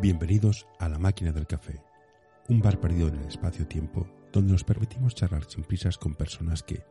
Bienvenidos 0.00 0.66
a 0.80 0.88
La 0.88 0.98
Máquina 0.98 1.32
del 1.32 1.46
Café, 1.46 1.80
un 2.48 2.60
bar 2.60 2.80
perdido 2.80 3.08
en 3.08 3.14
el 3.14 3.28
espacio-tiempo 3.28 4.06
donde 4.32 4.52
nos 4.52 4.64
permitimos 4.64 5.14
charlar 5.14 5.44
sin 5.44 5.62
prisas 5.64 5.96
con 5.96 6.14
personas 6.14 6.62
que 6.62 6.84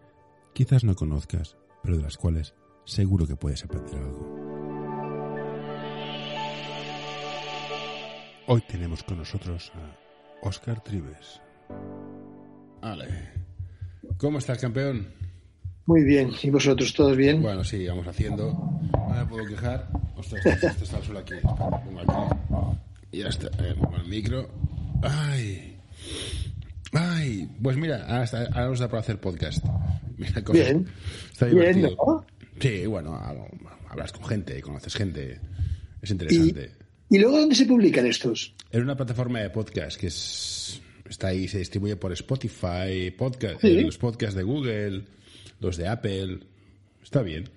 quizás 0.53 0.83
no 0.83 0.95
conozcas, 0.95 1.57
pero 1.83 1.97
de 1.97 2.03
las 2.03 2.17
cuales 2.17 2.55
seguro 2.85 3.27
que 3.27 3.35
puedes 3.35 3.63
aprender 3.65 3.95
algo. 3.95 4.43
Hoy 8.47 8.61
tenemos 8.67 9.03
con 9.03 9.17
nosotros 9.17 9.71
a 9.75 10.47
Oscar 10.47 10.81
Tribes. 10.81 11.41
Vale. 12.81 13.31
¿Cómo 14.17 14.37
estás, 14.37 14.59
campeón? 14.59 15.13
Muy 15.85 16.03
bien. 16.03 16.31
¿Y 16.41 16.49
vosotros 16.49 16.93
todos 16.93 17.17
bien? 17.17 17.41
Bueno, 17.41 17.63
sí, 17.63 17.85
vamos 17.85 18.07
haciendo. 18.07 18.53
No 18.53 19.15
me 19.15 19.25
puedo 19.25 19.45
quejar. 19.45 19.89
Ostras, 20.15 20.45
este 20.45 20.83
está 20.83 20.99
el 20.99 21.17
aquí. 21.17 21.35
Pongo 21.43 21.99
aquí. 21.99 22.35
Y 23.13 23.19
ya 23.19 23.27
está. 23.29 23.47
Eh, 23.63 23.75
el 24.01 24.07
micro. 24.09 24.49
¡Ay! 25.03 25.77
¡Ay! 26.91 27.47
Pues 27.61 27.77
mira, 27.77 28.05
ahora, 28.07 28.23
está- 28.23 28.45
ahora 28.51 28.67
nos 28.69 28.79
da 28.79 28.87
para 28.87 28.99
hacer 29.01 29.19
podcast. 29.19 29.63
Mira, 30.17 30.43
cosa- 30.43 30.59
Bien. 30.63 30.85
Está 31.31 31.45
Bien. 31.47 31.81
¿no? 31.81 32.25
Sí, 32.59 32.85
bueno, 32.85 33.19
hablas 33.89 34.11
con 34.11 34.25
gente, 34.25 34.61
conoces 34.61 34.93
gente. 34.95 35.39
Es 36.01 36.11
interesante. 36.11 36.71
¿Y 37.09 37.19
luego 37.19 37.39
dónde 37.39 37.55
se 37.55 37.65
publican 37.65 38.05
estos? 38.05 38.53
En 38.71 38.81
una 38.83 38.95
plataforma 38.95 39.39
de 39.39 39.49
podcast 39.49 39.99
que 39.99 40.07
es, 40.07 40.81
está 41.09 41.27
ahí, 41.27 41.47
se 41.47 41.59
distribuye 41.59 41.95
por 41.95 42.11
Spotify, 42.13 43.11
podcast, 43.17 43.61
Sí. 43.61 43.67
eh, 43.79 43.81
los 43.83 43.97
podcasts 43.97 44.35
de 44.35 44.43
Google, 44.43 45.05
los 45.59 45.77
de 45.77 45.87
Apple. 45.87 46.39
Está 47.01 47.21
bien. 47.21 47.49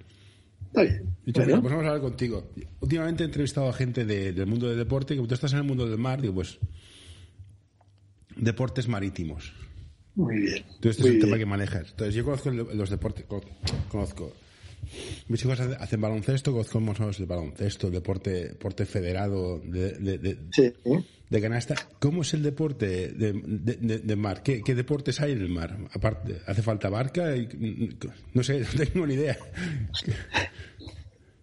Está 0.66 0.82
bien. 0.82 1.02
Bueno, 1.24 1.46
mira, 1.46 1.60
pues 1.60 1.72
vamos 1.72 1.72
a 1.72 1.88
hablar 1.88 2.00
contigo. 2.00 2.50
Últimamente 2.80 3.22
he 3.22 3.26
entrevistado 3.26 3.68
a 3.68 3.72
gente 3.72 4.04
de- 4.04 4.32
del 4.32 4.46
mundo 4.46 4.68
del 4.68 4.76
deporte, 4.78 5.14
y 5.14 5.16
como 5.16 5.28
tú 5.28 5.34
estás 5.34 5.52
en 5.52 5.58
el 5.58 5.64
mundo 5.64 5.88
del 5.88 5.98
mar, 5.98 6.20
digo, 6.20 6.34
pues 6.34 6.58
deportes 8.36 8.88
marítimos. 8.88 9.52
muy 10.14 10.36
bien. 10.40 10.64
Entonces, 10.76 10.92
este 10.92 11.02
muy 11.02 11.08
es 11.10 11.14
el 11.16 11.20
tema 11.20 11.36
que 11.38 11.46
manejas. 11.46 11.90
Entonces, 11.90 12.14
yo 12.14 12.24
conozco 12.24 12.50
los 12.50 12.88
deportes, 12.90 13.24
co- 13.26 13.42
conozco. 13.90 14.32
Mis 15.28 15.44
hijos 15.44 15.58
hace- 15.60 15.74
hacen 15.76 16.00
baloncesto, 16.00 16.52
conozco 16.52 16.80
menos 16.80 17.18
el 17.20 17.26
baloncesto, 17.26 17.88
el 17.88 17.92
deporte, 17.94 18.30
deporte 18.48 18.86
federado 18.86 19.58
de, 19.58 19.92
de- 19.92 20.18
de- 20.18 20.38
Sí. 20.52 20.72
De 21.30 21.40
canasta. 21.40 21.74
¿Cómo 21.98 22.22
es 22.22 22.34
el 22.34 22.42
deporte 22.42 22.86
de, 23.12 23.32
de- 23.32 23.76
de- 23.80 23.98
de 23.98 24.16
mar? 24.16 24.42
¿Qué, 24.42 24.62
qué 24.62 24.74
deportes 24.74 25.20
hay 25.20 25.32
en 25.32 25.40
el 25.42 25.48
mar? 25.48 25.76
Aparte, 25.92 26.40
¿hace 26.46 26.62
falta 26.62 26.88
barca? 26.88 27.34
No 28.34 28.42
sé, 28.42 28.60
no 28.78 28.84
tengo 28.84 29.06
ni 29.06 29.14
idea. 29.14 29.36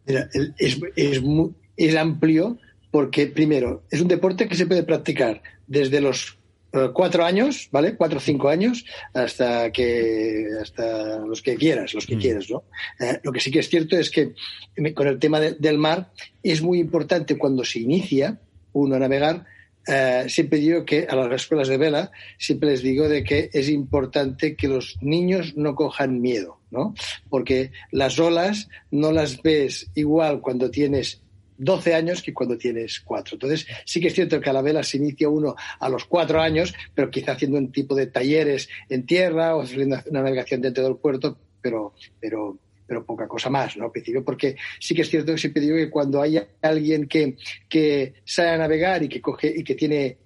Mira, 0.06 0.30
es, 0.58 0.80
es, 0.96 1.22
mu- 1.22 1.54
es 1.78 1.96
amplio 1.96 2.58
porque, 2.92 3.28
primero, 3.28 3.84
es 3.90 4.02
un 4.02 4.08
deporte 4.08 4.48
que 4.48 4.56
se 4.56 4.68
puede 4.68 4.84
practicar 4.84 5.42
desde 5.68 6.02
los 6.02 6.38
eh, 6.74 6.90
cuatro 6.94 7.24
años, 7.26 7.70
¿vale? 7.72 7.96
Cuatro 7.96 8.18
o 8.18 8.22
cinco 8.22 8.50
años, 8.50 8.86
hasta 9.14 9.72
que 9.72 10.46
hasta 10.62 11.20
los 11.20 11.42
que 11.42 11.56
quieras, 11.56 11.94
los 11.94 12.06
que 12.06 12.16
Mm. 12.16 12.20
quieras, 12.20 12.50
¿no? 12.50 12.64
Eh, 13.00 13.20
lo 13.24 13.32
que 13.32 13.40
sí 13.40 13.50
que 13.52 13.60
es 13.60 13.70
cierto 13.70 13.98
es 13.98 14.12
que 14.12 14.34
me- 14.78 14.94
con 14.94 15.08
el 15.08 15.20
tema 15.20 15.40
de- 15.40 15.54
del 15.54 15.78
mar 15.78 16.12
es 16.42 16.62
muy 16.62 16.80
importante 16.80 17.38
cuando 17.38 17.64
se 17.64 17.80
inicia 17.80 18.40
uno 18.74 18.96
a 18.96 19.00
navegar. 19.00 19.46
Eh, 19.88 20.26
siempre 20.30 20.60
digo 20.60 20.86
que 20.86 21.08
a 21.10 21.16
las 21.16 21.32
escuelas 21.32 21.68
de 21.68 21.78
vela 21.78 22.12
siempre 22.38 22.70
les 22.70 22.82
digo 22.82 23.10
de 23.10 23.24
que 23.24 23.50
es 23.52 23.70
importante 23.70 24.56
que 24.56 24.68
los 24.68 24.98
niños 25.02 25.56
no 25.58 25.76
cojan 25.76 26.22
miedo, 26.22 26.60
¿no? 26.72 26.94
Porque 27.30 27.72
las 27.92 28.18
olas 28.20 28.70
no 28.92 29.12
las 29.12 29.42
ves 29.42 29.90
igual 29.96 30.42
cuando 30.42 30.72
tienes 30.72 31.22
12 31.58 31.94
años 31.94 32.22
que 32.22 32.34
cuando 32.34 32.58
tienes 32.58 33.00
4. 33.02 33.36
Entonces, 33.36 33.68
sí 33.86 34.00
que 34.00 34.08
es 34.08 34.14
cierto 34.14 34.40
que 34.40 34.50
a 34.50 34.54
la 34.54 34.62
vela 34.62 34.84
se 34.84 34.98
inicia 34.98 35.30
uno 35.30 35.56
a 35.80 35.90
los 35.90 36.06
4 36.06 36.42
años, 36.42 36.74
pero 36.96 37.12
quizá 37.12 37.34
haciendo 37.34 37.58
un 37.58 37.72
tipo 37.72 37.96
de 37.96 38.08
talleres 38.08 38.70
en 38.90 39.06
tierra 39.06 39.56
o 39.56 39.62
haciendo 39.62 39.98
una 40.08 40.22
navegación 40.22 40.62
dentro 40.62 40.84
del 40.84 40.96
puerto, 40.96 41.38
pero, 41.62 41.94
pero, 42.20 42.58
pero 42.86 43.06
poca 43.06 43.28
cosa 43.28 43.50
más, 43.50 43.78
¿no? 43.78 43.86
Al 43.86 43.92
principio, 43.92 44.24
porque 44.24 44.56
sí 44.80 44.94
que 44.94 45.04
es 45.04 45.10
cierto 45.10 45.32
que 45.32 45.38
siempre 45.38 45.62
digo 45.62 45.76
que 45.78 45.90
cuando 45.90 46.22
hay 46.22 46.40
alguien 46.62 47.08
que, 47.08 47.38
que 47.70 48.14
sabe 48.26 48.50
a 48.50 48.58
navegar 48.58 49.04
y 49.04 49.10
que 49.10 49.22
coge 49.22 49.54
y 49.56 49.64
que 49.64 49.76
tiene 49.76 50.18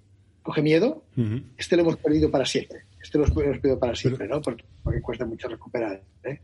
coge 0.42 0.62
miedo, 0.62 1.04
este 1.56 1.76
lo 1.76 1.82
hemos 1.82 1.96
perdido 1.98 2.30
para 2.30 2.46
siempre. 2.46 2.80
Este 3.02 3.18
lo 3.18 3.24
hemos 3.26 3.36
perdido 3.36 3.78
para 3.78 3.94
siempre, 3.94 4.26
¿no? 4.26 4.40
Porque, 4.40 4.64
porque 4.82 5.00
cuesta 5.00 5.24
mucho 5.24 5.46
recuperar. 5.48 6.02
¿eh? 6.24 6.40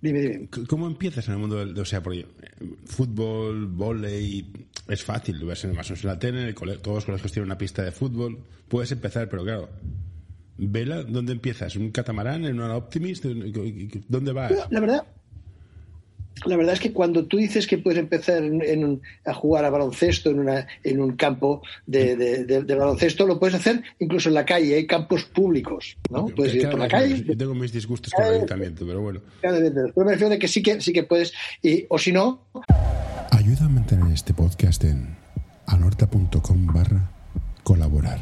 Dime, 0.00 0.20
dime. 0.20 0.48
¿Cómo 0.68 0.88
empiezas 0.88 1.28
en 1.28 1.34
el 1.34 1.38
mundo 1.38 1.64
del, 1.64 1.78
o 1.78 1.84
sea, 1.84 2.02
porque 2.02 2.20
eh, 2.20 2.26
fútbol, 2.84 3.66
volei, 3.66 4.44
es 4.88 5.02
fácil, 5.04 5.38
lo 5.38 5.46
ves 5.46 5.62
en, 5.62 5.70
o 5.70 5.74
menos 5.74 5.90
en 5.90 5.96
la 6.02 6.18
tele, 6.18 6.42
en 6.42 6.48
el 6.48 6.54
cole- 6.56 6.78
todos 6.78 6.96
los 6.96 7.04
colegios 7.04 7.30
tienen 7.32 7.46
una 7.46 7.56
pista 7.58 7.82
de 7.84 7.92
fútbol, 7.92 8.42
puedes 8.68 8.90
empezar, 8.90 9.28
pero 9.28 9.44
claro, 9.44 9.68
vela, 10.58 11.04
¿dónde 11.04 11.32
empiezas? 11.32 11.76
¿Un 11.76 11.92
catamarán, 11.92 12.44
en 12.44 12.58
una 12.60 12.74
Optimist? 12.76 13.24
¿Dónde 13.24 14.32
vas? 14.32 14.52
La 14.70 14.80
verdad, 14.80 15.06
la 16.46 16.56
verdad 16.56 16.74
es 16.74 16.80
que 16.80 16.92
cuando 16.92 17.26
tú 17.26 17.36
dices 17.36 17.66
que 17.66 17.78
puedes 17.78 17.98
empezar 17.98 18.42
en, 18.42 18.62
en 18.62 19.00
a 19.24 19.32
jugar 19.34 19.64
a 19.64 19.70
baloncesto 19.70 20.30
en, 20.30 20.40
una, 20.40 20.66
en 20.82 21.00
un 21.00 21.16
campo 21.16 21.62
de, 21.86 22.16
de- 22.16 22.44
de- 22.44 22.62
de 22.64 22.74
baloncesto, 22.74 23.26
lo 23.26 23.38
puedes 23.38 23.54
hacer 23.54 23.82
incluso 23.98 24.28
en 24.28 24.34
la 24.34 24.44
calle, 24.44 24.74
hay 24.74 24.86
campos 24.86 25.24
públicos, 25.24 25.96
¿no? 26.10 26.26
Puedes 26.26 26.54
ir 26.54 26.68
por 26.70 26.80
la 26.80 26.88
calle, 26.88 27.22
Yo 27.24 27.36
tengo 27.36 27.54
mis 27.54 27.72
disgustos 27.72 28.12
con 28.12 28.24
el 28.24 28.34
ayuntamiento, 28.34 28.84
pero 28.86 29.00
bueno. 29.00 29.20
Pero 29.40 29.54
me 29.96 30.12
refiero 30.12 30.30
de 30.30 30.38
que 30.38 30.48
sí 30.48 30.62
que, 30.62 30.80
sí 30.80 30.92
que 30.92 31.04
puedes, 31.04 31.32
y, 31.62 31.86
o 31.88 31.98
si 31.98 32.12
no, 32.12 32.46
Ayuda 33.30 33.64
a 33.64 33.68
mantener 33.68 34.12
este 34.12 34.34
podcast 34.34 34.84
en 34.84 35.16
anorta.com 35.66 36.66
barra 36.66 37.10
colaborar. 37.62 38.18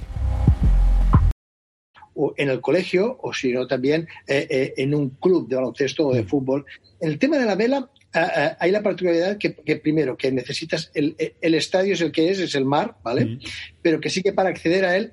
o 2.15 2.35
en 2.37 2.51
el 2.51 2.61
colegio, 2.61 3.19
o 3.23 3.33
si 3.33 3.53
no 3.53 3.67
también 3.67 4.07
eh, 4.27 4.47
eh, 4.51 4.75
en 4.77 4.95
un 4.95 5.11
club 5.11 5.49
de 5.49 5.57
baloncesto 5.57 6.05
Mm. 6.05 6.07
o 6.07 6.13
de 6.15 6.25
fútbol. 6.25 6.67
En 7.01 7.09
el 7.11 7.19
tema 7.19 7.39
de 7.39 7.47
la 7.47 7.55
vela, 7.55 7.89
ah, 8.15 8.33
ah, 8.35 8.57
hay 8.61 8.71
la 8.71 8.83
particularidad 8.83 9.39
que, 9.39 9.55
que 9.55 9.77
primero, 9.77 10.17
que 10.17 10.33
necesitas, 10.33 10.91
el, 10.95 11.17
el 11.41 11.55
estadio 11.55 11.95
es 11.95 12.01
el 12.01 12.13
que 12.13 12.31
es, 12.31 12.39
es 12.39 12.55
el 12.55 12.65
mar, 12.65 12.97
¿vale? 13.03 13.25
Mm. 13.25 13.41
Pero 13.83 14.01
que 14.01 14.11
sí 14.11 14.23
que 14.23 14.33
para 14.33 14.51
acceder 14.51 14.85
a 14.85 14.97
él 14.97 15.13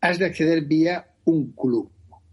has 0.00 0.18
de 0.18 0.26
acceder 0.26 0.62
vía 0.62 1.08
un 1.24 1.52
club, 1.52 1.90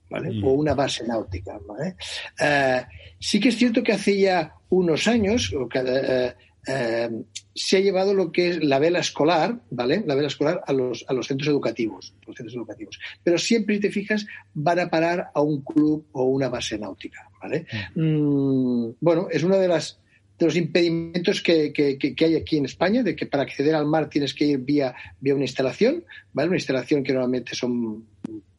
¿vale? 0.10 0.32
Mm. 0.32 0.44
O 0.44 0.54
una 0.54 0.74
base 0.74 1.06
náutica, 1.06 1.60
¿vale? 1.68 1.96
Ah, 2.40 2.88
sí 3.20 3.40
que 3.40 3.50
es 3.50 3.58
cierto 3.58 3.84
que 3.84 3.94
hace 3.94 4.18
ya 4.18 4.56
unos 4.70 5.08
años, 5.08 5.54
o 5.54 5.68
cada, 5.68 6.28
eh, 6.28 6.36
eh, 6.68 7.10
se 7.54 7.78
ha 7.78 7.80
llevado 7.82 8.14
lo 8.14 8.32
que 8.32 8.50
es 8.50 8.64
la 8.64 8.80
vela 8.80 9.00
escolar, 9.00 9.60
¿vale? 9.70 10.04
La 10.06 10.16
vela 10.16 10.28
escolar 10.28 10.62
a 10.66 10.74
los, 10.74 11.06
a 11.08 11.14
los 11.14 11.28
centros 11.28 11.50
educativos, 11.50 12.16
los 12.26 12.36
centros 12.36 12.56
educativos. 12.56 13.00
Pero 13.24 13.38
siempre, 13.38 13.76
si 13.76 13.82
te 13.82 13.92
fijas, 13.92 14.26
van 14.54 14.80
a 14.80 14.90
parar 14.90 15.30
a 15.34 15.42
un 15.42 15.62
club 15.62 16.08
o 16.14 16.24
una 16.24 16.50
base 16.50 16.78
náutica, 16.78 17.30
¿vale? 17.42 17.66
Mm, 17.96 18.92
bueno, 19.00 19.28
es 19.30 19.44
uno 19.44 19.58
de 19.58 19.68
las 19.68 20.00
de 20.40 20.46
los 20.46 20.56
impedimentos 20.56 21.42
que, 21.42 21.72
que- 21.72 21.98
que- 21.98 22.26
hay 22.26 22.36
aquí 22.36 22.58
en 22.58 22.66
España, 22.66 23.04
de 23.04 23.16
que 23.16 23.26
para 23.28 23.44
acceder 23.44 23.76
al 23.76 23.86
mar 23.86 24.10
tienes 24.10 24.34
que 24.34 24.46
ir 24.46 24.58
vía, 24.60 24.94
vía 25.20 25.36
una 25.36 25.44
instalación, 25.44 26.04
¿vale? 26.34 26.48
Una 26.50 26.58
instalación 26.58 27.04
que 27.04 27.14
normalmente 27.14 27.54
son 27.56 28.06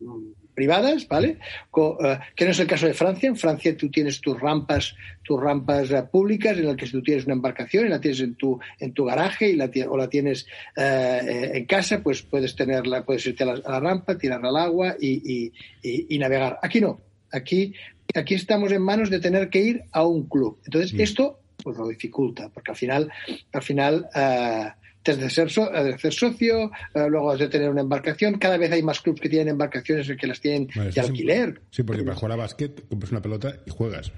mm, 0.01 0.33
privadas, 0.55 1.09
¿vale? 1.09 1.39
Co- 1.71 1.99
eh, 2.05 2.19
que 2.37 2.45
no 2.45 2.53
es 2.53 2.61
el 2.61 2.69
caso 2.69 2.87
de 2.87 2.95
Francia. 2.95 3.29
En 3.29 3.37
Francia 3.37 3.77
tú 3.77 3.91
tienes 3.91 4.21
tus 4.21 4.41
rampas, 4.41 4.95
tus 5.25 5.41
rampas 5.41 5.91
eh, 5.91 6.05
públicas 6.11 6.57
en 6.57 6.67
las 6.67 6.77
que 6.77 6.87
tú 6.89 7.03
tienes 7.03 7.25
una 7.25 7.35
embarcación 7.35 7.87
y 7.87 7.89
la 7.89 8.01
tienes 8.01 8.21
en 8.21 8.37
tu, 8.37 8.59
en 8.79 8.93
tu 8.93 9.05
garaje 9.05 9.51
y 9.51 9.57
la, 9.57 9.69
o 9.89 9.97
la 9.97 10.09
tienes 10.09 10.47
eh, 10.77 11.51
en 11.55 11.65
casa, 11.67 12.03
pues 12.05 12.23
puedes 12.23 12.55
tenerla, 12.55 13.05
puedes 13.05 13.27
irte 13.27 13.43
a 13.43 13.47
la, 13.47 13.53
a 13.65 13.71
la 13.73 13.81
rampa, 13.81 14.17
tirarla 14.17 14.49
al 14.51 14.57
agua 14.59 14.97
y, 15.01 15.09
y- 15.25 15.53
y- 15.83 16.07
y 16.15 16.19
navegar. 16.19 16.59
Aquí 16.63 16.81
no. 16.81 17.01
Aquí, 17.33 17.75
aquí 18.15 18.35
estamos 18.35 18.71
en 18.71 18.81
manos 18.83 19.11
de 19.11 19.19
tener 19.19 19.51
que 19.51 19.61
ir 19.61 19.83
a 19.91 20.07
un 20.07 20.29
club. 20.29 20.61
Entonces, 20.67 20.95
Mm. 20.95 21.01
esto 21.01 21.41
pues 21.63 21.77
lo 21.77 21.89
dificulta, 21.89 22.49
porque 22.49 22.71
al 22.73 22.77
final, 22.77 23.13
al 23.53 23.63
final 23.63 24.09
eh, 24.15 24.69
te 25.03 25.11
has 25.13 25.19
de 25.19 25.31
ser, 25.31 25.51
so- 25.51 25.71
has 25.73 25.85
de 25.85 25.99
ser 25.99 26.13
socio, 26.13 26.71
eh, 26.95 27.07
luego 27.09 27.31
has 27.31 27.39
de 27.39 27.49
tener 27.49 27.69
una 27.71 27.81
embarcación. 27.83 28.39
Cada 28.39 28.57
vez 28.57 28.73
hay 28.73 28.83
más 28.83 29.01
clubes 29.01 29.21
que 29.21 29.29
tienen 29.29 29.49
embarcaciones 29.49 30.11
que 30.19 30.27
las 30.27 30.41
tienen 30.41 30.67
de 30.69 30.81
un- 30.81 30.99
alquiler. 31.01 31.61
Sí, 31.71 31.83
porque 31.83 32.03
para 32.03 32.17
jugar 32.17 32.33
a 32.33 32.37
básquet 32.37 32.89
compras 32.89 33.13
una 33.13 33.23
pelota 33.23 33.57
y 33.67 33.71
juegas. 33.71 34.13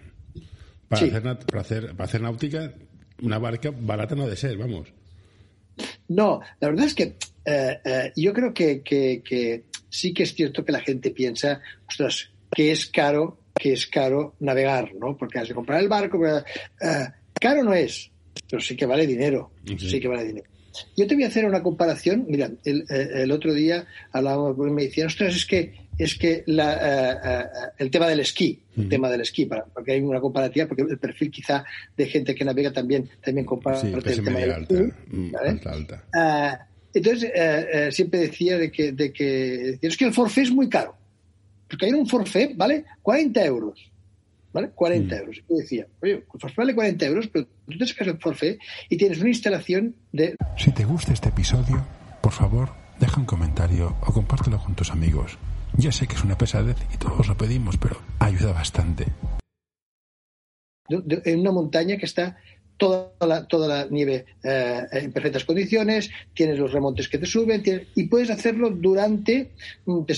Para, 0.88 1.00
Sí. 1.02 1.08
hacer, 1.08 1.22
para, 1.22 1.60
hacer, 1.60 1.86
para 1.92 2.04
hacer 2.04 2.20
náutica, 2.20 2.72
una 3.22 3.38
barca 3.38 3.72
barata 3.76 4.14
no 4.14 4.22
ha 4.24 4.28
de 4.28 4.36
ser, 4.36 4.56
vamos. 4.56 4.92
No, 6.08 6.40
la 6.60 6.68
verdad 6.68 6.86
es 6.86 6.94
que 6.94 7.16
eh, 7.44 7.78
eh, 7.84 8.12
yo 8.16 8.32
creo 8.32 8.52
que, 8.54 8.82
que- 8.82 9.22
que 9.24 9.64
sí 9.88 10.12
que 10.12 10.22
es 10.24 10.34
cierto 10.34 10.64
que 10.64 10.72
la 10.72 10.80
gente 10.80 11.10
piensa, 11.10 11.60
ostras, 11.88 12.30
que 12.50 12.72
es 12.72 12.86
caro, 12.86 13.38
que 13.54 13.72
es 13.72 13.86
caro 13.86 14.34
navegar, 14.40 14.92
¿no? 14.94 15.16
Porque 15.16 15.38
has 15.38 15.48
de 15.48 15.54
comprar 15.54 15.80
el 15.80 15.88
barco. 15.88 16.18
pero, 16.20 16.38
eh, 16.38 17.08
caro 17.40 17.62
no 17.62 17.74
es, 17.74 18.10
pero 18.48 18.60
sí 18.60 18.76
que 18.76 18.86
vale 18.86 19.06
dinero. 19.06 19.50
Sí. 19.66 19.76
Sí 19.78 20.00
que 20.00 20.08
vale 20.08 20.24
dinero. 20.24 20.46
Yo 20.96 21.06
te 21.06 21.14
voy 21.14 21.24
a 21.24 21.28
hacer 21.28 21.46
una 21.46 21.62
comparación. 21.62 22.26
Mira, 22.28 22.50
el, 22.64 22.84
eh, 22.90 23.08
el 23.22 23.32
otro 23.32 23.54
día 23.54 23.86
hablábamos, 24.12 24.58
me 24.58 24.82
decían, 24.84 25.06
ostras, 25.06 25.34
es 25.34 25.46
que 25.46 25.86
es 25.98 26.14
que 26.18 26.42
la, 26.46 27.48
eh, 27.54 27.70
el 27.78 27.90
tema 27.90 28.06
del 28.06 28.20
esquí, 28.20 28.60
el 28.76 28.86
tema 28.90 29.08
del 29.08 29.22
esquí, 29.22 29.46
para, 29.46 29.64
porque 29.64 29.92
hay 29.92 30.00
una 30.02 30.20
comparativa, 30.20 30.66
porque 30.66 30.82
el 30.82 30.98
perfil 30.98 31.30
quizá 31.30 31.64
de 31.96 32.06
gente 32.06 32.34
que 32.34 32.44
navega 32.44 32.70
también, 32.70 33.08
también 33.24 33.46
comparte 33.46 33.80
Sí, 33.88 33.94
el 33.94 34.02
clase 34.02 34.22
tema 34.22 34.38
del 34.38 34.50
alta. 34.52 34.74
esquí, 34.74 34.92
mm, 35.16 35.30
¿vale? 35.32 35.48
alta, 35.48 35.72
alta. 35.72 36.04
Ah, 36.14 36.66
Entonces, 36.92 37.32
siempre 37.94 38.20
decía 38.20 38.58
de 38.58 38.70
que, 38.70 38.92
de 38.92 39.10
que, 39.10 39.78
es 39.80 39.96
que 39.96 40.04
el 40.04 40.12
forfait 40.12 40.46
es 40.48 40.52
muy 40.52 40.68
caro. 40.68 40.94
Porque 41.68 41.86
hay 41.86 41.92
un 41.92 42.06
forfait, 42.06 42.54
¿vale? 42.56 42.84
40 43.02 43.44
euros. 43.46 43.90
¿Vale? 44.56 44.70
40 44.70 45.14
mm. 45.14 45.18
euros. 45.18 45.36
Yo 45.50 45.56
decía, 45.56 45.86
oye, 46.00 46.12
el 46.14 46.24
forfait 46.40 46.56
vale 46.56 46.74
40 46.74 47.04
euros, 47.04 47.28
pero 47.28 47.44
tú 47.44 47.76
te 47.76 47.86
sacas 47.86 48.08
el 48.08 48.18
forfait 48.18 48.58
y 48.88 48.96
tienes 48.96 49.20
una 49.20 49.28
instalación 49.28 49.94
de... 50.12 50.34
Si 50.56 50.72
te 50.72 50.86
gusta 50.86 51.12
este 51.12 51.28
episodio, 51.28 51.86
por 52.22 52.32
favor, 52.32 52.70
deja 52.98 53.20
un 53.20 53.26
comentario 53.26 53.94
o 54.00 54.14
compártelo 54.14 54.58
con 54.58 54.74
tus 54.74 54.90
amigos. 54.90 55.36
Ya 55.76 55.92
sé 55.92 56.06
que 56.06 56.14
es 56.14 56.24
una 56.24 56.38
pesadez 56.38 56.78
y 56.94 56.96
todos 56.96 57.28
lo 57.28 57.36
pedimos, 57.36 57.76
pero 57.76 58.00
ayuda 58.18 58.54
bastante. 58.54 59.08
en 60.88 61.40
una 61.40 61.52
montaña 61.52 61.98
que 61.98 62.06
está 62.06 62.38
toda 62.76 63.12
la, 63.26 63.46
toda 63.46 63.68
la 63.68 63.86
nieve 63.90 64.26
eh, 64.42 64.82
en 64.92 65.12
perfectas 65.12 65.44
condiciones, 65.44 66.10
tienes 66.34 66.58
los 66.58 66.72
remontes 66.72 67.08
que 67.08 67.18
te 67.18 67.26
suben 67.26 67.62
y 67.94 68.04
puedes 68.04 68.30
hacerlo 68.30 68.70
durante, 68.70 69.50
mm, 69.84 70.04
te 70.04 70.14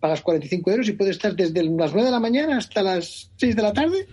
pagas 0.00 0.22
45 0.22 0.70
euros 0.70 0.88
y 0.88 0.92
puedes 0.92 1.16
estar 1.16 1.34
desde 1.34 1.62
las 1.62 1.92
9 1.92 2.06
de 2.06 2.10
la 2.10 2.20
mañana 2.20 2.58
hasta 2.58 2.82
las 2.82 3.30
6 3.36 3.56
de 3.56 3.62
la 3.62 3.72
tarde, 3.72 4.06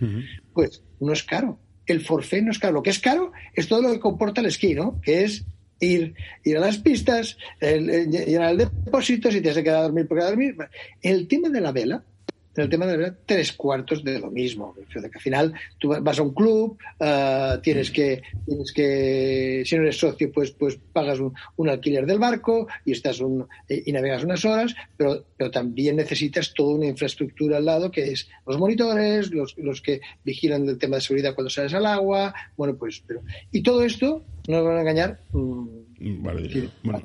pues 0.52 0.82
no 1.00 1.12
es 1.12 1.22
caro. 1.22 1.58
El 1.86 2.00
forfait 2.00 2.44
no 2.44 2.52
es 2.52 2.58
caro. 2.58 2.74
Lo 2.74 2.82
que 2.82 2.90
es 2.90 3.00
caro 3.00 3.32
es 3.54 3.66
todo 3.68 3.82
lo 3.82 3.92
que 3.92 4.00
comporta 4.00 4.40
el 4.40 4.46
esquí, 4.46 4.74
¿no? 4.74 5.00
Que 5.00 5.24
es 5.24 5.44
ir, 5.80 6.14
ir 6.44 6.56
a 6.56 6.60
las 6.60 6.78
pistas, 6.78 7.36
ir 7.60 8.40
al 8.40 8.56
depósito, 8.56 9.30
si 9.30 9.40
te 9.40 9.50
has 9.50 9.56
quedado 9.56 9.80
a 9.80 9.82
dormir, 9.82 10.06
porque 10.06 10.22
a 10.22 10.28
dormir. 10.28 10.56
El 11.02 11.26
tema 11.26 11.48
de 11.48 11.60
la 11.60 11.72
vela, 11.72 12.04
en 12.54 12.62
el 12.62 12.68
tema 12.68 12.86
de 12.86 12.98
la 12.98 13.14
tres 13.24 13.52
cuartos 13.52 14.04
de 14.04 14.18
lo 14.18 14.30
mismo. 14.30 14.74
que 14.74 14.98
al 14.98 15.20
final 15.20 15.54
tú 15.78 15.88
vas 15.88 16.18
a 16.18 16.22
un 16.22 16.34
club, 16.34 16.78
uh, 17.00 17.60
tienes, 17.62 17.90
que, 17.90 18.22
tienes 18.44 18.72
que, 18.72 19.62
si 19.64 19.76
no 19.76 19.82
eres 19.82 19.98
socio, 19.98 20.30
pues, 20.30 20.50
pues 20.52 20.78
pagas 20.92 21.18
un, 21.20 21.32
un 21.56 21.68
alquiler 21.68 22.06
del 22.06 22.18
barco 22.18 22.68
y, 22.84 22.92
estás 22.92 23.20
un, 23.20 23.46
y 23.68 23.90
navegas 23.92 24.24
unas 24.24 24.44
horas, 24.44 24.74
pero, 24.96 25.24
pero 25.36 25.50
también 25.50 25.96
necesitas 25.96 26.52
toda 26.52 26.76
una 26.76 26.86
infraestructura 26.86 27.56
al 27.56 27.64
lado 27.64 27.90
que 27.90 28.12
es 28.12 28.28
los 28.46 28.58
monitores, 28.58 29.30
los, 29.30 29.56
los 29.58 29.80
que 29.80 30.00
vigilan 30.24 30.68
el 30.68 30.78
tema 30.78 30.96
de 30.96 31.02
seguridad 31.02 31.34
cuando 31.34 31.50
sales 31.50 31.74
al 31.74 31.86
agua, 31.86 32.34
bueno, 32.56 32.76
pues, 32.76 33.02
pero, 33.06 33.22
y 33.50 33.62
todo 33.62 33.82
esto, 33.82 34.24
no 34.48 34.56
nos 34.56 34.66
van 34.66 34.76
a 34.76 34.80
engañar. 34.80 35.20
Mm, 35.32 36.22
vale, 36.22 36.70
bueno, 36.82 37.02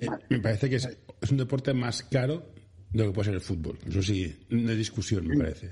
eh, 0.00 0.08
me 0.28 0.40
parece 0.40 0.68
que 0.68 0.76
es, 0.76 0.88
es 1.20 1.30
un 1.30 1.36
deporte 1.36 1.72
más 1.72 2.02
caro 2.02 2.42
de 2.92 3.02
lo 3.02 3.10
que 3.10 3.14
puede 3.14 3.26
ser 3.26 3.34
el 3.34 3.40
fútbol. 3.40 3.78
Eso 3.86 4.02
sí, 4.02 4.34
no 4.50 4.70
hay 4.70 4.76
discusión, 4.76 5.26
me 5.26 5.36
parece. 5.36 5.70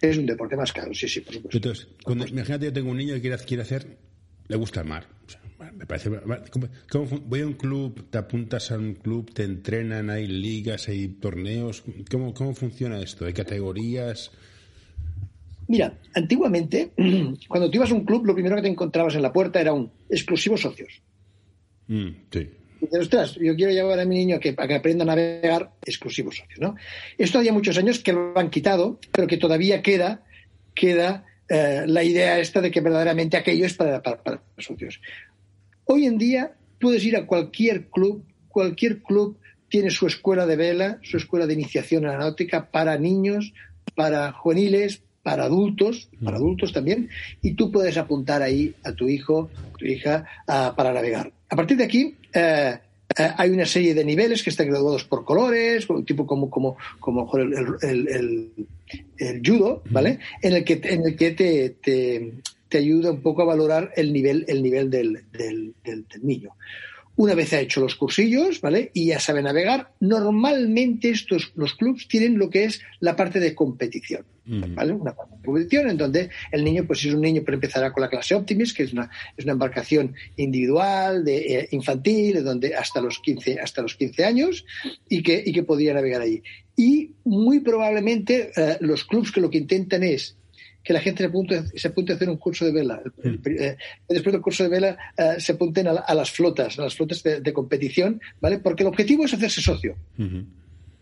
Es 0.00 0.16
un 0.16 0.26
deporte 0.26 0.56
más 0.56 0.72
caro, 0.72 0.94
sí, 0.94 1.08
sí, 1.08 1.20
por 1.20 1.34
supuesto. 1.34 1.56
Entonces, 1.56 1.88
cuando, 2.04 2.26
imagínate, 2.26 2.66
yo 2.66 2.72
tengo 2.72 2.90
un 2.90 2.98
niño 2.98 3.14
que 3.14 3.20
quiere, 3.22 3.38
quiere 3.38 3.62
hacer, 3.62 3.98
le 4.46 4.56
gusta 4.56 4.80
el 4.80 4.86
mar. 4.86 5.06
me 5.74 5.86
parece. 5.86 6.10
voy 6.10 7.40
a 7.40 7.46
un 7.46 7.54
club, 7.54 8.08
te 8.10 8.18
apuntas 8.18 8.70
a 8.70 8.78
un 8.78 8.94
club, 8.94 9.32
te 9.32 9.44
entrenan, 9.44 10.10
hay 10.10 10.26
ligas, 10.26 10.88
hay 10.88 11.08
torneos. 11.08 11.82
¿Cómo, 12.10 12.34
cómo 12.34 12.54
funciona 12.54 13.00
esto? 13.00 13.24
¿Hay 13.24 13.32
categorías? 13.32 14.30
Mira, 15.68 15.98
antiguamente, 16.14 16.92
cuando 17.48 17.70
tú 17.70 17.78
ibas 17.78 17.90
a 17.90 17.94
un 17.94 18.04
club, 18.04 18.26
lo 18.26 18.34
primero 18.34 18.54
que 18.56 18.62
te 18.62 18.68
encontrabas 18.68 19.16
en 19.16 19.22
la 19.22 19.32
puerta 19.32 19.60
era 19.60 19.72
un 19.72 19.90
exclusivo 20.08 20.56
socios. 20.56 21.02
Mm, 21.88 22.08
sí 22.30 22.50
yo 22.80 23.56
quiero 23.56 23.72
llevar 23.72 24.00
a 24.00 24.04
mi 24.04 24.16
niño 24.16 24.36
a 24.36 24.40
que, 24.40 24.54
aprenda 24.74 25.04
a 25.04 25.06
navegar 25.06 25.72
exclusivos 25.84 26.36
socios, 26.36 26.60
¿no? 26.60 26.76
Esto 27.18 27.38
había 27.38 27.52
muchos 27.52 27.76
años 27.78 28.00
que 28.00 28.12
lo 28.12 28.38
han 28.38 28.50
quitado, 28.50 28.98
pero 29.12 29.26
que 29.26 29.36
todavía 29.36 29.82
queda, 29.82 30.22
queda 30.74 31.24
eh, 31.48 31.84
la 31.86 32.02
idea 32.02 32.38
esta 32.38 32.60
de 32.60 32.70
que 32.70 32.80
verdaderamente 32.80 33.36
aquello 33.36 33.66
es 33.66 33.74
para, 33.74 34.02
para, 34.02 34.42
socios. 34.58 35.00
Hoy 35.84 36.06
en 36.06 36.18
día 36.18 36.52
puedes 36.80 37.04
ir 37.04 37.16
a 37.16 37.26
cualquier 37.26 37.88
club, 37.88 38.24
cualquier 38.48 39.02
club 39.02 39.38
tiene 39.68 39.90
su 39.90 40.06
escuela 40.06 40.46
de 40.46 40.56
vela, 40.56 40.98
su 41.02 41.16
escuela 41.16 41.46
de 41.46 41.54
iniciación 41.54 42.06
a 42.06 42.12
la 42.12 42.18
náutica 42.18 42.70
para 42.70 42.98
niños, 42.98 43.52
para 43.94 44.32
juveniles, 44.32 45.02
para 45.22 45.44
adultos, 45.44 46.08
para 46.22 46.36
adultos 46.36 46.72
también, 46.72 47.08
y 47.42 47.54
tú 47.54 47.72
puedes 47.72 47.96
apuntar 47.96 48.42
ahí 48.42 48.76
a 48.84 48.92
tu 48.92 49.08
hijo, 49.08 49.50
tu 49.76 49.84
hija, 49.84 50.24
para 50.46 50.92
navegar. 50.92 51.32
A 51.48 51.56
partir 51.56 51.76
de 51.76 51.84
aquí, 51.84 52.14
eh, 52.36 52.78
eh, 53.18 53.30
hay 53.36 53.50
una 53.50 53.64
serie 53.64 53.94
de 53.94 54.04
niveles 54.04 54.42
que 54.42 54.50
están 54.50 54.68
graduados 54.68 55.04
por 55.04 55.24
colores, 55.24 55.86
tipo 56.04 56.26
como, 56.26 56.50
como, 56.50 56.76
como 57.00 57.30
el, 57.36 58.50
judo, 59.44 59.82
¿vale? 59.90 60.18
En 60.42 60.54
el 60.54 60.64
que, 60.64 60.80
en 60.82 61.06
el 61.06 61.16
que 61.16 61.30
te, 61.30 61.70
te, 61.70 62.78
ayuda 62.78 63.10
un 63.10 63.22
poco 63.22 63.40
a 63.40 63.46
valorar 63.46 63.90
el 63.96 64.12
nivel, 64.12 64.44
el 64.48 64.62
nivel 64.62 64.90
del, 64.90 65.24
del, 65.32 65.74
del 65.82 66.04
niño. 66.22 66.50
Una 67.16 67.34
vez 67.34 67.52
ha 67.54 67.60
hecho 67.60 67.80
los 67.80 67.96
cursillos, 67.96 68.60
¿vale? 68.60 68.90
Y 68.92 69.06
ya 69.06 69.20
sabe 69.20 69.42
navegar, 69.42 69.92
normalmente 70.00 71.08
estos, 71.08 71.52
los 71.56 71.74
clubs 71.74 72.08
tienen 72.08 72.38
lo 72.38 72.50
que 72.50 72.64
es 72.64 72.82
la 73.00 73.16
parte 73.16 73.40
de 73.40 73.54
competición, 73.54 74.26
¿vale? 74.44 74.92
Una 74.92 75.14
competición 75.14 75.88
en 75.88 75.96
donde 75.96 76.28
el 76.52 76.62
niño, 76.62 76.84
pues 76.86 77.00
si 77.00 77.08
es 77.08 77.14
un 77.14 77.22
niño, 77.22 77.42
pero 77.44 77.54
empezará 77.54 77.90
con 77.90 78.02
la 78.02 78.10
clase 78.10 78.34
Optimist, 78.34 78.76
que 78.76 78.82
es 78.82 78.92
una, 78.92 79.10
es 79.34 79.44
una 79.44 79.52
embarcación 79.52 80.14
individual, 80.36 81.24
de, 81.24 81.58
eh, 81.58 81.68
infantil, 81.70 82.44
donde 82.44 82.74
hasta 82.74 83.00
los 83.00 83.18
15, 83.20 83.60
hasta 83.60 83.80
los 83.80 83.96
15 83.96 84.24
años, 84.24 84.66
y 85.08 85.22
que, 85.22 85.42
y 85.44 85.52
que 85.52 85.62
podría 85.62 85.94
navegar 85.94 86.20
allí. 86.20 86.42
Y 86.76 87.12
muy 87.24 87.60
probablemente 87.60 88.50
eh, 88.54 88.76
los 88.80 89.04
clubs 89.04 89.32
que 89.32 89.40
lo 89.40 89.48
que 89.48 89.58
intentan 89.58 90.02
es 90.02 90.36
que 90.86 90.92
la 90.92 91.00
gente 91.00 91.24
se 91.24 91.26
apunte, 91.26 91.64
se 91.74 91.88
apunte 91.88 92.12
a 92.12 92.14
hacer 92.14 92.30
un 92.30 92.36
curso 92.36 92.64
de 92.64 92.70
vela. 92.70 93.02
Eh, 93.24 93.76
después 94.08 94.32
del 94.32 94.40
curso 94.40 94.62
de 94.62 94.68
vela 94.68 94.96
eh, 95.16 95.34
se 95.38 95.50
apunten 95.50 95.88
a, 95.88 96.14
las 96.14 96.30
flotas, 96.30 96.78
a 96.78 96.82
las 96.82 96.94
flotas 96.94 97.24
de, 97.24 97.52
competición, 97.52 98.20
¿vale? 98.40 98.60
Porque 98.60 98.84
el 98.84 98.86
objetivo 98.86 99.24
es 99.24 99.34
hacerse 99.34 99.60
socio. 99.60 99.96
El 100.16 100.46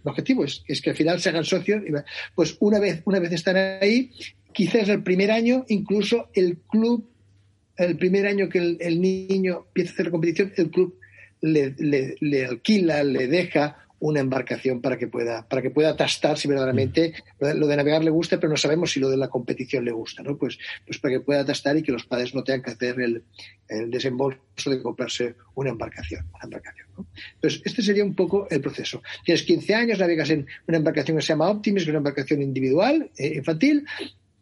objetivo 0.05 0.43
es, 0.43 0.65
es, 0.67 0.81
que 0.81 0.89
al 0.89 0.97
final 0.97 1.21
se 1.21 1.29
hagan 1.29 1.45
socios. 1.45 1.83
Pues 2.35 2.57
una 2.61 2.79
vez, 2.79 3.03
una 3.05 3.19
vez 3.19 3.33
están 3.33 3.57
ahí, 3.57 4.11
quizás 4.55 4.89
el 4.89 5.03
primer 5.03 5.31
año, 5.31 5.67
incluso 5.69 6.31
el 6.33 6.61
club, 6.67 7.07
el 7.77 7.99
primer 7.99 8.27
año 8.27 8.49
que 8.49 8.79
el, 8.81 9.01
niño 9.03 9.67
empieza 9.67 9.91
a 9.91 9.93
hacer 9.93 10.07
la 10.07 10.13
competición, 10.13 10.53
el 10.57 10.71
club 10.71 10.99
le, 11.43 11.75
le 12.19 12.47
alquila, 12.47 13.05
le 13.05 13.27
deja 13.27 13.84
una 14.05 14.21
embarcación 14.21 14.83
para 14.83 14.99
que 14.99 15.07
pueda 15.09 15.49
para 15.49 15.63
que 15.63 15.71
pueda 15.71 15.97
tastar 15.97 16.37
si 16.37 16.47
verdaderamente 16.47 17.15
lo 17.41 17.67
de 17.67 17.75
navegar 17.75 18.05
le 18.05 18.11
gusta 18.11 18.39
pero 18.39 18.51
no 18.51 18.59
sabemos 18.59 18.93
si 18.93 19.01
lo 19.01 19.09
de 19.09 19.17
la 19.17 19.29
competición 19.29 19.83
le 19.83 19.93
gusta 19.93 20.23
no 20.23 20.37
pues 20.37 20.59
pues 20.87 20.99
para 20.99 21.15
que 21.15 21.21
pueda 21.21 21.43
tastar 21.43 21.75
y 21.79 21.83
que 21.83 21.91
los 21.91 22.05
padres 22.05 22.35
no 22.35 22.45
tengan 22.45 22.63
que 22.63 22.73
hacer 22.73 23.01
el, 23.01 23.25
desembolso 23.91 24.39
de 24.67 24.83
comprarse 24.83 25.37
una 25.55 25.71
embarcación 25.71 26.27
una 26.35 26.45
embarcación 26.45 26.87
entonces 27.37 27.63
este 27.65 27.81
sería 27.81 28.05
un 28.05 28.15
poco 28.15 28.47
el 28.51 28.61
proceso 28.61 29.03
tienes 29.25 29.43
15 29.43 29.75
años 29.75 29.99
navegas 29.99 30.29
en 30.29 30.47
una 30.69 30.77
embarcación 30.77 31.17
que 31.17 31.23
se 31.23 31.29
llama 31.29 31.49
Optimis 31.49 31.85
que 31.85 31.89
es 31.89 31.89
una 31.89 31.99
embarcación 31.99 32.43
individual 32.43 33.11
eh, 33.17 33.37
infantil 33.37 33.87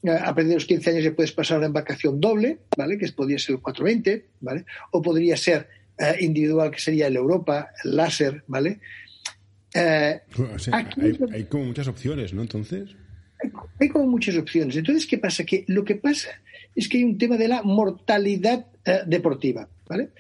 a 0.05 0.35
partir 0.35 0.49
de 0.49 0.55
los 0.55 0.67
15 0.67 0.91
años 0.91 1.05
ya 1.05 1.15
puedes 1.15 1.31
pasar 1.31 1.55
a 1.55 1.59
una 1.59 1.67
embarcación 1.69 2.21
doble, 2.21 2.59
¿vale? 2.77 2.99
Que 2.99 3.07
podría 3.13 3.39
ser 3.39 3.55
el 3.55 3.61
420, 3.61 4.27
¿vale? 4.41 4.65
O 4.91 5.01
podría 5.01 5.37
ser 5.37 5.69
eh, 5.97 6.17
individual, 6.19 6.73
que 6.73 6.81
sería 6.81 7.07
el 7.07 7.15
Europa, 7.15 7.69
el 7.85 7.95
láser, 7.95 8.43
¿vale? 8.49 8.81
Eh, 9.75 10.21
hay, 10.73 11.45
como 11.45 11.65
muchas 11.65 11.89
opciones, 11.89 12.33
¿no? 12.33 12.43
Entonces. 12.43 12.91
Hay, 13.81 13.89
como 13.89 14.07
muchas 14.07 14.37
opciones. 14.37 14.77
Entonces, 14.77 15.07
¿qué 15.07 15.19
pasa? 15.19 15.45
Que 15.45 15.65
lo 15.69 15.85
que 15.85 15.97
pasa 15.97 16.31
es 16.75 16.89
que 16.89 16.99
hay 16.99 17.05
un 17.05 17.19
tema 17.19 17.37
de 17.37 17.49
la 17.49 17.63
mortalidad 17.63 18.67
eh, 18.85 19.01
deportiva, 19.07 19.69
¿vale? 19.89 20.11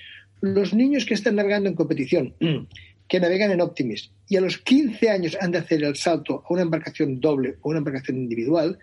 Los 0.40 0.74
niños 0.74 1.04
que 1.04 1.14
están 1.14 1.36
navegando 1.36 1.68
en 1.68 1.74
competición, 1.74 2.34
que 3.08 3.20
navegan 3.20 3.50
en 3.50 3.60
Optimis, 3.60 4.10
y 4.28 4.36
a 4.36 4.40
los 4.40 4.58
15 4.58 5.10
años 5.10 5.36
han 5.40 5.52
de 5.52 5.58
hacer 5.58 5.84
el 5.84 5.96
salto 5.96 6.42
a 6.48 6.52
una 6.52 6.62
embarcación 6.62 7.20
doble 7.20 7.56
o 7.60 7.70
una 7.70 7.78
embarcación 7.78 8.16
individual, 8.16 8.78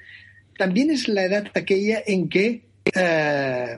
también 0.57 0.91
es 0.91 1.07
la 1.07 1.23
edad 1.23 1.47
aquella 1.55 2.03
en 2.05 2.29
que 2.29 2.65
eh, 2.93 3.77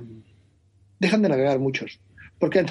dejan 0.99 1.21
de 1.21 1.29
navegar 1.29 1.59
muchos. 1.59 1.99
Porque, 2.39 2.65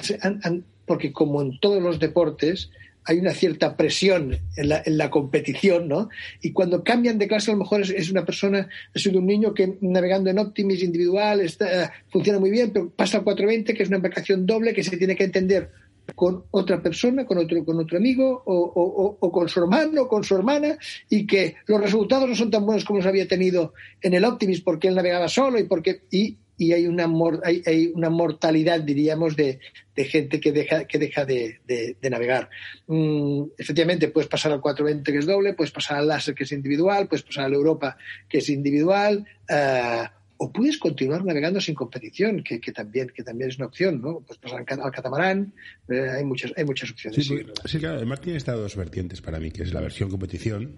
porque 0.85 1.13
como 1.13 1.41
en 1.41 1.59
todos 1.59 1.81
los 1.81 1.99
deportes, 1.99 2.69
hay 3.05 3.17
una 3.17 3.31
cierta 3.31 3.75
presión 3.75 4.37
en 4.55 4.69
la, 4.69 4.81
en 4.85 4.97
la, 4.97 5.09
competición, 5.09 5.87
¿no? 5.87 6.09
Y 6.41 6.51
cuando 6.51 6.83
cambian 6.83 7.17
de 7.17 7.27
clase, 7.27 7.51
a 7.51 7.53
lo 7.53 7.59
mejor 7.59 7.81
es, 7.81 8.11
una 8.11 8.25
persona, 8.25 8.69
es 8.93 9.05
un 9.07 9.25
niño 9.25 9.53
que 9.53 9.77
navegando 9.81 10.29
en 10.29 10.39
Optimis 10.39 10.83
individual 10.83 11.41
está, 11.41 11.91
funciona 12.09 12.39
muy 12.39 12.51
bien, 12.51 12.71
pero 12.71 12.89
pasa 12.89 13.17
al 13.17 13.23
420, 13.23 13.73
que 13.73 13.83
es 13.83 13.89
una 13.89 13.97
embarcación 13.97 14.45
doble 14.45 14.73
que 14.73 14.83
se 14.83 14.97
tiene 14.97 15.15
que 15.15 15.23
entender 15.23 15.71
con 16.15 16.43
otra 16.51 16.81
persona, 16.81 17.25
con 17.25 17.37
otro, 17.37 17.63
con 17.63 17.79
otro 17.79 17.97
amigo, 17.97 18.43
o, 18.45 18.55
o, 18.55 19.17
o, 19.19 19.31
con 19.31 19.47
su 19.47 19.61
hermano, 19.61 20.03
o 20.03 20.07
con 20.07 20.23
su 20.23 20.35
hermana, 20.35 20.77
y 21.09 21.25
que 21.25 21.55
los 21.67 21.81
resultados 21.81 22.27
no 22.27 22.35
son 22.35 22.51
tan 22.51 22.65
buenos 22.65 22.85
como 22.85 22.97
los 22.97 23.07
había 23.07 23.27
tenido 23.27 23.73
en 24.01 24.13
el 24.13 24.25
Optimis 24.25 24.61
porque 24.61 24.87
él 24.87 24.95
navegaba 24.95 25.27
solo 25.27 25.59
y 25.59 25.63
porque 25.63 26.01
y 26.11 26.37
y 26.61 26.73
hay 26.73 26.85
una, 26.85 27.09
hay, 27.43 27.63
hay 27.65 27.91
una 27.95 28.11
mortalidad, 28.11 28.81
diríamos, 28.81 29.35
de, 29.35 29.59
de, 29.95 30.05
gente 30.05 30.39
que 30.39 30.51
deja, 30.51 30.85
que 30.85 30.99
deja 30.99 31.25
de, 31.25 31.59
de, 31.65 32.09
navegar. 32.11 32.51
Mm, 32.85 33.45
efectivamente, 33.57 34.09
puedes 34.09 34.29
pasar 34.29 34.51
al 34.51 34.61
420 34.61 35.11
que 35.11 35.17
es 35.17 35.25
doble, 35.25 35.55
puedes 35.55 35.71
pasar 35.71 35.97
al 35.97 36.07
láser 36.07 36.35
que 36.35 36.43
es 36.43 36.51
individual, 36.51 37.07
puedes 37.07 37.23
pasar 37.23 37.45
al 37.45 37.55
Europa 37.55 37.97
que 38.29 38.37
es 38.37 38.49
individual, 38.49 39.25
uh, 39.49 40.05
o 40.37 40.51
puedes 40.53 40.77
continuar 40.77 41.25
navegando 41.25 41.59
sin 41.59 41.73
competición, 41.73 42.43
que, 42.43 42.59
también, 42.71 43.09
que 43.09 43.23
también 43.23 43.49
es 43.49 43.57
una 43.57 43.65
opción, 43.65 43.99
¿no? 43.99 44.19
Pues 44.19 44.37
pasar 44.37 44.59
al 44.59 44.91
catamarán, 44.91 45.53
eh, 45.89 46.09
hay, 46.15 46.23
muchas, 46.23 46.53
hay 46.55 46.65
muchas 46.65 46.91
opciones. 46.91 47.25
Sí, 47.65 47.79
claro, 47.79 47.99
el 47.99 48.05
mar 48.05 48.19
tiene 48.19 48.37
estas 48.37 48.55
dos 48.55 48.75
vertientes 48.75 49.19
para 49.19 49.39
mí, 49.39 49.49
que 49.49 49.63
es 49.63 49.73
la 49.73 49.81
versión 49.81 50.11
competición, 50.11 50.75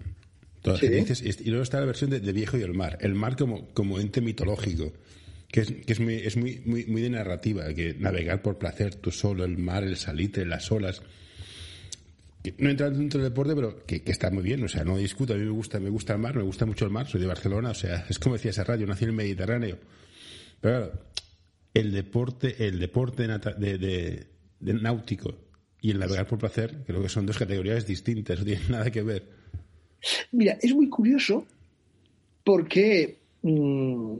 todas 0.62 0.80
dices, 0.80 1.22
y 1.22 1.50
luego 1.50 1.62
está 1.62 1.78
la 1.78 1.86
versión 1.86 2.08
de, 2.08 2.32
viejo 2.32 2.56
y 2.56 2.62
el 2.62 2.72
mar. 2.72 2.96
El 3.02 3.14
mar 3.14 3.36
como, 3.36 3.68
como 3.74 4.00
ente 4.00 4.22
mitológico, 4.22 4.94
que 5.54 5.60
es, 5.60 5.70
que 5.70 5.92
es, 5.92 6.00
muy, 6.00 6.14
es 6.14 6.36
muy, 6.36 6.60
muy, 6.66 6.84
muy 6.86 7.00
de 7.00 7.10
narrativa, 7.10 7.72
que 7.74 7.94
navegar 7.94 8.42
por 8.42 8.58
placer, 8.58 8.96
tú 8.96 9.12
solo, 9.12 9.44
el 9.44 9.56
mar, 9.56 9.84
el 9.84 9.96
salitre, 9.96 10.44
las 10.44 10.72
olas 10.72 11.00
no 12.58 12.70
entra 12.70 12.90
dentro 12.90 13.20
del 13.20 13.30
deporte, 13.30 13.54
pero 13.54 13.86
que, 13.86 14.02
está 14.04 14.32
muy 14.32 14.42
bien, 14.42 14.64
o 14.64 14.68
sea, 14.68 14.82
no 14.82 14.96
discuto, 14.96 15.32
a 15.32 15.36
mí 15.36 15.44
me 15.44 15.50
gusta, 15.50 15.78
me 15.78 15.90
gusta 15.90 16.14
el 16.14 16.18
mar, 16.18 16.34
me 16.34 16.42
gusta 16.42 16.66
mucho 16.66 16.84
el 16.86 16.90
mar, 16.90 17.06
soy 17.06 17.20
de 17.20 17.28
Barcelona, 17.28 17.70
o 17.70 17.74
sea, 17.74 18.04
es 18.10 18.18
como 18.18 18.34
decía 18.34 18.50
esa 18.50 18.64
radio, 18.64 18.84
nací 18.84 19.04
en 19.04 19.10
el 19.10 19.16
Mediterráneo. 19.16 19.78
Pero 20.60 20.88
claro, 20.88 21.04
el 21.72 21.92
deporte, 21.92 22.66
el 22.66 22.80
deporte 22.80 23.28
de, 23.28 24.26
náutico 24.58 25.38
y 25.80 25.92
el 25.92 26.00
navegar 26.00 26.26
por 26.26 26.40
placer, 26.40 26.82
creo 26.84 27.00
que 27.00 27.08
son 27.08 27.26
dos 27.26 27.38
categorías 27.38 27.86
distintas, 27.86 28.40
no 28.40 28.44
tienen 28.44 28.64
nada 28.72 28.90
que 28.90 29.02
ver. 29.02 29.30
Mira, 30.32 30.58
es 30.60 30.74
muy 30.74 30.88
curioso 30.88 31.46
porque 32.42 33.20
mm, 33.42 34.16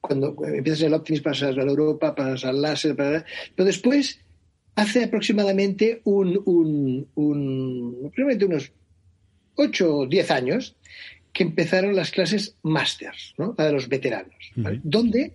cuando 0.00 0.34
empiezas 0.44 0.82
el 0.82 0.94
Optimis 0.94 1.20
pasas 1.20 1.56
a 1.56 1.62
la 1.62 1.70
Europa, 1.70 2.14
pasas 2.14 2.44
al 2.44 2.62
láser, 2.62 2.96
pero 2.96 3.24
después 3.56 4.20
hace 4.74 5.04
aproximadamente 5.04 6.00
un, 6.04 6.40
un, 6.44 7.08
unos 7.14 8.72
8 9.56 9.96
o 9.96 10.06
10 10.06 10.30
años 10.30 10.76
que 11.32 11.44
empezaron 11.44 11.94
las 11.94 12.10
clases 12.10 12.56
másters, 12.62 13.34
¿no? 13.38 13.52
de 13.52 13.72
los 13.72 13.88
veteranos, 13.88 14.34
donde, 14.82 15.34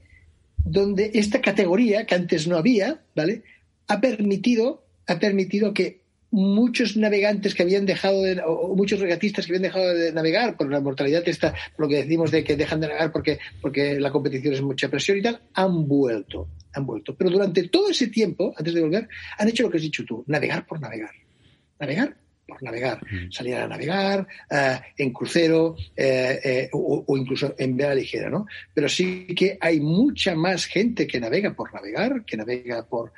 donde 0.57 1.11
esta 1.13 1.41
categoría 1.41 2.05
que 2.05 2.15
antes 2.15 2.47
no 2.47 2.57
había, 2.57 3.01
¿vale? 3.15 3.43
Ha 3.87 4.01
permitido, 4.01 4.83
ha 5.07 5.19
permitido 5.19 5.73
que 5.73 6.01
muchos 6.35 6.97
navegantes 6.97 7.55
que 7.55 7.63
habían 7.63 7.85
dejado 7.85 8.21
de, 8.21 8.41
o 8.45 8.75
muchos 8.75 8.99
regatistas 8.99 9.45
que 9.45 9.53
habían 9.53 9.63
dejado 9.63 9.93
de 9.93 10.11
navegar 10.11 10.57
por 10.57 10.69
la 10.69 10.81
mortalidad 10.81 11.23
esta, 11.25 11.53
lo 11.77 11.87
que 11.87 12.03
decimos 12.03 12.29
de 12.29 12.43
que 12.43 12.57
dejan 12.57 12.81
de 12.81 12.87
navegar 12.87 13.11
porque, 13.11 13.39
porque 13.61 13.99
la 14.01 14.11
competición 14.11 14.53
es 14.53 14.61
mucha 14.61 14.89
presión 14.89 15.17
y 15.17 15.21
tal, 15.21 15.39
han 15.53 15.87
vuelto, 15.87 16.49
han 16.73 16.85
vuelto. 16.85 17.15
Pero 17.15 17.29
durante 17.29 17.69
todo 17.69 17.89
ese 17.89 18.07
tiempo, 18.07 18.53
antes 18.57 18.73
de 18.73 18.81
volver, 18.81 19.07
han 19.37 19.47
hecho 19.47 19.63
lo 19.63 19.69
que 19.69 19.77
has 19.77 19.83
dicho 19.83 20.03
tú, 20.05 20.25
navegar 20.27 20.65
por 20.65 20.81
navegar. 20.81 21.11
Navegar 21.79 22.17
por 22.47 22.61
navegar, 22.61 22.99
salir 23.31 23.55
a 23.55 23.67
navegar 23.67 24.27
eh, 24.49 24.79
en 24.97 25.11
crucero 25.11 25.75
eh, 25.95 26.39
eh, 26.43 26.69
o, 26.73 27.03
incluso 27.17 27.55
en 27.57 27.75
vela 27.75 27.95
ligera, 27.95 28.29
¿no? 28.29 28.45
Pero 28.73 28.87
sí 28.87 29.25
que 29.27 29.57
hay 29.59 29.79
mucha 29.79 30.35
más 30.35 30.65
gente 30.65 31.07
que 31.07 31.19
navega 31.19 31.53
por 31.53 31.73
navegar, 31.73 32.23
que 32.25 32.37
navega 32.37 32.85
por 32.85 33.13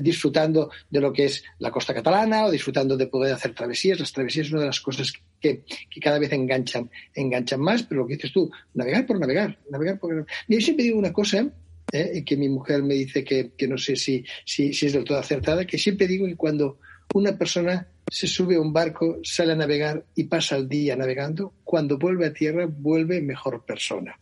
disfrutando 0.00 0.70
de 0.90 1.00
lo 1.00 1.12
que 1.12 1.26
es 1.26 1.44
la 1.58 1.70
costa 1.70 1.94
catalana 1.94 2.46
o 2.46 2.50
disfrutando 2.50 2.96
de 2.96 3.06
poder 3.06 3.34
hacer 3.34 3.54
travesías. 3.54 4.00
Las 4.00 4.12
travesías 4.12 4.46
es 4.46 4.52
una 4.52 4.62
de 4.62 4.66
las 4.68 4.80
cosas 4.80 5.12
que, 5.40 5.64
cada 6.00 6.18
vez 6.18 6.32
enganchan, 6.32 6.90
enganchan 7.14 7.60
más, 7.60 7.82
pero 7.82 8.02
lo 8.02 8.06
que 8.06 8.14
dices 8.14 8.32
tú, 8.32 8.50
navegar 8.74 9.06
por 9.06 9.18
navegar, 9.18 9.58
navegar 9.70 9.98
por 9.98 10.26
Yo 10.48 10.60
siempre 10.60 10.84
digo 10.84 10.98
una 10.98 11.12
cosa, 11.12 11.48
que 11.90 12.36
mi 12.38 12.48
mujer 12.48 12.82
me 12.82 12.94
dice 12.94 13.22
que, 13.22 13.50
que 13.56 13.68
no 13.68 13.76
sé 13.76 13.96
si, 13.96 14.24
si, 14.46 14.72
si 14.72 14.86
es 14.86 14.94
del 14.94 15.04
todo 15.04 15.18
acertada, 15.18 15.66
que 15.66 15.76
siempre 15.76 16.06
digo 16.06 16.26
que 16.26 16.36
cuando 16.36 16.78
una 17.14 17.36
persona 17.36 17.86
se 18.10 18.26
sube 18.26 18.56
a 18.56 18.60
un 18.60 18.72
barco, 18.72 19.18
sale 19.22 19.52
a 19.52 19.56
navegar 19.56 20.04
y 20.14 20.24
pasa 20.24 20.56
el 20.56 20.68
día 20.68 20.96
navegando, 20.96 21.54
cuando 21.64 21.98
vuelve 21.98 22.26
a 22.26 22.32
tierra 22.32 22.66
vuelve 22.66 23.20
mejor 23.20 23.64
persona. 23.64 24.18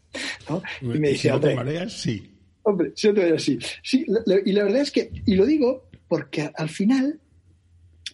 Y 0.80 0.86
me 0.86 1.10
dice, 1.10 1.30
si 1.32 1.54
mareas, 1.54 1.92
sí. 1.92 2.30
Hombre, 2.62 2.92
si 2.94 3.12
no 3.12 3.38
sí. 3.38 3.58
sí 3.82 4.06
y 4.44 4.52
la 4.52 4.64
verdad 4.64 4.82
es 4.82 4.90
que, 4.90 5.10
y 5.26 5.34
lo 5.34 5.46
digo 5.46 5.88
porque 6.08 6.50
al 6.54 6.68
final, 6.68 7.20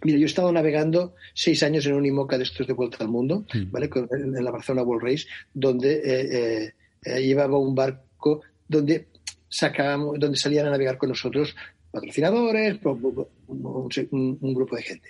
mira, 0.04 0.18
yo 0.18 0.24
he 0.24 0.28
estado 0.28 0.52
navegando 0.52 1.14
seis 1.34 1.62
años 1.62 1.86
en 1.86 1.94
un 1.94 2.06
IMOCA 2.06 2.38
de 2.38 2.44
estos 2.44 2.66
de 2.66 2.72
vuelta 2.72 2.98
al 3.00 3.08
mundo, 3.08 3.46
mm. 3.52 3.70
¿vale? 3.70 3.90
en 4.10 4.44
la 4.44 4.50
Barcelona 4.50 4.82
World 4.82 5.02
Race, 5.02 5.26
donde 5.52 5.94
eh, 5.94 6.28
eh, 6.64 6.72
eh, 7.04 7.20
llevaba 7.22 7.58
un 7.58 7.74
barco 7.74 8.42
donde 8.68 9.08
sacábamos, 9.48 10.18
donde 10.18 10.36
salían 10.36 10.66
a 10.66 10.70
navegar 10.70 10.98
con 10.98 11.08
nosotros 11.08 11.54
patrocinadores, 11.90 12.78
un, 12.84 14.54
grupo 14.54 14.76
de 14.76 14.82
gente. 14.82 15.08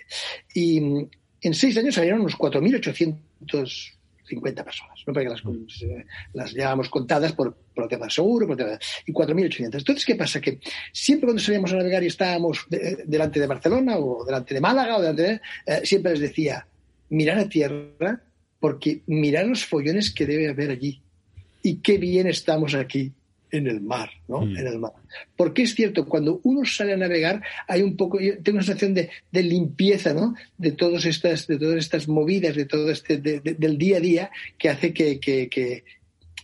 Y 0.53 0.81
mm, 0.81 1.09
en 1.41 1.53
seis 1.53 1.77
años 1.77 1.95
salieron 1.95 2.21
unos 2.21 2.37
4.850 2.37 4.63
personas, 4.63 5.03
¿no? 5.05 5.13
porque 5.13 5.29
las, 5.29 5.43
las 6.33 6.53
llevábamos 6.53 6.89
contadas 6.89 7.33
por, 7.33 7.55
por 7.73 7.83
el 7.83 7.89
tema 7.89 8.05
del 8.05 8.11
seguro, 8.11 8.47
por 8.47 8.57
y 9.05 9.13
4.800. 9.13 9.77
Entonces, 9.77 10.05
¿qué 10.05 10.15
pasa? 10.15 10.41
Que 10.41 10.59
siempre 10.91 11.27
cuando 11.27 11.41
salíamos 11.41 11.71
a 11.73 11.77
navegar 11.77 12.03
y 12.03 12.07
estábamos 12.07 12.65
delante 13.05 13.39
de 13.39 13.47
Barcelona 13.47 13.97
o 13.97 14.25
delante 14.25 14.53
de 14.53 14.61
Málaga, 14.61 14.97
o 14.97 15.01
delante 15.01 15.23
de, 15.23 15.41
eh, 15.65 15.81
siempre 15.83 16.11
les 16.13 16.21
decía, 16.21 16.67
mirar 17.09 17.39
a 17.39 17.49
tierra, 17.49 18.21
porque 18.59 19.01
mirar 19.05 19.45
los 19.45 19.65
follones 19.65 20.11
que 20.11 20.25
debe 20.25 20.49
haber 20.49 20.71
allí. 20.71 21.01
Y 21.61 21.77
qué 21.77 21.97
bien 21.97 22.27
estamos 22.27 22.75
aquí 22.75 23.13
en 23.51 23.67
el 23.67 23.81
mar, 23.81 24.09
¿no? 24.27 24.41
Mm. 24.41 24.57
En 24.57 24.67
el 24.67 24.79
mar. 24.79 24.93
Porque 25.35 25.63
es 25.63 25.75
cierto, 25.75 26.05
cuando 26.05 26.39
uno 26.43 26.65
sale 26.65 26.93
a 26.93 26.97
navegar, 26.97 27.41
hay 27.67 27.81
un 27.81 27.95
poco, 27.95 28.19
yo 28.19 28.37
tengo 28.41 28.57
una 28.57 28.65
sensación 28.65 28.93
de, 28.93 29.09
limpieza, 29.43 30.13
¿no? 30.13 30.35
De 30.57 30.71
todas 30.71 31.05
estas, 31.05 31.47
de 31.47 31.57
todas 31.57 31.77
estas 31.77 32.07
movidas, 32.07 32.55
de 32.55 32.65
todo 32.65 32.89
este, 32.89 33.17
del 33.17 33.77
día 33.77 33.97
a 33.97 33.99
día, 33.99 34.31
que 34.57 34.69
hace 34.69 34.93
que, 34.93 35.83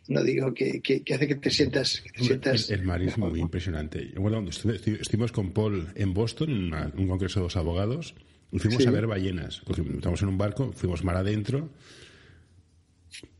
no 0.08 0.24
digo 0.24 0.54
que, 0.54 0.82
hace 1.14 1.28
que 1.28 1.36
te 1.36 1.50
sientas, 1.50 2.04
el, 2.70 2.84
mar 2.84 3.02
es 3.02 3.18
muy 3.18 3.40
impresionante 3.40 4.12
bueno 4.18 4.44
estuvimos 4.50 5.32
con 5.32 5.52
Paul 5.52 5.88
en 5.96 6.14
Boston 6.14 6.74
en 6.74 7.00
un 7.00 7.08
congreso 7.08 7.40
de 7.40 7.46
los 7.46 7.56
abogados 7.56 8.14
y 8.52 8.60
fuimos 8.60 8.86
a 8.86 8.92
ver 8.92 9.08
ballenas 9.08 9.62
estamos 9.96 10.22
en 10.22 10.28
un 10.28 10.38
barco 10.38 10.74
fuimos 10.74 11.06
mar 11.06 11.16
adentro 11.16 11.70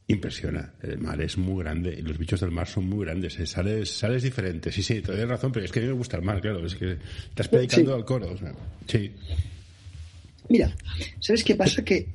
impresiona. 0.08 0.74
El 0.82 0.98
mar 1.00 1.22
es 1.22 1.38
muy 1.38 1.64
grande 1.64 1.96
y 1.98 2.02
los 2.02 2.18
bichos 2.18 2.42
del 2.42 2.52
mar 2.52 2.68
son 2.68 2.90
muy 2.90 3.06
grandes. 3.06 3.40
Eh, 3.40 3.46
sales, 3.46 3.90
sales 3.90 4.24
diferente. 4.24 4.72
Sí, 4.72 4.84
sí, 4.84 5.02
tienes 5.02 5.28
razón, 5.28 5.52
pero 5.52 5.66
es 5.66 5.72
que 5.72 5.80
a 5.80 5.84
mí 5.84 5.88
me 5.88 5.94
gusta 5.94 6.18
el 6.18 6.24
mar, 6.24 6.42
claro. 6.42 6.66
Es 6.66 6.76
que 6.76 6.98
estás 7.30 7.48
predicando 7.48 7.96
al 7.96 8.06
coro. 8.06 8.36
sí. 8.88 9.12
Mira, 10.50 10.76
¿sabes 11.20 11.44
qué 11.44 11.56
pasa? 11.56 11.86
Que 11.86 12.06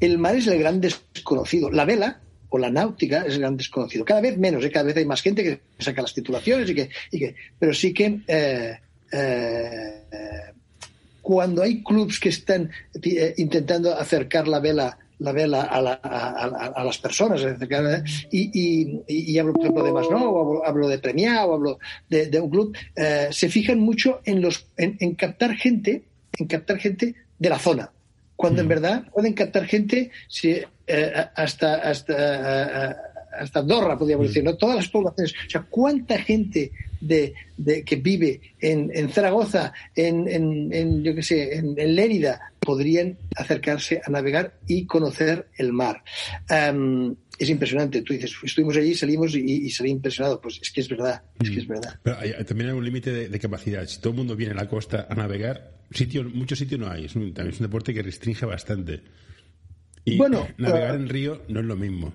el 0.00 0.18
mar 0.18 0.34
es 0.34 0.48
el 0.48 0.58
gran 0.58 0.80
desconocido. 0.80 1.70
La 1.70 1.84
vela 1.84 2.20
o 2.48 2.58
la 2.58 2.68
náutica 2.68 3.22
es 3.22 3.34
el 3.34 3.40
gran 3.40 3.56
desconocido. 3.56 4.04
Cada 4.04 4.20
vez 4.20 4.36
menos, 4.36 4.64
¿eh? 4.64 4.70
cada 4.70 4.86
vez 4.86 4.96
hay 4.96 5.06
más 5.06 5.22
gente 5.22 5.44
que 5.44 5.60
saca 5.78 6.02
las 6.02 6.12
titulaciones 6.12 6.68
y 6.68 6.74
que, 6.74 6.90
y 7.12 7.18
que 7.18 7.34
pero 7.58 7.72
sí 7.72 7.94
que 7.94 8.20
eh, 8.26 8.76
cuando 11.22 11.62
hay 11.62 11.82
clubs 11.82 12.18
que 12.18 12.30
están 12.30 12.70
intentando 13.36 13.94
acercar 13.96 14.48
la 14.48 14.58
vela 14.58 14.98
la 15.18 15.32
vela 15.32 15.62
a, 15.62 15.78
a, 15.78 16.84
las 16.84 16.98
personas. 16.98 17.40
Y, 18.30 19.02
y, 19.06 19.38
hablo, 19.38 19.52
por 19.52 19.62
ejemplo, 19.62 19.84
de 19.84 19.92
más, 19.92 20.10
¿no? 20.10 20.62
hablo, 20.64 20.88
de 20.88 20.98
Premia 20.98 21.46
o 21.46 21.54
hablo 21.54 21.78
de, 22.08 22.40
un 22.40 22.50
club. 22.50 22.76
Eh, 22.94 23.28
se 23.30 23.48
fijan 23.48 23.78
mucho 23.78 24.20
en, 24.24 24.42
los, 24.42 24.66
en, 24.76 25.14
captar 25.14 25.54
gente, 25.56 26.04
en 26.38 26.46
captar 26.46 26.78
gente 26.78 27.14
de 27.38 27.48
la 27.48 27.58
zona. 27.58 27.90
Cuando 28.34 28.60
en 28.60 28.66
mm. 28.66 28.68
verdad 28.68 29.04
pueden 29.12 29.32
captar 29.32 29.64
gente 29.64 30.10
si, 30.28 30.50
eh, 30.86 31.26
hasta, 31.34 31.76
hasta, 31.76 32.90
eh, 32.90 32.96
hasta 33.40 33.60
Andorra, 33.60 33.98
podríamos 33.98 34.26
mm. 34.26 34.28
decir, 34.28 34.44
¿no? 34.44 34.56
Todas 34.56 34.76
las 34.76 34.88
poblaciones. 34.88 35.32
O 35.46 35.50
sea, 35.50 35.66
¿cuánta 35.68 36.18
gente 36.18 36.72
de, 37.00 37.34
que 37.84 37.96
vive 37.96 38.40
en, 38.60 38.90
en 38.94 39.08
Zaragoza, 39.10 39.72
en, 39.94 40.28
en, 40.28 41.02
yo 41.02 41.14
qué 41.14 41.22
sé, 41.22 41.56
en, 41.56 41.74
Lérida, 41.94 42.52
podrían 42.66 43.16
acercarse 43.36 44.02
a 44.04 44.10
navegar 44.10 44.58
y 44.66 44.86
conocer 44.86 45.48
el 45.56 45.72
mar. 45.72 46.02
es 47.38 47.48
impresionante. 47.48 48.02
Tú 48.02 48.12
dices, 48.12 48.34
estuvimos 48.42 48.76
allí, 48.76 48.94
salimos 48.94 49.34
y, 49.36 49.70
salí 49.70 49.90
impresionado. 49.90 50.40
Pues 50.40 50.58
es 50.60 50.70
que 50.72 50.80
es 50.80 50.88
verdad, 50.88 51.22
es 51.40 51.50
que 51.50 51.60
es 51.60 51.68
verdad. 51.68 51.98
Pero 52.02 52.44
también 52.44 52.70
hay 52.70 52.76
un 52.76 52.84
límite 52.84 53.28
de, 53.28 53.38
capacidad. 53.38 53.86
Si 53.86 54.00
todo 54.00 54.10
el 54.10 54.16
mundo 54.16 54.34
viene 54.34 54.52
a 54.52 54.56
la 54.56 54.68
costa 54.68 55.06
a 55.08 55.14
navegar, 55.14 55.76
sitio, 55.92 56.24
muchos 56.24 56.58
sitios 56.58 56.80
no 56.80 56.90
hay. 56.90 57.04
Es 57.04 57.14
un, 57.14 57.32
también 57.32 57.54
es 57.54 57.60
un 57.60 57.66
deporte 57.66 57.94
que 57.94 58.02
restringe 58.02 58.44
bastante. 58.44 59.00
Y 60.04 60.18
bueno, 60.18 60.46
navegar 60.58 60.96
en 60.96 61.08
río 61.08 61.42
no 61.48 61.60
es 61.60 61.66
lo 61.66 61.76
mismo. 61.76 62.12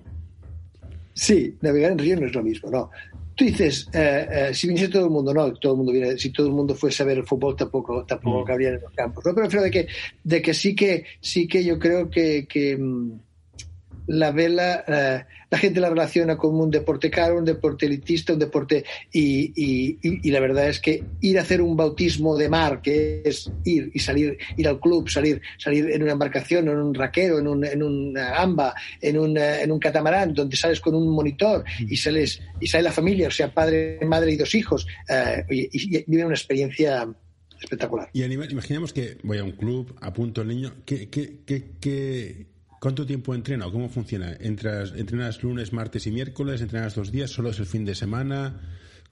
Sí, 1.14 1.56
navegar 1.62 1.92
en 1.92 1.98
río 1.98 2.20
no 2.20 2.26
es 2.26 2.34
lo 2.34 2.42
mismo, 2.42 2.70
no. 2.70 2.90
Tú 3.42 3.46
dices, 3.48 3.88
eh, 3.92 4.28
eh, 4.30 4.54
si 4.54 4.68
viniese 4.68 4.88
todo 4.88 5.06
el 5.06 5.10
mundo, 5.10 5.34
no, 5.34 5.52
todo 5.54 5.72
el 5.72 5.78
mundo 5.78 5.90
viene, 5.90 6.16
si 6.16 6.30
todo 6.30 6.46
el 6.46 6.52
mundo 6.52 6.76
fuese 6.76 7.02
a 7.02 7.06
ver 7.06 7.18
el 7.18 7.26
fútbol 7.26 7.56
tampoco, 7.56 8.04
tampoco 8.04 8.42
mm. 8.42 8.44
cabría 8.44 8.68
en 8.68 8.80
los 8.80 8.92
campos. 8.92 9.26
¿no? 9.26 9.34
Pero 9.34 9.48
creo 9.48 9.62
de 9.64 9.70
que, 9.72 9.88
de 10.22 10.40
que 10.40 10.54
sí 10.54 10.76
que, 10.76 11.04
sí 11.20 11.48
que 11.48 11.64
yo 11.64 11.76
creo 11.76 12.08
que, 12.08 12.46
que, 12.46 12.76
mm, 12.76 13.18
la 14.06 14.30
vela, 14.30 14.84
eh, 14.86 15.24
la 15.50 15.58
gente 15.58 15.80
la 15.80 15.90
relaciona 15.90 16.36
como 16.36 16.62
un 16.62 16.70
deporte 16.70 17.10
caro, 17.10 17.38
un 17.38 17.44
deporte 17.44 17.86
elitista, 17.86 18.32
un 18.32 18.38
deporte. 18.38 18.84
Y, 19.12 19.52
y, 20.02 20.30
la 20.30 20.40
verdad 20.40 20.68
es 20.68 20.80
que 20.80 21.04
ir 21.20 21.38
a 21.38 21.42
hacer 21.42 21.60
un 21.60 21.76
bautismo 21.76 22.36
de 22.36 22.48
mar, 22.48 22.80
que 22.80 23.22
es 23.24 23.50
ir 23.64 23.90
y 23.92 23.98
salir, 23.98 24.38
ir 24.56 24.68
al 24.68 24.80
club, 24.80 25.08
salir, 25.08 25.40
salir 25.58 25.90
en 25.90 26.02
una 26.02 26.12
embarcación, 26.12 26.68
en 26.68 26.78
un 26.78 26.94
raquero, 26.94 27.38
en, 27.38 27.48
un, 27.48 27.64
en 27.64 27.82
una 27.82 28.30
gamba, 28.30 28.74
en 29.00 29.18
un, 29.18 29.36
en 29.36 29.70
un 29.70 29.78
catamarán, 29.78 30.32
donde 30.34 30.56
sales 30.56 30.80
con 30.80 30.94
un 30.94 31.08
monitor 31.08 31.64
y 31.80 31.96
sales 31.96 32.40
y 32.60 32.66
sale 32.66 32.84
la 32.84 32.92
familia, 32.92 33.28
o 33.28 33.30
sea, 33.30 33.52
padre, 33.52 34.00
madre 34.06 34.32
y 34.32 34.36
dos 34.36 34.54
hijos, 34.54 34.86
eh, 35.08 35.44
y, 35.50 35.96
y 35.96 36.04
vive 36.06 36.24
una 36.24 36.34
experiencia 36.34 37.06
espectacular. 37.60 38.10
Y 38.12 38.22
imaginemos 38.24 38.92
que 38.92 39.18
voy 39.22 39.38
a 39.38 39.44
un 39.44 39.52
club, 39.52 39.94
apunto 40.00 40.40
al 40.40 40.48
niño, 40.48 40.74
¿qué, 40.84 41.08
qué, 41.08 41.40
qué, 41.46 41.64
qué 41.80 42.51
¿Cuánto 42.82 43.06
tiempo 43.06 43.32
entrena 43.32 43.68
o 43.68 43.70
cómo 43.70 43.88
funciona? 43.88 44.36
¿Entras, 44.40 44.92
¿Entrenas 44.96 45.40
lunes, 45.40 45.72
martes 45.72 46.04
y 46.08 46.10
miércoles? 46.10 46.60
¿Entrenas 46.62 46.96
dos 46.96 47.12
días? 47.12 47.30
¿Solo 47.30 47.50
es 47.50 47.60
el 47.60 47.66
fin 47.66 47.84
de 47.84 47.94
semana? 47.94 48.60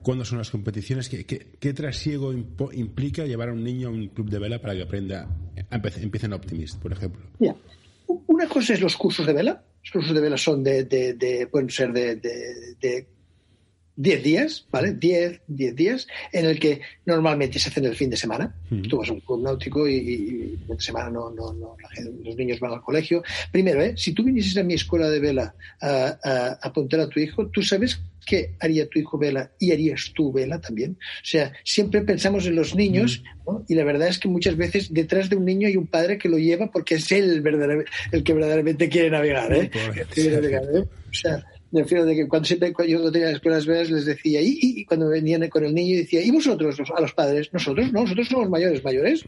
¿Cuándo 0.03 0.25
son 0.25 0.39
las 0.39 0.51
competiciones? 0.51 1.09
¿Qué, 1.09 1.25
qué, 1.25 1.73
trasiego 1.73 2.33
implica 2.73 3.27
llevar 3.27 3.51
a 3.51 3.53
un 3.53 3.63
niño 3.63 3.87
a 3.87 3.93
un 3.93 4.09
club 4.09 4.29
de 4.29 4.41
vela 4.41 4.61
para 4.61 4.75
que 4.75 4.83
aprenda, 4.83 5.29
empiece 5.71 6.27
en 6.27 6.33
Optimist, 6.33 6.81
por 6.83 6.91
ejemplo? 6.91 7.23
Una 8.27 8.49
cosa 8.49 8.75
es 8.75 8.81
los 8.81 8.97
cursos 8.97 9.25
de 9.25 9.35
vela. 9.35 9.63
Los 9.85 9.93
cursos 9.93 10.15
de 10.17 10.21
vela 10.21 10.37
son 10.37 10.65
de, 10.65 10.83
de, 10.83 11.47
pueden 11.47 11.71
ser 11.71 11.93
de, 11.93 12.17
de 12.17 13.07
10 14.01 14.23
días, 14.23 14.67
¿vale? 14.71 14.95
10, 14.95 15.43
10 15.47 15.77
días, 15.77 16.07
en 16.33 16.47
el 16.47 16.59
que 16.59 16.81
normalmente 17.05 17.59
se 17.59 17.69
hacen 17.69 17.85
el 17.85 17.95
fin 17.95 18.09
de 18.09 18.17
semana. 18.17 18.55
Tú 18.89 18.97
vas 18.97 19.11
a 19.11 19.13
un 19.13 19.21
club 19.21 19.43
náutico 19.43 19.87
y, 19.87 19.95
y, 19.95 20.57
fin 20.67 20.77
de 20.77 20.81
semana 20.81 21.11
no, 21.11 21.31
no, 21.31 21.53
no 21.53 21.77
los 22.25 22.37
niños 22.37 22.59
van 22.61 22.73
al 22.73 22.81
colegio. 22.81 23.23
Primero, 23.53 23.83
¿eh? 23.83 23.93
si 23.97 24.15
tú 24.15 24.25
vinieses 24.25 24.57
a 24.57 24.63
mi 24.63 24.73
escuela 24.73 25.11
de 25.11 25.21
vela 25.21 25.55
a, 25.83 26.19
a, 26.25 26.59
apuntar 26.63 27.01
a 27.01 27.09
tu 27.09 27.21
hijo, 27.21 27.49
tú 27.49 27.63
sabes 27.63 28.01
qué 28.25 28.55
haría 28.61 28.89
tu 28.89 28.99
hijo 28.99 29.19
vela 29.19 29.51
y 29.59 29.73
harías 29.73 30.13
tú 30.15 30.33
vela 30.33 30.63
también. 30.63 30.93
O 30.93 31.25
sea, 31.25 31.53
siempre 31.65 32.01
pensamos 32.01 32.47
en 32.47 32.55
los 32.55 32.75
niños 32.75 33.23
y 33.69 33.75
la 33.75 33.85
verdad 33.85 34.09
es 34.09 34.19
que 34.19 34.29
muchas 34.29 34.57
veces 34.57 34.95
detrás 34.95 35.29
de 35.29 35.37
un 35.37 35.45
niño 35.45 35.69
hay 35.69 35.77
un 35.77 35.89
padre 35.89 36.17
que 36.17 36.31
lo 36.31 36.39
lleva 36.39 36.71
porque 36.71 36.95
es 36.95 37.13
él 37.13 37.45
el, 37.45 37.85
el 38.13 38.25
que 38.25 38.33
verdaderamente 38.33 38.89
quiere 38.89 39.11
navegar. 39.11 39.53
¿eh? 39.53 39.71
Quiere 40.15 40.37
navegar 40.37 40.65
¿eh? 40.75 40.85
O 41.11 41.13
sea, 41.13 41.45
me 41.71 41.83
refiero 41.83 42.05
de 42.05 42.17
que 42.17 42.29
cuando 42.29 42.47
siempre 42.47 42.73
yo 42.89 43.11
tenía 43.13 43.31
escuelas 43.31 43.67
veras 43.67 43.91
les 43.91 44.05
decía, 44.05 44.41
y, 44.43 44.85
cuando 44.85 45.09
venían 45.09 45.49
con 45.49 45.65
el 45.65 45.75
niño 45.75 45.99
decía, 45.99 46.23
¿y 46.23 46.31
vosotros, 46.31 46.77
a 46.95 47.01
los 47.01 47.13
padres? 47.13 47.53
Nosotros, 47.53 47.93
no, 47.93 48.03
nosotros 48.03 48.29
somos 48.29 48.51
mayores, 48.51 48.83
mayores, 48.83 49.25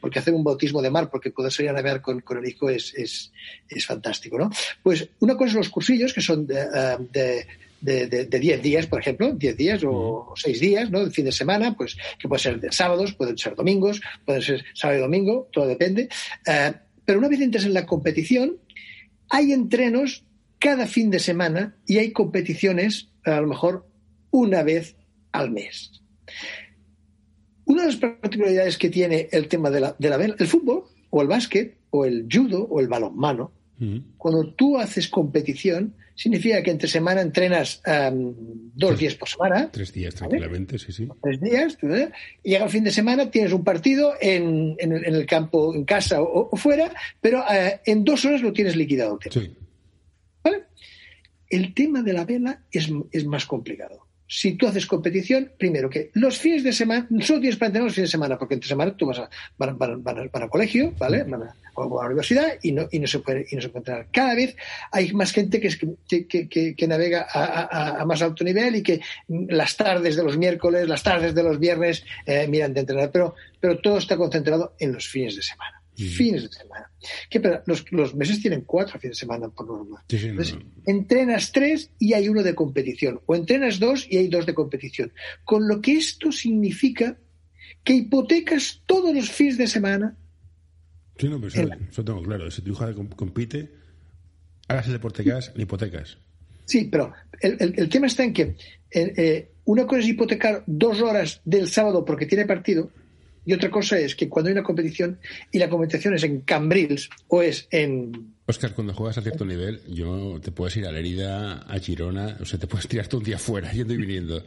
porque 0.00 0.18
hacer 0.18 0.34
un 0.34 0.44
bautismo 0.44 0.80
de 0.80 0.90
mar, 0.90 1.10
porque 1.10 1.30
poder 1.30 1.52
salir 1.52 1.70
a 1.70 1.74
navegar 1.74 2.00
con, 2.00 2.20
con 2.20 2.38
el 2.38 2.48
hijo 2.48 2.70
es, 2.70 2.94
es, 2.94 3.32
es, 3.68 3.86
fantástico, 3.86 4.38
¿no? 4.38 4.50
Pues 4.82 5.08
una 5.20 5.36
cosa 5.36 5.52
son 5.52 5.60
los 5.60 5.70
cursillos, 5.70 6.12
que 6.12 6.20
son 6.20 6.46
de, 6.46 6.60
eh, 6.60 6.96
de 7.10 7.46
de 7.80 8.38
10 8.40 8.62
días, 8.62 8.86
por 8.86 9.00
ejemplo, 9.00 9.32
10 9.32 9.56
días 9.56 9.82
o 9.86 10.32
6 10.36 10.60
días, 10.60 10.90
¿no? 10.90 11.00
El 11.00 11.12
fin 11.12 11.24
de 11.24 11.32
semana, 11.32 11.76
pues 11.76 11.96
que 12.18 12.28
puede 12.28 12.42
ser 12.42 12.60
de 12.60 12.72
sábados, 12.72 13.14
pueden 13.14 13.38
ser 13.38 13.54
domingos, 13.54 14.00
pueden 14.24 14.42
ser 14.42 14.64
sábado 14.74 14.98
y 14.98 15.02
domingo, 15.02 15.48
todo 15.52 15.66
depende. 15.66 16.08
Eh, 16.46 16.72
pero 17.04 17.20
una 17.20 17.28
vez 17.28 17.40
entres 17.40 17.64
en 17.64 17.74
la 17.74 17.86
competición, 17.86 18.56
hay 19.30 19.52
entrenos 19.52 20.24
cada 20.58 20.86
fin 20.86 21.10
de 21.10 21.18
semana 21.18 21.76
y 21.86 21.98
hay 21.98 22.12
competiciones 22.12 23.08
a 23.24 23.40
lo 23.40 23.48
mejor 23.48 23.86
una 24.30 24.62
vez 24.62 24.96
al 25.32 25.50
mes. 25.50 25.92
Una 27.64 27.82
de 27.82 27.88
las 27.88 27.96
particularidades 27.96 28.78
que 28.78 28.88
tiene 28.88 29.28
el 29.30 29.48
tema 29.48 29.70
de 29.70 29.80
la, 29.80 29.96
de 29.98 30.08
la 30.08 30.16
el 30.16 30.46
fútbol 30.46 30.84
o 31.10 31.22
el 31.22 31.28
básquet 31.28 31.76
o 31.90 32.04
el 32.04 32.26
judo 32.30 32.64
o 32.64 32.80
el 32.80 32.88
balonmano, 32.88 33.52
cuando 34.16 34.52
tú 34.54 34.76
haces 34.76 35.06
competición, 35.08 35.94
significa 36.16 36.60
que 36.64 36.72
entre 36.72 36.88
semana 36.88 37.20
entrenas 37.20 37.80
dos 38.74 38.98
días 38.98 39.14
por 39.14 39.28
semana. 39.28 39.70
Tres 39.70 39.92
días, 39.92 40.14
tranquilamente, 40.16 40.78
sí, 40.78 40.92
sí. 40.92 41.08
Tres 41.22 41.40
días, 41.40 41.78
¿eh? 41.82 42.10
y 42.42 42.50
llega 42.50 42.64
el 42.64 42.70
fin 42.70 42.82
de 42.82 42.90
semana, 42.90 43.30
tienes 43.30 43.52
un 43.52 43.62
partido 43.62 44.14
en, 44.20 44.74
en, 44.78 44.92
el, 44.92 45.26
campo, 45.26 45.72
en 45.72 45.84
casa 45.84 46.20
o, 46.20 46.56
fuera, 46.56 46.90
pero 47.20 47.44
eh, 47.48 47.80
en 47.86 48.02
dos 48.04 48.24
horas 48.24 48.42
lo 48.42 48.52
tienes 48.52 48.74
liquidado. 48.74 49.20
Sí. 49.30 49.52
El 51.48 51.74
tema 51.74 52.02
de 52.02 52.12
la 52.12 52.24
vela 52.24 52.62
es, 52.70 52.90
más 53.26 53.46
complicado. 53.46 54.06
Si 54.26 54.52
tú 54.56 54.66
haces 54.66 54.84
competición, 54.84 55.52
primero 55.56 55.88
que 55.88 56.10
los 56.12 56.36
fines 56.36 56.62
de 56.62 56.74
semana, 56.74 57.08
solo 57.22 57.40
tienes 57.40 57.56
para 57.56 57.68
entrenar 57.68 57.86
los 57.86 57.94
fines 57.94 58.10
de 58.10 58.12
semana, 58.12 58.38
porque 58.38 58.54
entre 58.54 58.68
semana 58.68 58.94
tú 58.94 59.06
vas 59.06 59.20
a, 59.20 59.30
van, 59.56 60.22
a, 60.34 60.48
colegio, 60.48 60.92
¿vale? 60.98 61.24
Van 61.24 61.44
a, 61.44 61.56
la 61.74 62.06
universidad 62.06 62.58
y 62.62 62.72
no, 62.72 62.88
y 62.90 62.98
no 62.98 63.06
se 63.06 63.20
puede, 63.20 63.46
y 63.50 63.56
no 63.56 63.62
se 63.62 63.70
puede 63.70 63.78
entrenar. 63.78 64.06
Cada 64.12 64.34
vez 64.34 64.54
hay 64.92 65.12
más 65.14 65.32
gente 65.32 65.60
que, 65.60 66.26
que, 66.26 66.74
que, 66.76 66.86
navega 66.86 67.26
a, 67.32 68.04
más 68.04 68.20
alto 68.20 68.44
nivel 68.44 68.76
y 68.76 68.82
que 68.82 69.00
las 69.28 69.76
tardes 69.78 70.16
de 70.16 70.24
los 70.24 70.36
miércoles, 70.36 70.86
las 70.86 71.02
tardes 71.02 71.34
de 71.34 71.42
los 71.42 71.58
viernes 71.58 72.04
eh, 72.26 72.46
miran 72.48 72.74
de 72.74 72.80
entrenar, 72.80 73.10
pero, 73.10 73.34
pero 73.58 73.78
todo 73.78 73.96
está 73.96 74.18
concentrado 74.18 74.74
en 74.78 74.92
los 74.92 75.08
fines 75.08 75.36
de 75.36 75.42
semana 75.42 75.77
fines 76.06 76.42
de 76.42 76.48
semana. 76.48 76.90
Que, 77.28 77.40
los, 77.66 78.14
meses 78.14 78.40
tienen 78.40 78.62
cuatro 78.62 78.98
fines 78.98 79.16
de 79.16 79.20
semana 79.20 79.48
por 79.48 79.66
norma. 79.66 80.04
entrenas 80.86 81.52
tres 81.52 81.90
y 81.98 82.12
hay 82.12 82.28
uno 82.28 82.42
de 82.42 82.54
competición. 82.54 83.20
O 83.26 83.34
entrenas 83.34 83.78
dos 83.78 84.06
y 84.08 84.18
hay 84.18 84.28
dos 84.28 84.46
de 84.46 84.54
competición. 84.54 85.12
Con 85.44 85.66
lo 85.66 85.80
que 85.80 85.96
esto 85.96 86.30
significa 86.30 87.18
que 87.82 87.94
hipotecas 87.94 88.82
todos 88.86 89.14
los 89.14 89.30
fines 89.30 89.58
de 89.58 89.66
semana. 89.66 90.16
Sí, 91.18 91.28
no, 91.28 91.40
pero 91.40 91.48
eso, 91.90 92.04
tengo 92.04 92.22
claro. 92.22 92.50
Si 92.50 92.62
tu 92.62 92.72
hija 92.72 92.94
compite, 93.16 93.72
hagas 94.68 94.86
el 94.86 94.92
deporte 94.92 95.24
que 95.24 95.32
hagas, 95.32 95.52
le 95.56 95.64
hipotecas. 95.64 96.18
Sí, 96.64 96.88
pero 96.90 97.12
el, 97.40 97.88
tema 97.88 98.06
está 98.06 98.24
en 98.24 98.32
que 98.34 98.42
eh, 98.42 98.56
eh, 99.16 99.52
una 99.64 99.86
cosa 99.86 100.00
es 100.00 100.08
hipotecar 100.08 100.64
dos 100.66 101.00
horas 101.00 101.40
del 101.44 101.68
sábado 101.68 102.04
porque 102.04 102.26
tiene 102.26 102.44
partido 102.44 102.90
y 103.48 103.54
otra 103.54 103.70
cosa 103.70 103.98
es 103.98 104.14
que 104.14 104.28
cuando 104.28 104.50
hay 104.50 104.52
una 104.52 104.62
competición 104.62 105.18
y 105.50 105.58
la 105.58 105.70
competición 105.70 106.12
es 106.12 106.22
en 106.22 106.42
Cambrils 106.42 107.08
o 107.28 107.40
es 107.40 107.66
en... 107.70 108.34
Oscar, 108.44 108.74
cuando 108.74 108.92
juegas 108.92 109.16
a 109.16 109.22
cierto 109.22 109.46
nivel, 109.46 109.80
yo 109.88 110.38
te 110.42 110.52
puedes 110.52 110.76
ir 110.76 110.84
a 110.84 110.92
la 110.92 110.98
herida, 110.98 111.62
a 111.66 111.78
Girona, 111.78 112.36
o 112.42 112.44
sea, 112.44 112.58
te 112.58 112.66
puedes 112.66 112.86
tirarte 112.86 113.16
un 113.16 113.24
día 113.24 113.38
fuera 113.38 113.72
yendo 113.72 113.94
y 113.94 113.96
viniendo. 113.96 114.44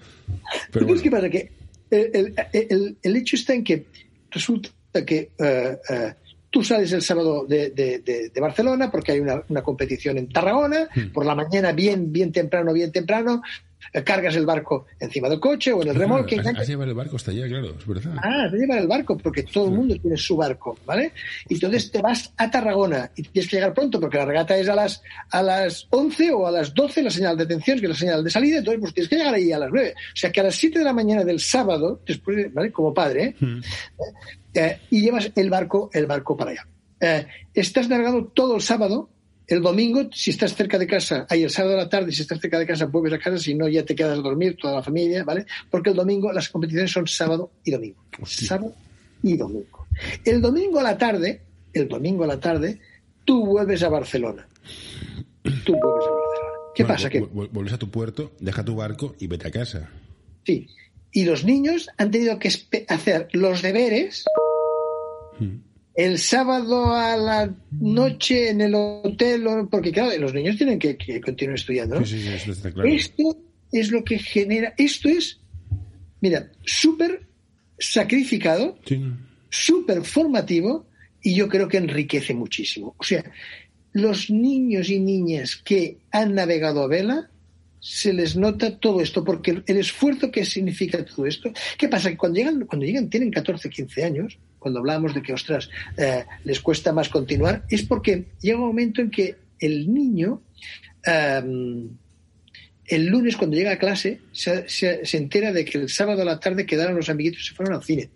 Pero 0.72 0.86
bueno. 0.86 1.02
¿Qué 1.02 1.10
pasa? 1.10 1.32
Que 1.32 1.52
el, 1.90 3.16
hecho 3.16 3.38
está 3.38 3.56
en 3.56 3.64
que 3.64 3.88
resulta 4.30 4.70
que 5.04 5.32
eh, 5.36 5.78
eh, 5.90 6.14
tú 6.52 6.64
sales 6.64 6.92
el 6.92 7.02
sábado 7.02 7.48
de, 7.48 8.32
Barcelona 8.40 8.92
porque 8.92 9.14
hay 9.14 9.20
una, 9.20 9.64
competición 9.64 10.20
en 10.20 10.30
Tarragona, 10.30 10.90
hmm. 10.94 11.12
por 11.12 11.26
la 11.26 11.34
mañana 11.34 11.72
bien, 11.72 12.12
bien 12.12 12.32
temprano, 12.32 12.72
bien 12.72 12.92
temprano, 12.92 13.42
cargas 14.06 14.36
el 14.36 14.46
barco 14.46 14.86
encima 15.00 15.30
del 15.30 15.40
coche 15.40 15.72
o 15.74 15.82
en 15.82 15.90
el 15.90 15.96
remolque. 15.96 16.40
Has, 16.40 16.68
llevar 16.68 16.88
el 16.88 16.94
barco 16.94 17.16
hasta 17.16 17.32
allá, 17.32 17.48
claro, 17.48 17.76
es 17.78 17.88
verdad. 17.88 18.14
Ah, 18.18 18.46
has 18.46 18.52
llevar 18.54 18.80
el 18.80 18.88
barco 18.88 19.18
porque 19.18 19.44
todo 19.44 19.66
el 19.66 19.72
mundo 19.72 19.96
tiene 20.02 20.18
su 20.18 20.36
barco, 20.38 20.78
¿vale? 20.86 21.14
Y 21.50 21.56
entonces 21.56 21.92
te 21.92 22.02
vas 22.02 22.34
a 22.38 22.50
Tarragona 22.50 23.12
y 23.16 23.24
tienes 23.24 23.50
que 23.50 23.58
llegar 23.58 23.74
pronto 23.74 24.00
porque 24.00 24.18
la 24.18 24.26
regata 24.26 24.58
es 24.58 24.70
a 24.70 24.76
las, 24.76 25.02
a 25.30 25.44
las 25.44 25.88
11 25.90 26.32
o 26.32 26.48
a 26.48 26.52
las 26.52 26.74
12 26.74 27.04
la 27.04 27.10
señal 27.10 27.38
de 27.38 27.44
atención, 27.44 27.80
que 27.80 27.86
es 27.86 27.92
la 27.92 27.98
señal 27.98 28.24
de 28.24 28.30
salida, 28.30 28.60
entonces 28.60 28.80
pues 28.82 28.94
tienes 28.94 29.10
que 29.10 29.16
llegar 29.18 29.34
ahí 29.34 29.52
a 29.52 29.60
las 29.60 29.70
9. 29.72 29.94
O 29.96 30.16
sea 30.16 30.32
que 30.32 30.40
a 30.40 30.44
las 30.44 30.56
7 30.56 30.80
de 30.80 30.86
la 30.86 30.94
mañana 30.94 31.24
del 31.24 31.40
sábado, 31.40 32.02
después, 32.06 32.54
¿vale? 32.54 32.72
Como 32.72 32.94
padre, 32.94 33.24
¿eh? 33.24 33.36
Hmm. 33.40 33.62
¿eh? 34.54 34.80
y 34.90 35.02
llevas 35.02 35.32
el 35.36 35.50
barco, 35.50 35.90
el 35.94 36.06
barco 36.06 36.38
para 36.38 36.52
allá. 36.52 36.68
Eh, 37.00 37.26
estás 37.54 37.90
navegando 37.90 38.26
todo 38.28 38.56
el 38.56 38.62
sábado 38.62 39.10
el 39.52 39.62
domingo, 39.62 40.10
si 40.14 40.32
estás 40.32 40.56
cerca 40.56 40.78
de 40.78 40.88
casa, 40.88 41.26
hay 41.30 41.44
el 41.44 41.50
sábado 41.50 41.76
de 41.76 41.84
la 41.84 41.90
tarde, 41.90 42.12
si 42.12 42.22
estás 42.22 42.40
cerca 42.40 42.58
de 42.58 42.66
casa, 42.66 42.86
vuelves 42.86 43.14
a 43.14 43.20
casa, 43.20 43.38
si 43.38 43.54
no, 43.54 43.68
ya 43.68 43.84
te 43.84 43.96
quedas 43.96 44.18
a 44.18 44.22
dormir, 44.22 44.58
toda 44.60 44.76
la 44.76 44.84
familia, 44.84 45.24
¿vale? 45.24 45.46
Porque 45.70 45.90
el 45.90 45.96
domingo, 45.96 46.32
las 46.32 46.50
competiciones 46.50 46.92
son 46.92 47.08
sábado 47.08 47.52
y 47.64 47.72
domingo. 47.72 48.02
Sábado 48.26 48.74
y 49.22 49.36
domingo. 49.36 49.88
El 50.24 50.42
domingo 50.42 50.80
a 50.80 50.84
la 50.84 50.98
tarde, 50.98 51.42
el 51.74 51.88
domingo 51.88 52.24
a 52.24 52.28
la 52.28 52.40
tarde, 52.40 52.80
tú 53.26 53.46
vuelves 53.46 53.84
a 53.84 53.90
Barcelona. 53.90 54.48
Tú 55.44 55.74
vuelves 55.74 56.08
a 56.08 56.12
Barcelona. 56.12 56.72
¿Qué 56.74 56.86
pasa? 56.86 57.10
Que 57.10 57.20
vuelves 57.20 57.74
a 57.74 57.78
tu 57.78 57.92
puerto, 57.92 58.32
deja 58.40 58.64
tu 58.64 58.76
barco 58.76 59.16
y 59.20 59.28
vete 59.28 59.50
a 59.50 59.52
casa. 59.52 59.90
Sí. 60.46 60.68
Y 61.12 61.26
los 61.26 61.44
niños 61.44 61.90
han 61.98 62.10
tenido 62.10 62.40
que 62.40 62.50
hacer 62.88 63.28
los 63.34 63.62
deberes. 63.62 64.24
Hmm 65.38 65.71
el 65.94 66.20
sábado 66.20 66.94
a 66.94 67.18
la 67.18 67.54
noche 67.72 68.50
en 68.50 68.62
el 68.62 68.74
hotel, 68.76 69.44
porque 69.70 69.92
claro, 69.92 70.18
los 70.20 70.34
niños 70.34 70.58
tienen 70.58 70.80
que, 70.80 71.22
continuar 71.22 71.58
estudiando. 71.58 72.00
Esto 72.00 73.38
es 73.72 73.92
lo 73.92 74.04
que 74.04 74.20
genera, 74.20 74.74
esto 74.78 75.10
es, 75.10 75.40
mira, 76.22 76.50
súper 76.66 77.28
sacrificado, 77.78 78.78
súper 79.50 80.04
formativo 80.04 80.88
y 81.22 81.36
yo 81.36 81.48
creo 81.48 81.68
que 81.68 81.78
enriquece 81.78 82.34
muchísimo. 82.34 82.96
O 82.98 83.04
sea, 83.04 83.24
los 83.94 84.30
niños 84.30 84.90
y 84.90 85.00
niñas 85.00 85.56
que 85.58 85.98
han 86.12 86.36
navegado 86.36 86.84
a 86.84 86.88
vela, 86.88 87.30
se 87.80 88.14
les 88.14 88.36
nota 88.36 88.78
todo 88.78 89.02
esto, 89.02 89.24
porque 89.24 89.64
el 89.66 89.78
esfuerzo 89.78 90.32
que 90.32 90.46
significa 90.46 91.04
todo 91.04 91.26
esto, 91.26 91.52
¿qué 91.78 91.88
pasa? 91.88 92.12
Que 92.12 92.18
cuando 92.18 92.38
llegan, 92.38 92.66
cuando 92.66 92.86
llegan 92.86 93.10
tienen 93.10 93.32
14, 93.32 93.70
15 93.70 94.04
años, 94.04 94.38
cuando 94.62 94.80
hablábamos 94.80 95.16
de 95.16 95.24
que, 95.24 95.34
ostras, 95.34 95.72
eh, 95.98 96.24
les 96.44 96.62
cuesta 96.62 96.94
más 96.94 97.10
continuar, 97.10 97.66
es 97.68 97.82
porque 97.82 98.26
llega 98.42 98.60
un 98.60 98.68
momento 98.68 99.02
en 99.02 99.10
que 99.10 99.36
el 99.60 99.92
niño, 99.92 100.40
em, 101.04 101.90
el 102.86 103.06
lunes 103.08 103.36
cuando 103.38 103.58
llega 103.58 103.72
a 103.72 103.80
clase, 103.80 104.20
se, 104.32 104.70
se, 104.70 105.18
entera 105.18 105.52
de 105.52 105.66
que 105.66 105.80
el 105.80 105.90
sábado 105.90 106.22
a 106.22 106.26
la 106.26 106.40
tarde 106.40 106.68
quedaron 106.68 106.96
los 106.96 107.10
amiguitos 107.10 107.42
y 107.42 107.48
se 107.48 107.56
fueron 107.56 107.74
al 107.74 107.84
cine. 107.84 108.10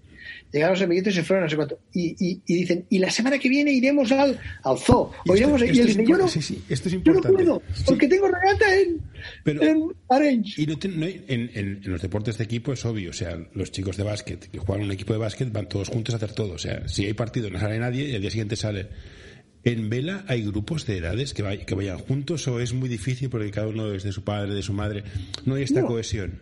Llegaron 0.51 0.75
los 0.75 0.83
amiguitos 0.83 1.13
y 1.13 1.15
se 1.17 1.23
fueron 1.23 1.43
a 1.43 1.45
no 1.47 1.49
sé 1.49 1.55
cuánto. 1.57 1.79
Y, 1.93 2.15
y, 2.19 2.41
y, 2.47 2.55
dicen, 2.55 2.85
y 2.89 2.99
la 2.99 3.11
semana 3.11 3.37
que 3.37 3.49
viene 3.49 3.71
iremos 3.73 4.09
al, 4.13 4.39
al 4.63 4.77
zoo. 4.77 5.11
O 5.27 5.35
iremos, 5.35 5.61
y 5.61 5.65
él 5.65 5.87
dice, 5.87 6.05
yo 6.07 6.17
no, 6.17 6.27
sí, 6.29 6.41
sí, 6.41 6.63
esto 6.69 6.87
es 6.87 6.95
importante. 6.95 7.27
yo 7.43 7.45
no 7.45 7.59
puedo, 7.59 7.61
porque 7.85 8.07
tengo 8.07 8.27
regata 8.27 8.79
en, 8.79 9.01
Pero, 9.43 9.63
en 9.63 9.83
Orange. 10.07 10.61
Y 10.61 10.65
no, 10.67 10.73
no 10.95 11.05
en, 11.05 11.23
en, 11.27 11.51
en, 11.53 11.81
los 11.91 12.01
deportes 12.01 12.37
de 12.37 12.45
equipo 12.45 12.71
es 12.71 12.85
obvio. 12.85 13.09
O 13.09 13.13
sea, 13.13 13.37
los 13.53 13.71
chicos 13.71 13.97
de 13.97 14.03
básquet 14.03 14.49
que 14.49 14.59
juegan 14.59 14.85
un 14.85 14.91
equipo 14.91 15.11
de 15.11 15.19
básquet 15.19 15.51
van 15.51 15.67
todos 15.67 15.89
juntos 15.89 16.13
a 16.13 16.17
hacer 16.17 16.31
todo. 16.31 16.53
O 16.53 16.57
sea, 16.59 16.87
si 16.87 17.05
hay 17.05 17.13
partido 17.13 17.49
no 17.49 17.59
sale 17.59 17.77
nadie 17.77 18.07
y 18.09 18.15
al 18.15 18.21
día 18.21 18.31
siguiente 18.31 18.55
sale. 18.55 18.87
¿En 19.65 19.89
Vela 19.89 20.23
hay 20.27 20.43
grupos 20.45 20.85
de 20.85 20.97
edades 20.99 21.33
que, 21.33 21.41
vay, 21.41 21.65
que 21.65 21.73
vayan 21.73 21.97
juntos 21.97 22.47
o 22.47 22.59
es 22.59 22.71
muy 22.73 22.87
difícil 22.87 23.31
porque 23.31 23.49
cada 23.49 23.67
uno 23.67 23.91
es 23.93 24.03
de 24.03 24.11
su 24.11 24.23
padre, 24.23 24.53
de 24.53 24.61
su 24.61 24.73
madre? 24.73 25.03
No 25.45 25.55
hay 25.55 25.63
esta 25.63 25.81
No. 25.81 25.87
cohesión. 25.87 26.39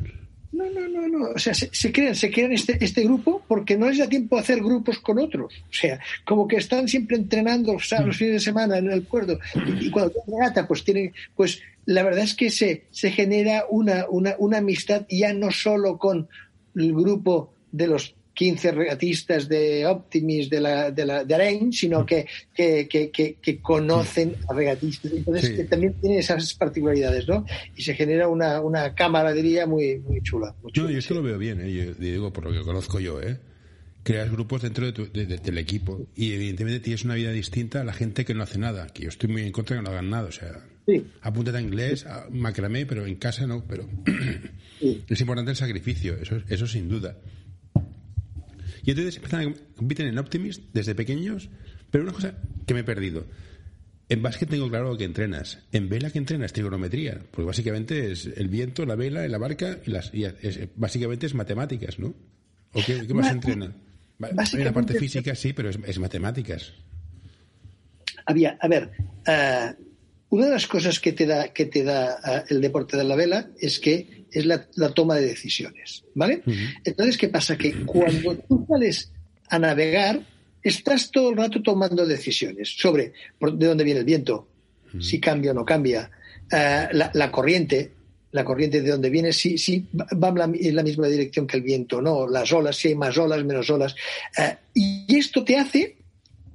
No, 0.53 0.69
no, 0.69 0.87
no, 0.87 1.07
no. 1.07 1.29
O 1.35 1.39
sea, 1.39 1.53
se, 1.53 1.69
se 1.73 1.91
crean, 1.91 2.15
se 2.15 2.31
crean 2.31 2.53
este, 2.53 2.77
este 2.83 3.03
grupo 3.03 3.43
porque 3.47 3.75
no 3.75 3.89
les 3.89 3.97
da 3.97 4.07
tiempo 4.07 4.37
a 4.37 4.41
hacer 4.41 4.59
grupos 4.59 4.99
con 4.99 5.17
otros. 5.19 5.53
O 5.63 5.73
sea, 5.73 5.99
como 6.25 6.47
que 6.47 6.57
están 6.57 6.87
siempre 6.87 7.17
entrenando 7.17 7.73
o 7.73 7.79
sea, 7.79 8.01
los 8.01 8.17
fines 8.17 8.33
de 8.35 8.39
semana 8.39 8.77
en 8.77 8.91
el 8.91 9.01
puerto. 9.01 9.39
Y, 9.55 9.87
y 9.87 9.91
cuando 9.91 10.11
tienen 10.11 10.39
regata, 10.39 10.67
pues 10.67 10.83
tienen, 10.83 11.11
pues 11.35 11.61
la 11.85 12.03
verdad 12.03 12.23
es 12.23 12.35
que 12.35 12.49
se, 12.49 12.85
se 12.91 13.11
genera 13.11 13.65
una, 13.69 14.05
una, 14.09 14.35
una 14.37 14.59
amistad 14.59 15.05
ya 15.09 15.33
no 15.33 15.51
solo 15.51 15.97
con 15.97 16.29
el 16.75 16.93
grupo 16.93 17.53
de 17.71 17.87
los 17.87 18.15
15 18.33 18.71
regatistas 18.71 19.47
de 19.47 19.85
Optimis 19.85 20.49
de 20.49 20.59
la 20.61 20.89
de, 20.91 21.05
la, 21.05 21.23
de 21.23 21.35
Arenys, 21.35 21.79
sino 21.79 22.05
que, 22.05 22.25
que, 22.53 22.87
que, 22.89 23.59
conocen 23.61 24.35
a 24.49 24.53
regatistas. 24.53 25.11
Entonces, 25.11 25.49
Sí. 25.49 25.55
que 25.55 25.63
también 25.65 25.93
tiene 26.01 26.17
esas 26.19 26.53
particularidades, 26.55 27.27
¿no? 27.27 27.45
Y 27.75 27.83
se 27.83 27.93
genera 27.93 28.27
una, 28.27 28.59
una 28.61 28.95
camaradería 28.95 29.65
muy, 29.67 29.99
muy 29.99 30.21
chula. 30.21 30.55
Muy 30.63 30.71
No, 30.75 30.89
yo 30.89 30.97
esto 30.97 31.09
sí. 31.09 31.19
lo 31.19 31.23
veo 31.23 31.37
bien, 31.37 31.61
¿eh? 31.61 31.71
yo 31.71 31.93
digo 31.93 32.33
por 32.33 32.45
lo 32.45 32.51
que 32.51 32.61
conozco 32.65 32.99
yo, 32.99 33.21
¿eh? 33.21 33.37
Creas 34.03 34.29
grupos 34.31 34.61
dentro 34.63 34.85
de 34.85 34.91
tu- 34.91 35.09
de- 35.11 35.25
de- 35.25 35.37
del 35.37 35.57
equipo 35.57 36.07
y 36.15 36.33
evidentemente 36.33 36.79
tienes 36.81 37.05
una 37.05 37.15
vida 37.15 37.31
distinta 37.31 37.81
a 37.81 37.83
la 37.85 37.93
gente 37.93 38.25
que 38.25 38.33
no 38.33 38.43
hace 38.43 38.59
nada, 38.59 38.87
que 38.87 39.03
yo 39.03 39.09
estoy 39.09 39.29
muy 39.29 39.43
en 39.43 39.51
contra 39.53 39.75
de 39.77 39.81
que 39.81 39.85
no 39.85 39.91
hagan 39.91 40.09
nada, 40.09 40.27
o 40.27 40.31
sea, 40.31 40.59
Sí. 40.85 41.05
apúntate 41.21 41.59
a 41.59 41.61
inglés, 41.61 42.05
a 42.05 42.27
macramé, 42.29 42.85
pero 42.85 43.05
en 43.05 43.15
casa 43.15 43.47
no, 43.47 43.63
pero 43.65 43.87
Sí. 44.79 45.03
es 45.07 45.21
importante 45.21 45.51
el 45.51 45.57
sacrificio, 45.57 46.17
eso, 46.21 46.41
eso 46.49 46.67
sin 46.67 46.89
duda. 46.89 47.15
Y 48.83 48.91
entonces 48.91 49.15
empiezan 49.17 49.47
a 49.49 49.53
compiten 49.75 50.07
en 50.07 50.17
Optimist 50.17 50.61
desde 50.73 50.93
pequeños, 50.95 51.49
pero 51.89 52.03
una 52.03 52.13
cosa 52.13 52.35
que 52.65 52.73
me 52.73 52.81
he 52.81 52.83
perdido. 52.83 53.25
En 54.09 54.21
básquet 54.21 54.49
tengo 54.49 54.69
claro 54.69 54.97
que 54.97 55.05
entrenas. 55.05 55.59
En 55.71 55.87
vela 55.89 56.11
que 56.11 56.17
entrenas 56.19 56.51
trigonometría, 56.53 57.21
porque 57.31 57.47
básicamente 57.47 58.11
es 58.11 58.25
el 58.25 58.49
viento, 58.49 58.85
la 58.85 58.95
vela, 58.95 59.25
la 59.27 59.37
barca 59.37 59.79
y 59.85 59.91
las 59.91 60.13
y 60.13 60.25
es- 60.25 60.59
básicamente 60.75 61.25
es 61.25 61.33
matemáticas, 61.33 61.97
¿no? 61.99 62.13
¿O 62.73 62.81
qué, 62.85 63.07
qué 63.07 63.13
más 63.13 63.31
entrena? 63.31 63.73
Una 64.19 64.29
básicamente- 64.33 64.73
parte 64.73 64.99
física, 64.99 65.33
sí, 65.35 65.53
pero 65.53 65.69
es, 65.69 65.79
es 65.85 65.97
matemáticas. 65.99 66.73
Había, 68.25 68.57
a 68.61 68.67
ver, 68.67 68.91
eh, 69.27 69.73
una 70.29 70.45
de 70.45 70.51
las 70.51 70.67
cosas 70.67 70.99
que 70.99 71.13
te 71.13 71.25
da, 71.25 71.49
que 71.53 71.65
te 71.65 71.83
da 71.83 72.17
eh, 72.25 72.43
el 72.49 72.61
deporte 72.61 72.97
de 72.97 73.03
la 73.03 73.15
vela 73.15 73.49
es 73.59 73.79
que 73.79 74.22
es 74.33 74.45
la, 74.45 74.67
la 74.75 74.89
toma 74.89 75.15
de 75.15 75.27
decisiones, 75.27 76.03
¿vale? 76.15 76.41
Entonces, 76.83 77.17
¿qué 77.17 77.29
pasa? 77.29 77.57
Que 77.57 77.73
cuando 77.85 78.35
tú 78.47 78.65
sales 78.67 79.11
a 79.49 79.59
navegar, 79.59 80.21
estás 80.61 81.11
todo 81.11 81.29
el 81.31 81.37
rato 81.37 81.61
tomando 81.61 82.05
decisiones 82.05 82.69
sobre 82.77 83.13
por- 83.37 83.57
de 83.57 83.67
dónde 83.67 83.83
viene 83.83 83.99
el 83.99 84.05
viento, 84.05 84.47
si 84.99 85.19
cambia 85.19 85.51
o 85.51 85.53
no 85.53 85.65
cambia, 85.65 86.09
eh, 86.51 86.87
la, 86.91 87.09
la 87.13 87.31
corriente, 87.31 87.91
la 88.31 88.43
corriente 88.45 88.81
de 88.81 88.89
dónde 88.91 89.09
viene, 89.09 89.33
si, 89.33 89.57
si 89.57 89.87
va 89.93 90.29
en 90.29 90.35
la, 90.35 90.45
en 90.45 90.75
la 90.75 90.83
misma 90.83 91.07
dirección 91.07 91.45
que 91.47 91.57
el 91.57 91.63
viento 91.63 91.97
o 91.97 92.01
no, 92.01 92.27
las 92.27 92.51
olas, 92.53 92.75
si 92.77 92.89
hay 92.89 92.95
más 92.95 93.17
olas, 93.17 93.43
menos 93.43 93.69
olas. 93.69 93.95
Eh, 94.37 94.55
y 94.73 95.15
esto 95.17 95.43
te 95.43 95.57
hace 95.57 95.97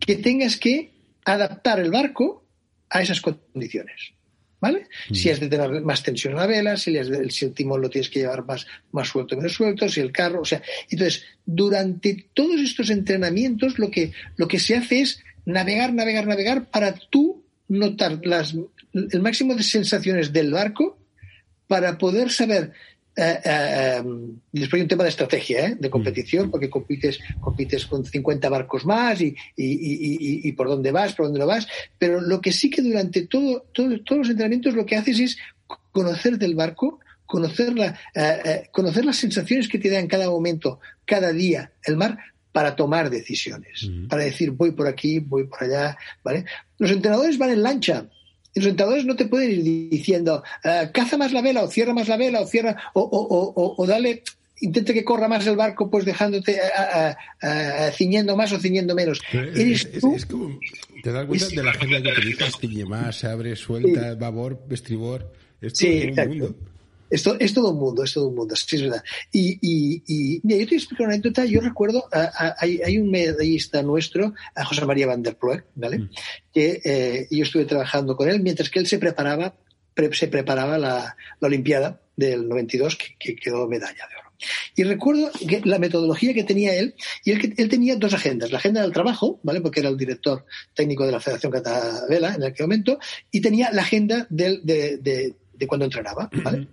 que 0.01 0.17
tengas 0.17 0.57
que 0.57 0.93
adaptar 1.25 1.79
el 1.81 1.91
barco 1.91 2.45
a 2.91 3.03
esas 3.03 3.21
condiciones. 3.21 4.13
¿Vale? 4.61 4.89
Si 5.13 5.31
has 5.31 5.39
de 5.39 5.49
tener 5.49 5.71
más 5.83 6.03
tensión 6.03 6.33
en 6.33 6.39
la 6.41 6.47
vela, 6.47 6.77
si, 6.77 6.91
le 6.91 7.01
has 7.01 7.09
de- 7.09 7.31
si 7.31 7.45
el 7.45 7.53
timón 7.55 7.81
lo 7.81 7.89
tienes 7.91 8.11
que 8.11 8.19
llevar 8.21 8.45
más, 8.45 8.67
más 8.91 9.07
suelto 9.09 9.37
menos 9.37 9.53
suelto, 9.53 9.89
si 9.89 10.01
el 10.01 10.11
carro, 10.11 10.41
o 10.41 10.45
sea, 10.45 10.61
entonces, 10.91 11.25
durante 11.47 12.27
todos 12.35 12.61
estos 12.61 12.91
entrenamientos 12.91 13.79
lo 13.79 13.89
que, 13.91 14.11
lo 14.37 14.49
que 14.49 14.59
se 14.59 14.77
hace 14.77 15.01
es 15.03 15.23
navegar, 15.45 15.95
navegar, 15.95 16.27
navegar 16.27 16.71
para 16.71 16.93
tú 16.93 17.45
notar 17.69 18.19
las, 18.25 18.55
el 18.93 19.21
máximo 19.23 19.55
de 19.55 19.63
sensaciones 19.63 20.33
del 20.33 20.51
barco 20.51 20.99
para 21.69 21.97
poder 21.99 22.31
saber 22.31 22.73
eh, 23.19 23.41
eh, 23.45 23.97
em, 23.99 24.37
después 24.53 24.79
hay 24.79 24.83
un 24.83 24.89
tema 24.89 25.03
de 25.05 25.11
estrategia, 25.11 25.67
¿eh? 25.67 25.77
de 25.79 25.91
competición, 25.91 26.51
porque 26.51 26.71
compites, 26.71 27.19
compites 27.41 27.87
con 27.87 28.05
50 28.05 28.49
barcos 28.49 28.87
más 28.87 29.21
y, 29.21 29.35
y, 29.57 29.65
y- 29.67 30.17
y- 30.21 30.49
y 30.49 30.53
por 30.53 30.69
dónde 30.69 30.93
vas, 30.93 31.15
por 31.15 31.27
dónde 31.27 31.41
no 31.41 31.47
vas. 31.47 31.67
Pero 31.99 32.21
lo 32.21 32.41
que 32.41 32.53
sí 32.53 32.71
que 32.71 32.83
durante 32.83 33.27
todo, 33.27 33.67
todo- 33.73 34.01
todos 34.03 34.19
los 34.21 34.31
entrenamientos 34.31 34.75
lo 34.75 34.87
que 34.87 34.97
haces 34.97 35.19
es 35.21 35.39
conocer 35.93 36.39
del 36.39 36.55
barco, 36.55 37.01
conocer, 37.27 37.77
la, 37.77 37.89
eh, 38.15 38.41
eh, 38.45 38.69
conocer 38.73 39.05
las 39.05 39.17
sensaciones 39.17 39.69
que 39.69 39.79
te 39.79 39.91
da 39.91 39.99
en 39.99 40.07
cada 40.09 40.31
momento, 40.31 40.81
cada 41.05 41.33
día, 41.33 41.73
el 41.85 41.97
mar, 41.97 42.17
para 42.53 42.75
tomar 42.77 43.11
decisiones. 43.11 43.89
Para 44.09 44.25
decir, 44.25 44.51
voy 44.53 44.71
por 44.73 44.87
aquí, 44.89 45.19
voy 45.21 45.45
por 45.47 45.63
allá. 45.63 45.97
¿vale? 46.25 46.45
Los 46.79 46.91
entrenadores 46.91 47.37
van 47.39 47.51
en 47.51 47.63
lancha. 47.63 48.09
Y 48.59 48.61
los 48.61 48.71
entrenadores 48.71 49.05
no 49.07 49.15
te 49.15 49.27
pueden 49.27 49.51
ir 49.53 49.89
diciendo, 49.91 50.43
eh, 50.65 50.91
caza 50.93 51.17
más 51.17 51.33
la 51.33 51.43
vela, 51.43 51.63
o 51.63 51.69
cierra 51.69 51.95
más 51.95 52.09
la 52.09 52.17
vela, 52.17 52.41
o 52.41 52.47
cierra, 52.47 52.77
o, 52.95 53.01
o, 53.03 53.53
o, 53.63 53.75
o- 53.77 53.87
dale, 53.87 54.23
intenta 54.61 54.93
que 54.93 55.05
corra 55.05 55.29
más 55.29 55.47
el 55.47 55.55
barco, 55.55 55.89
pues 55.89 56.05
dejándote, 56.05 56.53
eh, 56.57 56.61
eh, 56.97 57.15
eh, 57.43 57.91
ciñendo 57.95 58.37
más 58.37 58.53
o 58.53 58.59
ciñendo 58.59 58.95
menos. 58.97 59.21
Es, 59.33 59.57
Eres 59.59 59.89
es- 59.93 60.01
tú, 60.01 60.15
es 60.17 60.27
como, 60.27 60.59
¿Te 61.05 61.13
das 61.13 61.27
cuenta 61.27 61.47
Es- 61.47 61.55
de 61.55 61.63
la 61.63 61.73
gente 61.75 62.03
que 62.03 62.09
utilizas? 62.11 62.59
Tiñe 62.59 62.85
más, 62.85 63.23
abre, 63.23 63.55
suelta, 63.55 64.17
babor, 64.17 64.61
estribor. 64.71 65.33
Es 65.61 65.75
Sí, 65.79 65.87
exacto. 66.03 66.31
mundo. 66.31 66.55
Es, 67.11 67.23
to- 67.23 67.39
es 67.41 67.55
todo 67.55 67.71
un 67.73 67.79
mundo, 67.79 68.03
es 68.05 68.13
todo 68.13 68.29
un 68.29 68.35
mundo, 68.35 68.55
sí, 68.57 68.77
es 68.77 68.83
verdad. 68.83 69.03
Y, 69.33 69.59
y, 69.63 70.03
y 70.07 70.41
mira, 70.45 70.59
yo 70.61 70.65
te 70.67 70.71
voy 70.71 70.75
a 70.75 70.79
explicar 70.79 71.07
una 71.07 71.15
anécdota. 71.15 71.45
Yo 71.45 71.61
recuerdo, 71.61 72.05
a- 72.13 72.31
a- 72.49 72.55
hay, 72.59 72.81
hay 72.83 72.99
un 72.99 73.11
medallista 73.11 73.83
nuestro, 73.83 74.35
a 74.55 74.65
José 74.65 74.85
María 74.85 75.07
Van 75.07 75.23
der 75.23 75.37
Ploeg, 75.37 75.65
¿vale? 75.75 76.09
Que 76.53 76.81
eh, 76.85 77.27
yo 77.31 77.43
estuve 77.45 77.65
trabajando 77.65 78.17
con 78.17 78.29
él 78.29 78.41
mientras 78.41 78.71
que 78.71 78.79
él 78.79 78.87
se 78.87 78.99
preparaba, 78.99 79.55
pre- 79.95 80.15
se 80.15 80.29
preparaba 80.29 80.79
la, 80.79 81.17
la 81.41 81.47
Olimpiada 81.49 82.01
del 82.17 82.49
92, 82.49 82.97
que, 82.97 83.17
que 83.19 83.37
quedó 83.37 83.67
medalla 83.69 83.93
de 84.09 84.17
oro. 84.21 84.29
Y 84.77 84.85
recuerdo 84.85 85.31
que 85.49 85.61
la 85.65 85.81
metodología 85.81 86.33
que 86.33 86.45
tenía 86.45 86.73
él, 86.77 86.95
y 87.25 87.37
que 87.39 87.61
él 87.61 87.69
tenía 87.69 87.97
dos 87.97 88.15
agendas, 88.15 88.53
la 88.53 88.59
agenda 88.59 88.83
del 88.83 88.93
trabajo, 88.93 89.41
¿vale? 89.43 89.61
Porque 89.61 89.81
era 89.81 89.89
el 89.89 89.97
director 89.97 90.45
técnico 90.75 91.05
de 91.05 91.11
la 91.13 91.19
Federación 91.19 91.51
Catavela 91.51 92.35
en 92.37 92.45
aquel 92.45 92.67
momento, 92.67 93.01
y 93.33 93.41
tenía 93.41 93.73
la 93.73 93.83
agenda 93.83 94.27
del, 94.31 94.61
de, 94.65 94.99
de- 94.99 95.35
de 95.59 95.67
cuando 95.67 95.85
entrenaba, 95.87 96.31
¿vale? 96.45 96.69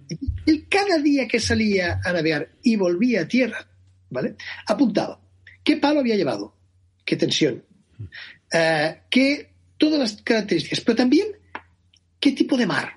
Y 0.46 0.62
cada 0.64 1.00
día 1.00 1.28
que 1.28 1.40
salía 1.40 2.00
a 2.04 2.14
navegar 2.14 2.50
y 2.64 2.76
volvía 2.76 3.22
a 3.22 3.28
tierra, 3.28 3.68
¿vale? 4.10 4.36
Apuntaba 4.68 5.20
qué 5.64 5.78
palo 5.78 6.00
había 6.02 6.16
llevado, 6.16 6.56
qué 7.04 7.16
tensión, 7.16 7.64
eh, 8.54 9.02
qué 9.10 9.50
todas 9.78 10.00
las 10.00 10.22
características, 10.22 10.82
pero 10.82 10.96
también 10.96 11.28
qué 12.20 12.32
tipo 12.32 12.56
de 12.56 12.68
mar, 12.68 12.94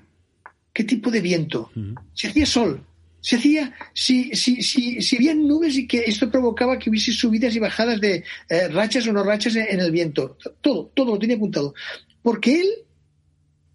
qué 0.72 0.85
tipo 0.85 1.11
de 1.11 1.20
viento, 1.20 1.72
si 2.12 2.27
hacía 2.27 2.46
sol, 2.46 2.85
si 3.20 3.37
hacía, 3.37 3.74
si, 3.94 4.35
si, 4.37 4.62
si, 4.62 5.01
si 5.01 5.16
había 5.16 5.35
nubes 5.35 5.77
y 5.77 5.87
que 5.87 6.05
esto 6.07 6.31
provocaba 6.31 6.79
que 6.79 6.90
hubiese 6.90 7.12
subidas 7.12 7.57
y 7.57 7.59
bajadas 7.59 8.01
de 8.01 8.22
eh, 8.48 8.68
rachas 8.68 9.07
o 9.09 9.12
no 9.12 9.24
rachas 9.24 9.57
en, 9.57 9.66
en 9.70 9.81
el 9.81 9.90
viento, 9.90 10.37
todo, 10.61 10.92
todo 10.94 11.12
lo 11.12 11.18
tenía 11.18 11.37
apuntado, 11.37 11.74
porque 12.22 12.61
él 12.61 12.68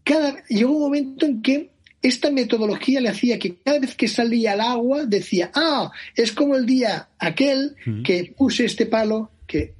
cada, 0.04 0.44
llegó 0.48 0.74
un 0.74 0.82
momento 0.82 1.26
en 1.26 1.42
que 1.42 1.73
esta 2.04 2.30
metodología 2.30 3.00
le 3.00 3.10
hacía 3.10 3.40
que 3.40 3.56
cada 3.56 3.80
vez 3.80 3.96
que 3.96 4.10
salía 4.10 4.52
al 4.52 4.62
agua 4.62 5.06
decía, 5.06 5.50
ah, 5.56 5.90
es 6.16 6.34
como 6.34 6.56
el 6.56 6.66
día 6.66 7.08
aquel 7.18 7.76
que 8.04 8.34
puse 8.38 8.66
este 8.66 8.86
palo, 8.86 9.32
que, 9.48 9.74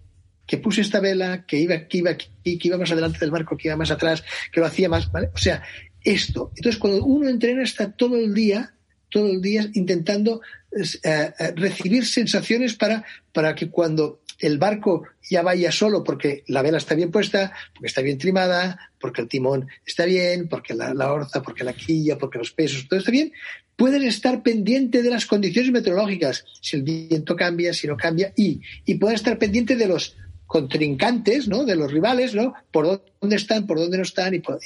que 0.48 0.58
puse 0.58 0.82
esta 0.82 1.02
vela, 1.02 1.46
que 1.46 1.60
iba, 1.60 1.86
que 1.86 1.98
iba 1.98 2.12
aquí, 2.12 2.58
que 2.58 2.68
iba 2.70 2.78
más 2.78 2.92
adelante 2.92 3.20
del 3.20 3.32
barco, 3.32 3.58
que 3.58 3.68
iba 3.68 3.76
más 3.76 3.92
atrás, 3.92 4.24
que 4.54 4.62
lo 4.62 4.66
hacía 4.66 4.88
más, 4.88 5.12
¿vale? 5.12 5.32
O 5.34 5.38
sea, 5.38 5.64
esto. 6.02 6.54
Entonces, 6.56 6.80
cuando 6.80 7.04
uno 7.04 7.28
entrena 7.30 7.62
está 7.62 7.92
todo 7.92 8.16
el 8.16 8.34
día, 8.34 8.74
todo 9.10 9.30
el 9.30 9.42
día 9.42 9.70
intentando 9.74 10.42
eh, 10.72 10.86
eh, 11.04 11.54
recibir 11.58 12.06
sensaciones 12.06 12.74
para, 12.74 13.04
para 13.34 13.54
que 13.54 13.70
cuando 13.70 14.22
el 14.44 14.58
barco 14.58 15.04
ya 15.30 15.42
vaya 15.42 15.72
solo 15.72 16.04
porque 16.04 16.44
la 16.48 16.62
vela 16.62 16.78
está 16.78 16.96
bien 16.96 17.12
puesta, 17.12 17.54
porque 17.74 17.88
está 17.88 18.02
bien 18.02 18.18
trimada, 18.18 18.92
porque 19.00 19.22
el 19.22 19.28
timón 19.28 19.68
está 19.86 20.06
bien, 20.06 20.48
porque 20.50 20.74
la, 20.74 20.94
la 20.94 21.12
orza, 21.12 21.42
porque 21.42 21.64
la 21.64 21.74
quilla, 21.74 22.18
porque 22.18 22.38
los 22.38 22.52
pesos, 22.52 22.88
todo 22.88 23.00
está 23.00 23.12
bien, 23.12 23.32
puedes 23.76 24.04
estar 24.04 24.44
pendiente 24.44 25.02
de 25.02 25.10
las 25.10 25.26
condiciones 25.26 25.72
meteorológicas, 25.72 26.46
si 26.62 26.78
el 26.78 26.84
viento 26.84 27.36
cambia, 27.36 27.74
si 27.74 27.88
no 27.88 27.98
cambia, 27.98 28.34
y, 28.36 28.62
y 28.86 28.96
puedes 28.96 29.22
estar 29.22 29.38
pendiente 29.38 29.76
de 29.76 29.88
los 29.88 30.16
contrincantes, 30.46 31.48
¿no? 31.48 31.66
De 31.66 31.76
los 31.76 31.92
rivales, 31.92 32.36
¿no? 32.36 32.54
Por 32.72 33.02
dónde 33.20 33.36
están, 33.38 33.66
por 33.66 33.80
dónde 33.80 33.98
no 33.98 34.04
están 34.04 34.36
y, 34.36 34.40
por 34.40 34.60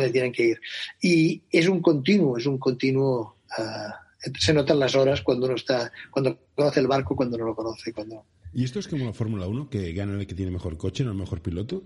dónde 0.00 0.10
tienen 0.10 0.32
que 0.32 0.46
ir. 0.46 0.60
Y 1.00 1.42
es 1.50 1.68
un 1.68 1.80
continuo, 1.80 2.38
es 2.38 2.46
un 2.46 2.58
continuo. 2.58 3.36
Uh, 3.56 4.30
se 4.36 4.52
notan 4.52 4.80
las 4.80 4.94
horas 4.96 5.22
cuando 5.22 5.46
uno 5.46 5.54
está, 5.54 5.92
cuando 6.10 6.38
conoce 6.54 6.80
el 6.80 6.88
barco, 6.88 7.14
cuando 7.14 7.38
no 7.38 7.46
lo 7.46 7.54
conoce, 7.54 7.92
cuando. 7.92 8.24
¿Y 8.52 8.64
esto 8.64 8.78
es 8.78 8.88
como 8.88 9.04
la 9.04 9.12
Fórmula 9.12 9.46
1, 9.46 9.70
que 9.70 9.92
gana 9.92 10.18
el 10.18 10.26
que 10.26 10.34
tiene 10.34 10.50
mejor 10.50 10.76
coche, 10.76 11.04
no 11.04 11.12
el 11.12 11.16
mejor 11.16 11.40
piloto? 11.40 11.84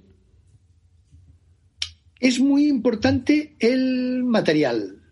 Es 2.20 2.40
muy 2.40 2.68
importante 2.68 3.56
el 3.58 4.24
material 4.24 5.04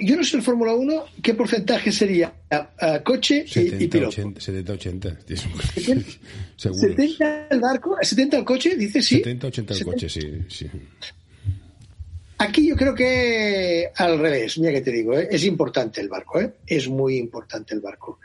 yo 0.00 0.16
no 0.16 0.24
sé 0.24 0.36
el 0.36 0.42
Fórmula 0.42 0.74
1 0.74 1.04
qué 1.22 1.34
porcentaje 1.34 1.92
sería 1.92 2.34
coche 3.04 3.44
y, 3.54 3.86
piloto. 3.86 4.16
70-80. 4.16 5.18
70 6.56 7.48
el 7.50 7.60
barco, 7.60 7.96
70 8.00 8.38
el 8.38 8.44
coche, 8.44 8.76
dice 8.76 9.00
sí. 9.00 9.22
70-80 9.22 9.78
el 9.78 9.84
coche, 9.84 10.08
sí, 10.08 10.20
sí. 10.48 10.66
Aquí 12.38 12.66
yo 12.66 12.74
creo 12.74 12.92
que 12.92 13.88
al 13.94 14.18
revés, 14.18 14.58
mira 14.58 14.72
que 14.72 14.80
te 14.80 14.90
digo, 14.90 15.16
¿eh? 15.16 15.28
es 15.30 15.44
importante 15.44 16.00
el 16.00 16.08
barco, 16.08 16.40
¿eh? 16.40 16.54
es 16.66 16.88
muy 16.88 17.16
importante 17.16 17.72
el 17.72 17.80
barco. 17.80 18.18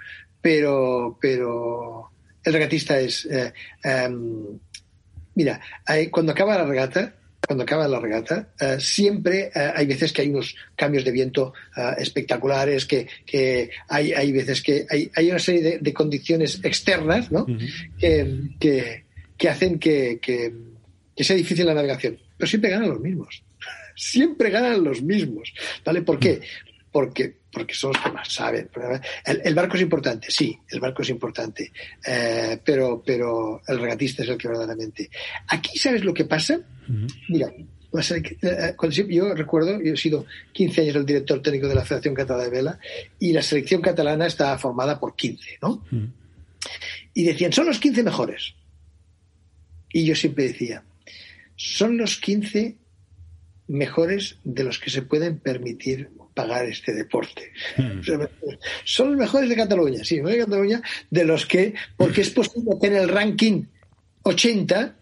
Pero, 0.48 1.18
pero 1.20 2.10
el 2.42 2.54
regatista 2.54 2.98
es. 2.98 3.26
Eh, 3.26 3.52
em, 3.84 4.58
mira, 5.36 5.60
cuando 6.10 6.32
acaba 6.32 6.58
la 6.58 6.64
regata, 6.64 7.16
cuando 7.46 7.64
acaba 7.64 7.86
la 7.86 8.00
regata, 8.00 8.54
eh, 8.58 8.78
siempre 8.80 9.52
eh, 9.54 9.72
hay 9.76 9.86
veces 9.88 10.14
que 10.14 10.22
hay 10.22 10.30
unos 10.30 10.56
cambios 10.74 11.04
de 11.04 11.12
viento 11.12 11.54
espectaculares, 11.98 12.86
que, 12.86 13.10
que 13.26 13.72
hay, 13.90 14.14
hay, 14.14 14.32
veces 14.32 14.62
que 14.62 14.86
hay, 14.90 15.12
hay 15.14 15.30
una 15.30 15.40
serie 15.40 15.80
de, 15.80 15.94
condiciones 15.94 16.62
externas 16.64 17.30
¿no? 17.30 17.46
que, 18.00 18.52
que, 18.58 19.04
que, 19.38 19.50
hacen 19.50 19.78
que, 19.80 20.20
que, 20.22 21.24
sea 21.26 21.36
difícil 21.36 21.66
la 21.66 21.74
navegación. 21.74 22.18
Pero 22.38 22.48
siempre 22.48 22.70
ganan 22.70 22.88
los 22.88 23.02
mismos. 23.02 23.44
siempre 23.98 24.50
ganan 24.50 24.82
los 24.82 25.02
mismos. 25.02 25.54
¿Vale? 25.84 26.04
¿Por 26.04 26.20
qué? 26.20 26.40
Porque, 26.98 27.32
porque 27.52 27.76
son 27.76 27.94
los 27.94 28.02
que 28.02 28.12
más 28.12 28.28
saben. 28.34 28.72
El, 29.24 29.54
barco 29.54 29.76
es 29.76 29.84
importante, 29.84 30.32
sí, 30.32 30.58
el 30.68 30.80
barco 30.80 31.04
es 31.04 31.10
importante, 31.10 31.72
pero, 32.66 33.04
pero 33.06 33.62
el 33.68 33.80
regatista 33.80 34.24
es 34.24 34.30
el 34.30 34.36
que 34.36 34.48
verdaderamente. 34.48 35.08
Aquí, 35.48 35.78
¿sabes 35.78 36.04
lo 36.04 36.12
que 36.12 36.26
pasa? 36.26 36.60
Mira, 37.30 37.52
eh, 37.54 38.76
yo 39.10 39.36
recuerdo, 39.36 39.80
yo 39.80 39.94
he 39.94 39.98
sido 39.98 40.26
15 40.54 40.82
años 40.82 40.96
el 40.96 41.06
director 41.06 41.40
técnico 41.40 41.68
de 41.68 41.76
la 41.76 41.86
Federación 41.86 42.16
Catalana 42.16 42.46
de 42.46 42.50
Vela 42.50 42.80
y 43.20 43.32
la 43.32 43.44
selección 43.44 43.80
catalana 43.80 44.26
está 44.26 44.58
formada 44.58 45.00
por 45.00 45.16
15, 45.16 45.60
¿no? 45.62 45.86
Y 47.14 47.26
decían, 47.26 47.54
son 47.54 47.68
los 47.68 47.78
15 47.78 48.02
mejores. 48.02 48.56
Y 49.94 50.04
yo 50.04 50.16
siempre 50.16 50.46
decía, 50.46 50.84
son 51.56 51.96
los 51.96 52.18
15 52.18 52.76
mejores 53.68 54.40
de 54.44 54.64
los 54.64 54.80
que 54.80 54.90
se 54.90 55.04
pueden 55.04 55.38
permitir 55.38 56.10
pagar 56.38 56.65
este 56.65 56.93
deporte. 56.93 57.52
son 58.86 59.10
los 59.10 59.17
mejores 59.17 59.50
de 59.50 59.56
Cataluña, 59.56 60.04
sí, 60.04 60.19
de 60.19 60.38
Cataluña, 60.38 60.82
de 61.10 61.26
los 61.26 61.47
que, 61.47 61.73
porque 61.97 62.21
es 62.21 62.30
posible 62.30 62.76
tener 62.80 63.02
el 63.02 63.10
ranking 63.10 63.63
80 64.21 64.95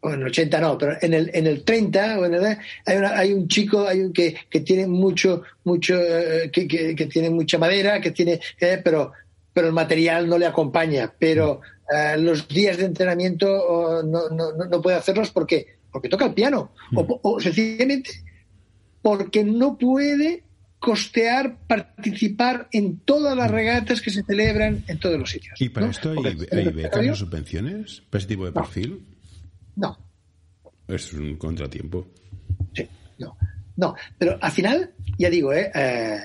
o 0.00 0.12
en 0.12 0.20
el 0.20 0.26
80 0.26 0.60
no, 0.60 0.78
pero 0.78 0.96
en 1.00 1.12
el, 1.12 1.30
en 1.34 1.46
el 1.46 1.62
30 1.62 2.18
o 2.20 2.24
en 2.24 2.34
el, 2.34 2.44
hay, 2.44 2.58
hay 2.86 3.32
un 3.32 3.48
chico 3.48 3.86
hay 3.86 4.00
un 4.00 4.12
que, 4.12 4.34
que 4.48 4.60
tiene 4.60 4.86
mucho, 4.86 5.42
mucho 5.64 5.94
eh, 5.94 6.50
que, 6.50 6.66
que, 6.66 7.06
tiene 7.06 7.28
mucha 7.30 7.58
madera, 7.58 8.00
que 8.00 8.10
tiene, 8.10 8.40
eh, 8.60 8.80
pero, 8.82 9.12
pero 9.52 9.66
el 9.66 9.72
material 9.74 10.28
no 10.28 10.38
le 10.38 10.46
acompaña. 10.46 11.12
Pero 11.18 11.60
eh, 11.90 12.16
los 12.18 12.48
días 12.48 12.76
de 12.76 12.84
entrenamiento 12.84 14.02
no, 14.04 14.28
no, 14.28 14.52
no, 14.52 14.82
puede 14.82 14.96
hacerlos 14.96 15.30
porque, 15.30 15.76
porque 15.90 16.08
toca 16.08 16.26
el 16.26 16.34
piano. 16.34 16.72
O, 16.94 17.02
mm. 17.02 17.20
o, 17.22 17.40
sencillamente 17.40 18.10
porque 19.04 19.44
no 19.44 19.76
puede 19.76 20.44
costear 20.78 21.58
participar 21.66 22.68
en 22.72 23.00
todas 23.00 23.36
las 23.36 23.50
regatas 23.50 24.00
que 24.00 24.10
se 24.10 24.22
celebran 24.22 24.82
en 24.88 24.98
todos 24.98 25.18
los 25.18 25.28
sitios. 25.28 25.60
¿Y 25.60 25.68
para 25.68 25.90
esto 25.90 26.12
hay, 26.12 26.38
hay 26.50 26.68
becas 26.70 27.06
o 27.10 27.14
subvenciones? 27.14 28.02
¿Para 28.08 28.20
ese 28.20 28.28
tipo 28.28 28.46
de 28.46 28.52
perfil? 28.52 29.04
No. 29.76 29.98
Es 30.88 31.12
un 31.12 31.36
contratiempo. 31.36 32.08
Sí, 32.74 32.88
no. 33.18 33.36
No, 33.76 33.94
pero 34.16 34.38
al 34.40 34.52
final, 34.52 34.94
ya 35.18 35.28
digo, 35.28 35.52
¿eh? 35.52 35.70
eh 35.74 36.20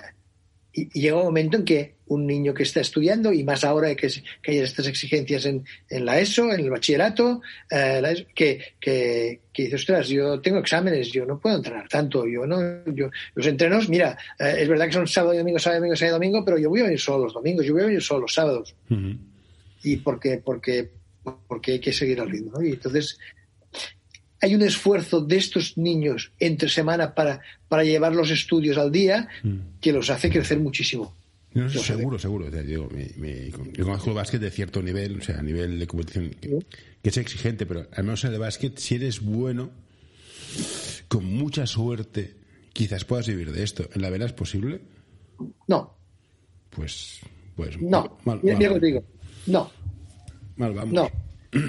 y, 0.80 1.00
llega 1.00 1.18
un 1.18 1.26
momento 1.26 1.58
en 1.58 1.66
que 1.66 1.96
un 2.08 2.26
niño 2.26 2.54
que 2.54 2.64
está 2.64 2.82
estudiando, 2.82 3.32
y 3.32 3.44
más 3.44 3.64
ahora 3.64 3.94
que, 3.96 4.08
que 4.42 4.52
hay 4.52 4.58
estas 4.60 4.88
exigencias 4.88 5.46
en, 5.46 5.64
en, 5.90 6.06
la 6.06 6.20
ESO, 6.20 6.52
en 6.52 6.62
el 6.62 6.70
bachillerato, 6.70 7.42
eh, 7.70 8.26
que, 8.34 8.60
que, 8.80 9.42
que, 9.54 9.64
dice, 9.64 9.76
ostras, 9.76 10.08
yo 10.08 10.42
tengo 10.42 10.58
exámenes, 10.58 11.12
yo 11.12 11.26
no 11.26 11.40
puedo 11.40 11.58
entrenar 11.58 11.88
tanto, 11.88 12.28
yo 12.28 12.48
no, 12.48 12.60
yo, 12.86 13.10
los 13.36 13.46
entrenos, 13.46 13.90
mira, 13.90 14.18
eh, 14.40 14.56
es 14.60 14.68
verdad 14.68 14.88
que 14.88 14.94
son 14.94 15.08
sábado 15.08 15.36
y 15.36 15.38
domingo, 15.38 15.60
sábado 15.60 15.78
y 15.78 15.82
domingo, 15.82 15.96
sábado 15.96 16.16
y 16.16 16.20
domingo, 16.20 16.46
pero 16.46 16.58
yo 16.58 16.70
voy 16.70 16.80
a 16.80 16.84
venir 16.84 17.00
solo 17.00 17.26
los 17.26 17.34
domingos, 17.34 17.66
yo 17.66 17.74
voy 17.74 17.84
a 17.84 17.88
venir 17.88 18.02
solo 18.02 18.22
los 18.22 18.34
sábados. 18.34 18.76
Y 19.84 19.98
porque, 19.98 20.42
porque, 20.44 20.90
porque 21.48 21.74
hay 21.74 21.80
que 21.80 21.94
seguir 21.94 22.20
al 22.22 22.30
ritmo, 22.30 22.54
¿no? 22.54 22.64
Y 22.64 22.72
entonces, 22.72 23.20
hay 24.42 24.56
un 24.56 24.62
esfuerzo 24.62 25.22
de 25.22 25.38
estos 25.38 25.78
niños 25.78 26.32
entre 26.40 26.70
semana 26.70 27.14
para, 27.14 27.42
para 27.68 27.84
llevar 27.84 28.16
los 28.16 28.32
estudios 28.32 28.78
al 28.78 28.92
día 28.92 29.28
mm. 29.44 29.58
que 29.82 29.92
los 29.92 30.10
hace 30.10 30.30
crecer 30.30 30.60
muchísimo. 30.60 31.14
seguro, 31.70 32.18
seguro. 32.18 32.50
yo 32.50 32.88
conozco 33.84 34.10
el 34.10 34.16
básquet 34.16 34.42
de 34.42 34.52
cierto 34.52 34.82
nivel, 34.82 35.20
o 35.20 35.22
sea, 35.22 35.40
a 35.40 35.42
nivel 35.42 35.80
de 35.80 35.88
competición, 35.88 36.30
que, 36.30 36.60
es 37.04 37.18
exigente, 37.18 37.66
pero 37.66 37.88
al 37.92 38.04
menos 38.04 38.24
en 38.24 38.34
el 38.34 38.40
básquet, 38.40 38.78
si 38.78 38.96
eres 38.96 39.22
bueno, 39.22 39.72
con 41.08 41.26
mucha 41.26 41.66
suerte, 41.68 42.36
quizás 42.72 43.04
puedas 43.04 43.28
vivir 43.28 43.52
de 43.52 43.64
esto. 43.64 43.90
¿En 43.94 44.02
la 44.02 44.10
vela 44.10 44.26
es 44.26 44.34
posible? 44.34 44.82
No. 45.68 45.94
Pues, 46.70 47.20
pues 47.56 47.80
no. 47.82 48.18
Mal, 48.26 48.40
digo, 48.42 49.04
no. 49.48 49.72
Mal 50.56 50.74
vamos. 50.74 50.94
No, 50.94 51.10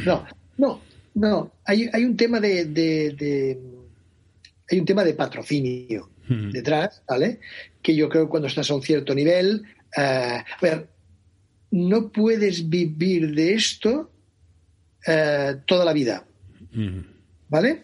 no, 0.04 0.26
no. 0.58 0.89
No, 1.20 1.52
hay, 1.66 1.90
hay 1.92 2.04
un 2.06 2.16
tema 2.16 2.40
de, 2.40 3.58
hay 4.70 4.78
un 4.78 4.86
tema 4.86 5.04
de 5.04 5.12
patrocinio 5.12 6.08
hmm. 6.26 6.50
detrás, 6.50 7.02
¿vale? 7.06 7.40
Que 7.82 7.94
yo 7.94 8.08
creo 8.08 8.24
que 8.24 8.30
cuando 8.30 8.48
estás 8.48 8.70
a 8.70 8.74
un 8.74 8.82
cierto 8.82 9.14
nivel, 9.14 9.62
eh, 9.98 10.00
a 10.00 10.58
ver, 10.62 10.88
no 11.72 12.10
puedes 12.10 12.70
vivir 12.70 13.34
de 13.34 13.52
esto 13.52 14.10
eh, 15.06 15.56
toda 15.66 15.84
la 15.84 15.92
vida, 15.92 16.24
hmm. 16.72 17.00
¿vale? 17.50 17.82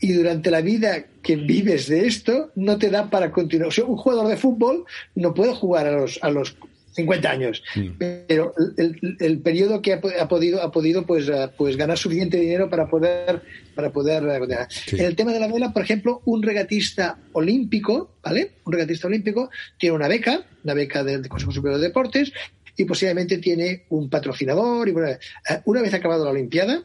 Y 0.00 0.14
durante 0.14 0.50
la 0.50 0.60
vida 0.60 1.04
que 1.22 1.36
vives 1.36 1.86
de 1.86 2.08
esto, 2.08 2.50
no 2.56 2.78
te 2.78 2.90
da 2.90 3.08
para 3.10 3.30
continuar. 3.30 3.68
O 3.68 3.70
sea, 3.70 3.84
un 3.84 3.96
jugador 3.96 4.26
de 4.26 4.36
fútbol 4.36 4.84
no 5.14 5.32
puede 5.34 5.54
jugar 5.54 5.86
a 5.86 5.92
los, 5.92 6.18
a 6.20 6.30
los 6.30 6.56
50 6.92 7.30
años. 7.30 7.62
Mm. 7.74 7.88
Pero 7.98 8.54
el, 8.76 9.16
el, 9.18 9.38
periodo 9.40 9.80
que 9.82 9.94
ha, 9.94 10.00
podido, 10.28 10.62
ha 10.62 10.70
podido 10.70 11.04
pues, 11.06 11.28
eh, 11.28 11.48
pues 11.56 11.76
ganar 11.76 11.98
suficiente 11.98 12.38
dinero 12.38 12.68
para 12.70 12.88
poder. 12.88 13.42
Para 13.74 13.90
poder 13.90 14.22
eh, 14.24 14.66
En 14.92 15.06
el 15.06 15.16
tema 15.16 15.32
de 15.32 15.40
la 15.40 15.48
vela, 15.48 15.72
por 15.72 15.82
ejemplo, 15.82 16.20
un 16.26 16.42
regatista 16.42 17.18
olímpico, 17.32 18.16
¿vale? 18.22 18.52
Un 18.64 18.72
regatista 18.74 19.08
olímpico 19.08 19.50
tiene 19.78 19.96
una 19.96 20.08
beca, 20.08 20.44
una 20.62 20.74
beca 20.74 21.02
del 21.02 21.26
Consejo 21.28 21.52
Superior 21.52 21.80
de 21.80 21.88
Deportes, 21.88 22.32
y 22.76 22.84
posiblemente 22.84 23.38
tiene 23.38 23.84
un 23.88 24.10
patrocinador. 24.10 24.88
Y, 24.88 24.92
eh, 24.92 25.18
una 25.64 25.80
vez 25.80 25.94
acabado 25.94 26.24
la 26.24 26.30
Olimpiada, 26.30 26.84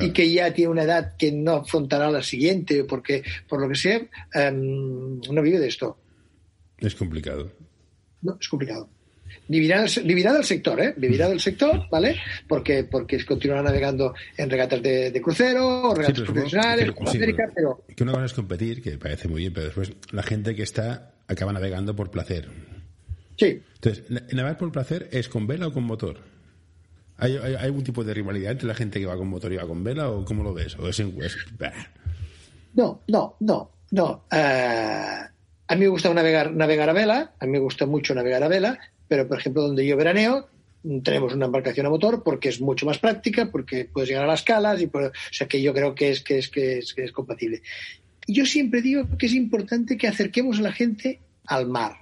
y 0.00 0.12
que 0.12 0.32
ya 0.32 0.54
tiene 0.54 0.70
una 0.70 0.84
edad 0.84 1.14
que 1.18 1.30
no 1.30 1.56
afrontará 1.56 2.10
la 2.10 2.22
siguiente, 2.22 2.84
porque 2.84 3.22
por 3.48 3.60
lo 3.60 3.68
que 3.68 3.74
sea, 3.74 4.00
em, 4.32 5.20
no 5.20 5.42
vive 5.42 5.58
de 5.58 5.66
esto. 5.66 5.98
Es 6.78 6.94
complicado. 6.94 7.52
No, 8.22 8.38
es 8.40 8.48
complicado 8.48 8.88
vivirá, 9.48 9.84
vivirá 10.04 10.32
del 10.32 10.44
sector, 10.44 10.80
¿eh? 10.80 10.94
Vivirá 10.96 11.28
del 11.28 11.40
sector, 11.40 11.88
¿vale? 11.90 12.16
Porque, 12.48 12.84
porque 12.84 13.24
continuará 13.24 13.62
navegando 13.62 14.14
en 14.36 14.50
regatas 14.50 14.82
de, 14.82 15.20
crucero, 15.22 15.90
o 15.90 15.94
regatas 15.94 16.22
profesionales, 16.22 16.92
pero... 17.54 17.84
Que 17.94 18.02
una 18.02 18.12
cosa 18.12 18.24
es 18.26 18.34
competir, 18.34 18.82
que 18.82 18.98
parece 18.98 19.28
muy 19.28 19.40
bien, 19.40 19.52
pero 19.52 19.66
después 19.66 19.92
la 20.12 20.22
gente 20.22 20.54
que 20.54 20.62
está 20.62 21.12
acaba 21.26 21.52
navegando 21.52 21.96
por 21.96 22.10
placer. 22.10 22.48
Sí. 23.36 23.62
Entonces, 23.74 24.04
¿navegar 24.32 24.58
por 24.58 24.72
placer 24.72 25.08
es 25.12 25.28
con 25.28 25.46
vela 25.46 25.66
o 25.68 25.72
con 25.72 25.84
motor? 25.84 26.18
¿Hay, 27.16 27.36
hay, 27.36 27.54
algún 27.54 27.84
tipo 27.84 28.02
de 28.04 28.12
rivalidad 28.12 28.52
entre 28.52 28.68
la 28.68 28.74
gente 28.74 28.98
que 28.98 29.06
va 29.06 29.16
con 29.16 29.28
motor 29.28 29.52
y 29.52 29.56
va 29.56 29.66
con 29.66 29.82
vela 29.84 30.10
o 30.10 30.24
cómo 30.24 30.42
lo 30.42 30.52
ves? 30.52 30.76
¿O 30.78 30.88
es 30.88 30.98
en, 31.00 31.16
no, 32.74 33.02
no, 33.06 33.36
no, 33.40 33.70
no. 33.92 34.24
Eh, 34.30 35.18
a 35.66 35.74
mí 35.74 35.80
me 35.80 35.88
gusta 35.88 36.12
navegar, 36.12 36.52
navegar 36.52 36.90
a 36.90 36.92
vela, 36.92 37.32
a 37.38 37.46
mí 37.46 37.52
me 37.52 37.58
gusta 37.58 37.86
mucho 37.86 38.14
navegar 38.14 38.42
a 38.42 38.48
vela, 38.48 38.78
pero, 39.08 39.26
por 39.28 39.38
ejemplo, 39.38 39.62
donde 39.62 39.86
yo 39.86 39.96
veraneo, 39.96 40.48
tenemos 41.02 41.32
una 41.32 41.46
embarcación 41.46 41.86
a 41.86 41.90
motor 41.90 42.22
porque 42.22 42.50
es 42.50 42.60
mucho 42.60 42.84
más 42.84 42.98
práctica, 42.98 43.50
porque 43.50 43.88
puedes 43.90 44.08
llegar 44.08 44.24
a 44.24 44.28
las 44.28 44.42
calas, 44.42 44.80
y 44.80 44.86
o 44.86 45.10
sea 45.30 45.48
que 45.48 45.62
yo 45.62 45.72
creo 45.72 45.94
que 45.94 46.10
es, 46.10 46.22
que 46.22 46.38
es, 46.38 46.48
que 46.48 46.78
es, 46.78 46.92
que 46.92 47.04
es 47.04 47.12
compatible. 47.12 47.62
Yo 48.26 48.44
siempre 48.46 48.82
digo 48.82 49.06
que 49.18 49.26
es 49.26 49.34
importante 49.34 49.96
que 49.96 50.08
acerquemos 50.08 50.58
a 50.58 50.62
la 50.62 50.72
gente 50.72 51.20
al 51.46 51.66
mar. 51.68 51.96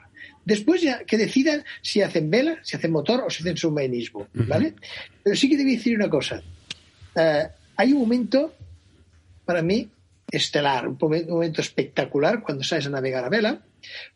Después 0.45 0.83
ya 0.83 1.05
que 1.05 1.17
decidan 1.17 1.65
si 1.83 2.03
hacen 2.03 2.31
vela, 2.31 2.59
si 2.63 2.77
hacen 2.77 2.91
motor 2.91 3.23
o 3.25 3.31
si 3.31 3.43
hacen 3.43 3.57
submarinismo, 3.57 4.27
¿vale? 4.35 4.75
Pero 5.23 5.37
sí 5.37 5.49
que 5.49 5.55
a 5.55 5.65
decir 5.65 5.97
una 5.97 6.11
cosa. 6.11 6.43
Eh, 7.15 7.49
hay 7.77 7.93
un 7.93 8.01
momento, 8.01 8.53
para 9.45 9.63
mí, 9.63 9.89
estelar, 10.33 10.89
un 10.89 10.99
momento 10.99 11.61
espectacular 11.61 12.43
cuando 12.43 12.65
sales 12.65 12.87
a 12.87 12.91
navegar 12.91 13.25
a 13.25 13.29
vela, 13.29 13.63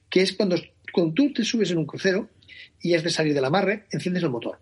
que 0.09 0.23
es 0.23 0.33
cuando, 0.33 0.57
cuando 0.93 1.15
tú 1.15 1.33
te 1.33 1.45
subes 1.45 1.71
en 1.71 1.79
un 1.79 1.87
crucero 1.87 2.31
y 2.81 2.95
has 2.95 3.05
de 3.05 3.11
salir 3.11 3.35
del 3.35 3.45
amarre, 3.45 3.87
enciendes 3.91 4.23
el 4.23 4.31
motor. 4.31 4.59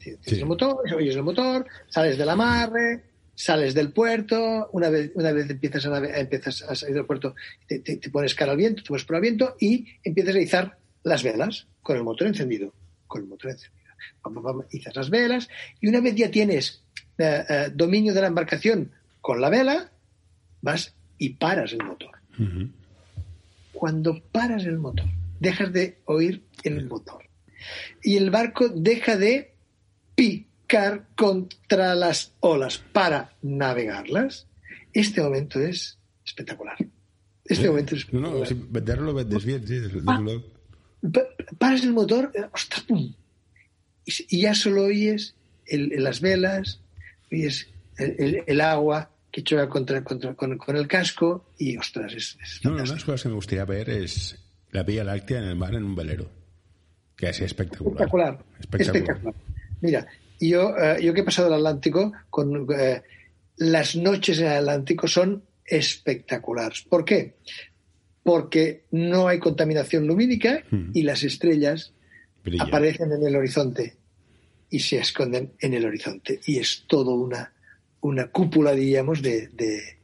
Tienes 0.00 0.32
el 0.32 0.46
motor, 0.46 0.78
oyes 0.94 1.14
el 1.14 1.22
motor, 1.22 1.66
sales 1.88 2.18
del 2.18 2.28
amarre, 2.28 3.04
sales 3.34 3.74
del 3.74 3.92
puerto, 3.92 4.70
una 4.72 4.88
vez, 4.88 5.12
una 5.14 5.30
vez 5.32 5.48
empiezas, 5.50 5.86
a, 5.86 6.18
empiezas 6.18 6.62
a 6.62 6.74
salir 6.74 6.94
del 6.96 7.04
puerto, 7.04 7.34
te, 7.68 8.10
pones 8.10 8.34
cara 8.34 8.52
al 8.52 8.58
viento, 8.58 8.82
te 8.82 8.88
pones 8.88 9.04
por 9.04 9.16
el 9.16 9.22
viento 9.22 9.56
y 9.60 9.86
empiezas 10.02 10.34
a 10.34 10.40
izar 10.40 10.78
las 11.04 11.22
velas 11.22 11.66
con 11.82 11.96
el 11.96 12.02
motor 12.02 12.26
encendido. 12.26 12.72
Con 13.06 13.22
el 13.22 13.28
motor 13.28 13.50
encendido. 13.50 14.66
izas 14.70 14.96
las 14.96 15.10
velas 15.10 15.48
y 15.80 15.86
una 15.86 16.00
vez 16.00 16.14
ya 16.14 16.30
tienes 16.30 16.82
eh, 17.18 17.44
eh, 17.48 17.70
dominio 17.72 18.14
de 18.14 18.20
la 18.22 18.26
embarcación 18.26 18.90
con 19.26 19.40
la 19.40 19.50
vela, 19.50 19.90
vas 20.62 20.94
y 21.18 21.30
paras 21.30 21.72
el 21.72 21.84
motor. 21.84 22.12
Cuando 23.72 24.22
paras 24.30 24.64
el 24.66 24.78
motor, 24.78 25.08
dejas 25.40 25.72
de 25.72 25.98
oír 26.04 26.44
el 26.62 26.86
motor 26.86 27.24
y 28.04 28.18
el 28.18 28.30
barco 28.30 28.68
deja 28.68 29.16
de 29.16 29.52
picar 30.14 31.08
contra 31.16 31.96
las 31.96 32.34
olas 32.38 32.78
para 32.78 33.32
navegarlas, 33.42 34.46
este 34.92 35.20
momento 35.20 35.58
es 35.58 35.98
espectacular. 36.24 36.76
Este 37.46 37.68
momento 37.68 37.96
es 37.96 38.02
espectacular. 38.02 38.32
No, 38.32 38.38
no, 38.38 38.46
si 38.46 38.54
venderlo 38.54 39.12
vendes 39.12 39.44
bien, 39.44 39.66
sí. 39.66 39.80
Ah, 40.06 40.22
paras 41.58 41.82
el 41.82 41.92
motor, 41.92 42.30
ostras, 42.52 42.82
pum, 42.82 43.12
y, 44.04 44.40
ya 44.40 44.54
solo 44.54 44.84
oyes 44.84 45.34
las 45.66 46.20
velas, 46.20 46.78
oyes 47.32 47.66
el, 47.98 48.60
agua 48.60 49.10
que 49.36 49.42
choca 49.42 49.68
contra, 49.68 50.02
contra 50.02 50.32
con, 50.34 50.76
el 50.78 50.88
casco 50.88 51.50
y, 51.58 51.76
ostras, 51.76 52.14
es... 52.14 52.38
no, 52.64 52.70
una 52.70 52.84
de 52.84 52.88
las 52.88 53.04
cosas 53.04 53.24
que 53.24 53.28
me 53.28 53.34
gustaría 53.34 53.66
ver 53.66 53.90
es 53.90 54.42
la 54.70 54.82
Vía 54.82 55.04
Láctea 55.04 55.40
en 55.40 55.44
el 55.44 55.56
mar 55.56 55.74
en 55.74 55.84
un 55.84 55.94
velero. 55.94 56.30
Que 57.14 57.28
es 57.28 57.42
espectacular. 57.42 58.42
Espectacular. 58.58 59.34
Mira, 59.82 60.06
yo, 60.40 60.74
eh, 60.78 61.02
yo 61.02 61.12
que 61.12 61.20
he 61.20 61.22
pasado 61.22 61.48
el 61.48 61.54
Atlántico, 61.54 62.14
con 62.30 62.66
eh, 62.72 63.02
las 63.58 63.94
noches 63.94 64.38
en 64.38 64.46
el 64.46 64.52
Atlántico 64.52 65.06
son 65.06 65.42
espectaculares. 65.66 66.86
¿Por 66.88 67.04
qué? 67.04 67.34
Porque 68.22 68.84
no 68.92 69.28
hay 69.28 69.38
contaminación 69.38 70.06
lumínica 70.06 70.64
hmm. 70.70 70.92
y 70.94 71.02
las 71.02 71.22
estrellas 71.24 71.92
aparecen 72.58 73.12
en 73.12 73.22
el 73.22 73.36
horizonte 73.36 73.96
y 74.70 74.78
se 74.78 74.96
esconden 74.96 75.52
en 75.60 75.74
el 75.74 75.84
horizonte. 75.84 76.40
Y 76.46 76.56
es 76.56 76.84
todo 76.86 77.12
una, 77.12 77.52
una 78.00 78.28
cúpula, 78.28 78.72
diríamos, 78.72 79.22
de, 79.22 79.48
de, 79.48 79.96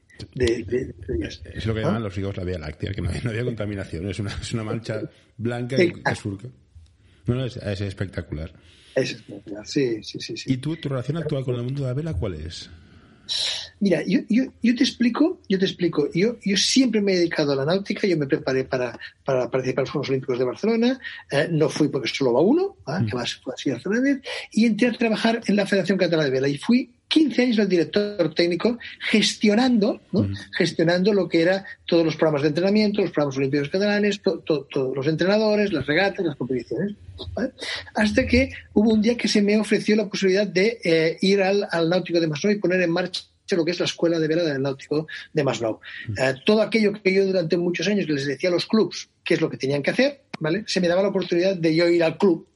Es 1.54 1.66
lo 1.66 1.74
que 1.74 1.80
llaman 1.80 2.02
los 2.02 2.16
higos 2.16 2.36
la 2.36 2.44
Vía 2.44 2.58
Láctea, 2.58 2.92
que 2.92 3.00
no 3.00 3.10
había, 3.10 3.44
contaminación. 3.44 4.08
Es 4.08 4.18
una, 4.18 4.32
es 4.40 4.52
una 4.52 4.64
mancha 4.64 5.02
blanca 5.36 5.76
que 5.76 6.14
surca. 6.14 6.48
No, 7.26 7.44
es, 7.44 7.56
espectacular. 7.56 8.52
Es 8.94 9.12
espectacular, 9.12 9.66
sí, 9.66 10.02
sí, 10.02 10.18
sí, 10.20 10.34
¿Y 10.52 10.58
tú, 10.58 10.76
tu 10.76 10.88
relación 10.88 11.16
actual 11.16 11.44
con 11.44 11.54
el 11.54 11.62
mundo 11.62 11.82
de 11.82 11.88
la 11.88 11.94
vela 11.94 12.14
cuál 12.14 12.34
es? 12.34 12.70
Mira, 13.82 14.00
yo, 14.06 14.20
yo, 14.28 14.44
yo, 14.62 14.76
te 14.76 14.84
explico, 14.84 15.40
yo 15.48 15.58
te 15.58 15.64
explico. 15.64 16.08
Yo, 16.14 16.36
yo 16.44 16.56
siempre 16.56 17.00
me 17.00 17.14
he 17.14 17.16
dedicado 17.16 17.50
a 17.50 17.56
la 17.56 17.64
náutica, 17.64 18.06
yo 18.06 18.16
me 18.16 18.28
preparé 18.28 18.62
para, 18.62 18.96
para 19.24 19.50
participar 19.50 19.80
en 19.80 19.86
los 19.86 19.90
Juegos 19.90 20.08
Olímpicos 20.08 20.38
de 20.38 20.44
Barcelona, 20.44 21.00
eh, 21.32 21.48
no 21.50 21.68
fui 21.68 21.88
porque 21.88 22.08
solo 22.08 22.32
va 22.32 22.42
uno, 22.42 22.76
mm. 22.86 23.06
que 23.06 23.16
más 23.16 23.34
fue 23.34 23.54
así 23.54 23.70
vez, 23.70 24.20
y 24.52 24.66
entré 24.66 24.86
a 24.86 24.92
trabajar 24.92 25.40
en 25.44 25.56
la 25.56 25.66
Federación 25.66 25.98
Catalana 25.98 26.26
de 26.26 26.30
Vela 26.30 26.48
y 26.48 26.58
fui 26.58 26.92
15 27.08 27.42
años 27.42 27.58
el 27.58 27.68
director 27.68 28.32
técnico 28.36 28.78
gestionando, 29.00 30.00
¿no? 30.12 30.22
Mm. 30.22 30.34
gestionando 30.56 31.12
lo 31.12 31.28
que 31.28 31.42
era 31.42 31.64
todos 31.84 32.04
los 32.04 32.14
programas 32.14 32.42
de 32.42 32.48
entrenamiento, 32.48 33.02
los 33.02 33.10
programas 33.10 33.36
olímpicos 33.36 33.68
catalanes, 33.68 34.22
todos 34.22 34.94
los 34.94 35.06
entrenadores, 35.08 35.72
las 35.72 35.86
regatas, 35.86 36.24
las 36.24 36.36
competiciones. 36.36 36.94
Hasta 37.96 38.26
que 38.28 38.50
hubo 38.74 38.92
un 38.92 39.02
día 39.02 39.16
que 39.16 39.26
se 39.26 39.42
me 39.42 39.58
ofreció 39.58 39.96
la 39.96 40.08
posibilidad 40.08 40.46
de 40.46 40.78
eh, 40.84 41.18
ir 41.20 41.42
al, 41.42 41.66
náutico 41.90 42.20
de 42.20 42.28
Masnou 42.28 42.52
y 42.52 42.60
poner 42.60 42.80
en 42.80 42.90
marcha 42.90 43.22
lo 43.50 43.64
que 43.64 43.72
es 43.72 43.78
la 43.78 43.86
escuela 43.86 44.18
de 44.18 44.28
vela 44.28 44.44
del 44.44 44.62
náutico 44.62 45.06
de 45.32 45.44
Masnou. 45.44 45.80
Mm. 46.08 46.18
Eh, 46.18 46.34
todo 46.44 46.62
aquello 46.62 46.92
que 46.92 47.12
yo 47.12 47.26
durante 47.26 47.56
muchos 47.56 47.86
años 47.88 48.08
les 48.08 48.26
decía 48.26 48.48
a 48.48 48.52
los 48.52 48.66
clubs 48.66 49.10
qué 49.24 49.34
es 49.34 49.40
lo 49.40 49.50
que 49.50 49.56
tenían 49.56 49.82
que 49.82 49.90
hacer, 49.90 50.22
¿vale? 50.40 50.64
Se 50.66 50.80
me 50.80 50.88
daba 50.88 51.02
la 51.02 51.08
oportunidad 51.08 51.56
de 51.56 51.74
yo 51.74 51.88
ir 51.88 52.02
al 52.02 52.18
club 52.18 52.48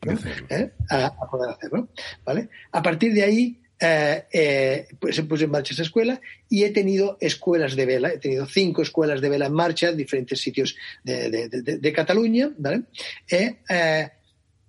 ¿Eh? 0.49 0.71
a, 0.91 1.07
a, 1.07 1.31
poder 1.31 1.51
hacerlo, 1.51 1.89
¿vale? 2.25 2.49
A 2.73 2.83
partir 2.83 3.13
de 3.13 3.23
ahí 3.23 3.61
eh, 3.79 4.89
pues 4.99 5.17
se 5.17 5.25
puso 5.25 5.45
en 5.45 5.51
marcha 5.51 5.75
esa 5.75 5.83
escuela 5.83 6.19
y 6.49 6.65
he 6.65 6.71
tenido 6.71 7.19
escuelas 7.21 7.77
de 7.77 7.85
vela, 7.85 8.11
he 8.11 8.19
tenido 8.19 8.47
cinco 8.47 8.81
escuelas 8.81 9.21
de 9.21 9.29
vela 9.29 9.47
en 9.47 9.53
marcha 9.53 9.91
en 9.91 9.99
diferentes 9.99 10.41
sitios 10.41 10.77
de, 11.05 11.93
Cataluña, 11.95 12.51
¿vale? 12.57 12.85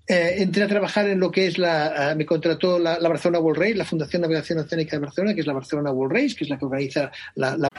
Eh, 0.08 0.16
eh, 0.16 0.44
entré 0.44 0.64
a 0.64 0.68
trabajar 0.68 1.08
en 1.08 1.20
lo 1.20 1.32
que 1.32 1.48
es 1.48 1.58
la, 1.58 2.14
me 2.18 2.26
contrató 2.26 2.80
la, 2.80 2.98
Barcelona 3.00 3.40
World 3.40 3.62
Race, 3.62 3.76
la 3.76 3.86
Fundación 3.86 4.22
Navegación 4.22 4.60
Oceánica 4.60 4.98
de 4.98 5.06
Barcelona, 5.06 5.34
que 5.34 5.42
es 5.42 5.48
la 5.48 5.54
Barcelona 5.54 5.92
World 5.92 6.14
Race, 6.14 6.36
que 6.36 6.44
es 6.46 6.50
la 6.50 6.58
que 6.58 6.66
organiza 6.66 7.12
la... 7.36 7.70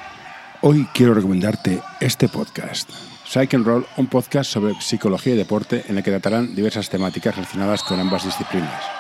Hoy 0.61 0.87
quiero 0.93 1.14
recomendarte 1.14 1.81
este 2.01 2.29
podcast. 2.29 2.91
Psych 3.25 3.55
and 3.55 3.67
Roll, 3.67 3.87
un 3.97 4.09
podcast 4.09 4.51
sobre 4.51 4.75
psicología 4.81 5.35
y 5.35 5.37
deporte 5.37 5.85
en 5.88 5.99
el 5.99 6.03
que 6.03 6.11
tratarán 6.11 6.55
diversas 6.55 6.88
temáticas 6.91 7.37
relacionadas 7.37 7.83
con 7.83 8.01
ambas 8.01 8.25
disciplinas 8.25 8.99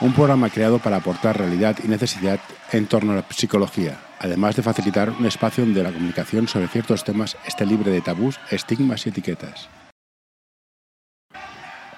un 0.00 0.12
programa 0.12 0.50
creado 0.50 0.78
para 0.78 0.96
aportar 0.96 1.38
realidad 1.38 1.76
y 1.82 1.88
necesidad 1.88 2.38
en 2.72 2.86
torno 2.86 3.12
a 3.12 3.16
la 3.16 3.24
psicología, 3.30 3.98
además 4.18 4.56
de 4.56 4.62
facilitar 4.62 5.10
un 5.10 5.26
espacio 5.26 5.64
donde 5.64 5.82
la 5.82 5.92
comunicación 5.92 6.48
sobre 6.48 6.68
ciertos 6.68 7.04
temas 7.04 7.36
esté 7.46 7.64
libre 7.64 7.90
de 7.90 8.02
tabús, 8.02 8.38
estigmas 8.50 9.06
y 9.06 9.10
etiquetas. 9.10 9.68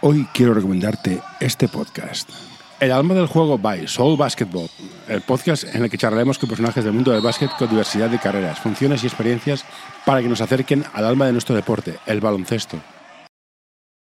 Hoy 0.00 0.28
quiero 0.32 0.54
recomendarte 0.54 1.20
este 1.40 1.66
podcast. 1.66 2.30
El 2.78 2.92
alma 2.92 3.14
del 3.14 3.26
juego 3.26 3.58
by 3.58 3.88
Soul 3.88 4.16
Basketball, 4.16 4.68
el 5.08 5.22
podcast 5.22 5.74
en 5.74 5.82
el 5.82 5.90
que 5.90 5.98
charlaremos 5.98 6.38
con 6.38 6.48
personajes 6.48 6.84
del 6.84 6.92
mundo 6.92 7.10
del 7.10 7.20
básquet 7.20 7.50
con 7.58 7.68
diversidad 7.68 8.08
de 8.08 8.20
carreras, 8.20 8.60
funciones 8.60 9.02
y 9.02 9.08
experiencias 9.08 9.64
para 10.06 10.22
que 10.22 10.28
nos 10.28 10.40
acerquen 10.40 10.84
al 10.92 11.04
alma 11.04 11.26
de 11.26 11.32
nuestro 11.32 11.56
deporte, 11.56 11.96
el 12.06 12.20
baloncesto 12.20 12.80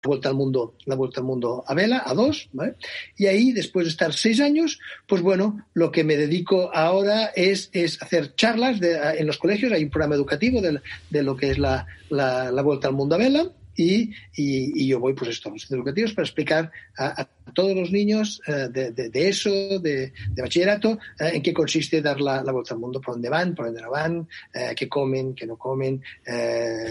vuelta 0.04 0.30
al 0.30 0.36
mundo, 0.36 0.76
la 0.86 0.96
vuelta 0.96 1.20
al 1.20 1.28
mundo 1.28 1.64
a 1.68 1.74
vela, 1.74 2.04
a 2.06 2.14
dos, 2.14 2.50
¿vale? 2.54 2.76
Y 3.18 3.28
ahí, 3.28 3.52
después 3.52 3.86
de 3.86 3.92
estar 3.92 4.14
seis 4.14 4.40
años, 4.40 4.80
pues 5.08 5.22
bueno, 5.22 5.66
lo 5.74 5.92
que 5.92 6.04
me 6.04 6.16
dedico 6.16 6.72
ahora 6.74 7.26
es, 7.36 7.70
es 7.74 8.02
hacer 8.02 8.36
charlas 8.36 8.80
en 8.82 9.28
los 9.28 9.38
colegios, 9.38 9.72
hay 9.72 9.84
un 9.84 9.90
programa 9.90 10.16
educativo 10.16 10.62
de, 10.62 10.80
de 11.10 11.24
lo 11.24 11.36
que 11.36 11.52
es 11.52 11.58
la, 11.58 11.86
la, 12.10 12.52
la, 12.52 12.62
vuelta 12.62 12.88
al 12.88 12.94
mundo 12.94 13.16
a 13.16 13.18
vela, 13.18 13.52
y, 13.80 14.14
y, 14.36 14.88
yo 14.88 15.00
voy 15.00 15.14
pues 15.14 15.32
esto, 15.32 15.50
a 15.50 15.54
los 15.54 15.72
educativos 15.72 16.14
para 16.14 16.26
explicar 16.26 16.72
a, 16.98 17.28
todos 17.54 17.76
los 17.76 17.92
niños 17.92 18.42
eh, 18.46 18.68
de, 18.70 18.92
de, 18.92 19.30
eso, 19.30 19.80
de, 19.80 20.12
bachillerato, 20.38 21.00
eh, 21.20 21.32
en 21.34 21.42
qué 21.42 21.54
consiste 21.54 22.02
dar 22.02 22.20
la, 22.20 22.44
vuelta 22.52 22.74
al 22.74 22.80
mundo, 22.80 23.00
por 23.00 23.16
dónde 23.16 23.30
van, 23.30 23.56
por 23.56 23.66
dónde 23.66 23.82
no 23.82 23.90
van, 23.90 24.28
eh, 24.54 24.74
qué 24.76 24.90
comen, 24.90 25.34
qué 25.34 25.48
no 25.48 25.56
comen. 25.56 26.04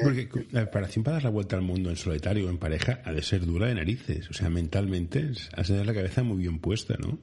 Porque 0.02 0.28
la 0.50 0.62
preparación 0.62 1.04
para 1.04 1.16
dar 1.16 1.24
la 1.24 1.30
vuelta 1.30 1.56
al 1.56 1.62
mundo 1.62 1.90
en 1.90 1.96
solitario 1.96 2.46
o 2.46 2.50
en 2.50 2.58
pareja 2.58 3.02
ha 3.04 3.12
de 3.12 3.22
ser 3.22 3.44
dura 3.44 3.66
de 3.68 3.74
narices, 3.74 4.30
o 4.30 4.32
sea, 4.32 4.48
mentalmente 4.48 5.30
has 5.52 5.68
de 5.68 5.74
tener 5.74 5.86
la 5.86 5.94
cabeza 5.94 6.22
muy 6.22 6.38
bien 6.38 6.58
puesta, 6.58 6.96
¿no? 6.98 7.18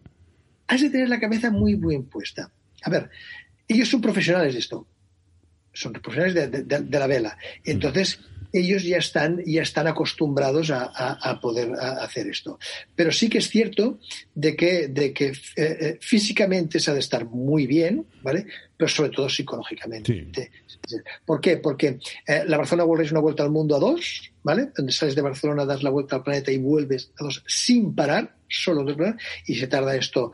Has 0.68 0.82
de 0.82 0.90
tener 0.90 1.10
la 1.10 1.20
cabeza 1.20 1.50
muy 1.50 1.76
bien 1.76 2.04
puesta. 2.06 2.52
A 2.84 2.90
ver, 2.90 3.10
ellos 3.68 3.90
son 3.90 4.02
profesionales 4.02 4.54
de 4.54 4.60
esto, 4.60 4.88
son 5.76 5.94
profesionales 5.94 6.68
de, 6.68 7.00
la 7.00 7.08
vela. 7.08 7.38
Entonces, 7.64 8.20
ellos 8.52 8.84
ya 8.84 8.98
están, 8.98 9.44
ya 9.46 9.62
están 9.62 9.88
acostumbrados 9.88 10.72
a, 10.72 11.40
poder 11.42 11.74
hacer 11.80 12.28
esto. 12.28 12.58
Pero 12.96 13.12
sí 13.12 13.30
que 13.30 13.40
es 13.40 13.50
cierto 13.50 14.00
de 14.34 14.56
que, 14.56 14.88
de 14.88 15.14
que 15.14 15.28
eh, 15.28 15.34
eh, 15.56 15.98
físicamente 16.02 16.80
se 16.80 16.92
ha 16.92 16.94
de 16.94 17.02
estar 17.02 17.26
muy 17.26 17.68
bien, 17.68 18.06
¿vale? 18.24 18.48
Pero 18.78 18.90
sobre 18.90 19.10
todo 19.10 19.30
psicológicamente. 19.30 20.52
¿Por 21.26 21.40
qué? 21.40 21.58
Porque 21.58 22.00
eh, 22.28 22.44
la 22.46 22.58
Barcelona 22.58 22.86
World 22.86 23.06
es 23.06 23.12
una 23.12 23.22
vuelta 23.22 23.44
al 23.44 23.52
mundo 23.52 23.76
a 23.76 23.80
dos, 23.80 24.32
¿vale? 24.44 24.72
Donde 24.76 24.92
sales 24.92 25.16
de 25.16 25.22
Barcelona, 25.22 25.66
das 25.66 25.82
la 25.82 25.90
vuelta 25.90 26.18
al 26.18 26.24
planeta 26.24 26.52
y 26.52 26.58
vuelves 26.58 27.12
a 27.20 27.24
dos 27.24 27.44
sin 27.48 27.96
parar, 27.96 28.36
solo 28.48 28.84
dos 28.84 28.98
parar, 28.98 29.18
y 29.46 29.56
se 29.56 29.68
tarda 29.68 29.96
esto 29.96 30.32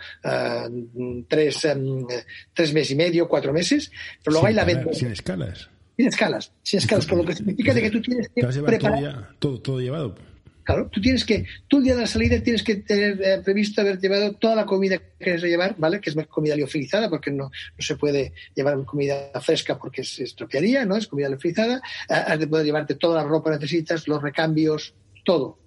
tres, 1.28 1.66
em, 1.66 2.06
tres 2.54 2.74
meses 2.74 2.92
y 2.92 2.96
medio, 2.96 3.28
cuatro 3.28 3.54
meses. 3.54 3.92
Pero 4.24 4.34
luego 4.34 4.48
hay 4.48 4.54
la 4.54 4.66
venta. 4.66 4.94
Sin 4.94 5.12
escalas 5.12 5.70
sin 6.02 6.08
escalas, 6.08 6.52
sin 6.64 6.80
escalas, 6.80 7.06
por 7.06 7.18
lo 7.20 7.26
que 7.26 7.36
significa 7.36 7.74
de 7.74 7.82
que 7.82 7.92
tú 7.92 8.02
tienes 8.02 8.30
que 8.30 8.42
preparar... 8.64 9.36
Todo, 9.40 9.62
todo, 9.62 9.80
llevado. 9.80 10.16
Claro, 10.64 10.90
tú 10.92 11.02
tienes 11.02 11.26
que, 11.26 11.46
tú 11.68 11.78
el 11.78 11.84
día 11.84 11.96
de 11.96 12.02
la 12.02 12.08
salida 12.08 12.42
tienes 12.42 12.64
que 12.64 12.76
tener 12.76 13.22
eh, 13.22 13.42
previsto 13.44 13.82
haber 13.82 14.00
llevado 14.00 14.34
toda 14.34 14.56
la 14.56 14.66
comida 14.66 14.98
que 14.98 15.06
quieres 15.20 15.44
llevar, 15.44 15.76
¿vale? 15.78 16.00
Que 16.00 16.12
es 16.12 16.16
comida 16.28 16.56
liofilizada, 16.56 17.10
porque 17.10 17.32
no, 17.32 17.46
no 17.46 17.52
se 17.80 17.96
puede 17.96 18.34
llevar 18.56 18.84
comida 18.86 19.32
fresca 19.42 19.78
porque 19.78 20.04
se 20.04 20.24
estropearía, 20.24 20.86
¿no? 20.86 20.96
Es 20.98 21.08
comida 21.08 21.30
liofilizada. 21.30 21.82
Eh, 22.10 22.14
has 22.14 22.40
de 22.40 22.48
poder 22.48 22.66
llevarte 22.66 22.96
toda 22.96 23.24
la 23.24 23.28
ropa 23.28 23.52
que 23.52 23.58
necesitas, 23.58 24.08
los 24.08 24.22
recambios, 24.22 24.94
todo 25.24 25.61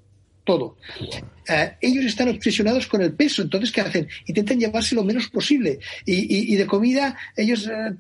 todo. 0.45 0.76
Eh, 1.49 1.76
ellos 1.80 2.05
están 2.05 2.28
obsesionados 2.28 2.86
con 2.86 3.03
el 3.03 3.12
peso, 3.12 3.42
entonces 3.42 3.72
¿qué 3.72 3.80
hacen? 3.80 4.09
Intentan 4.26 4.59
llevarse 4.59 4.95
lo 4.95 5.05
menos 5.05 5.28
posible. 5.28 5.78
Y, 6.05 6.55
de 6.57 6.66
comida, 6.66 7.16
ellos 7.36 7.66
eh, 7.66 7.95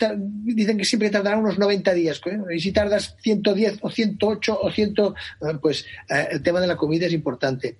dicen 0.44 0.78
que 0.78 0.84
siempre 0.84 1.10
tardarán 1.10 1.40
unos 1.40 1.58
90 1.58 1.92
días. 1.94 2.20
Y 2.54 2.60
si 2.60 2.72
tardas 2.72 3.16
110 3.22 3.78
o 3.80 3.90
108 3.90 4.58
o 4.60 4.70
100, 4.70 4.90
eh, 4.90 4.94
pues 5.60 5.86
el 6.08 6.42
tema 6.42 6.60
de 6.60 6.66
la 6.66 6.76
comida 6.76 7.06
es 7.06 7.12
importante 7.12 7.78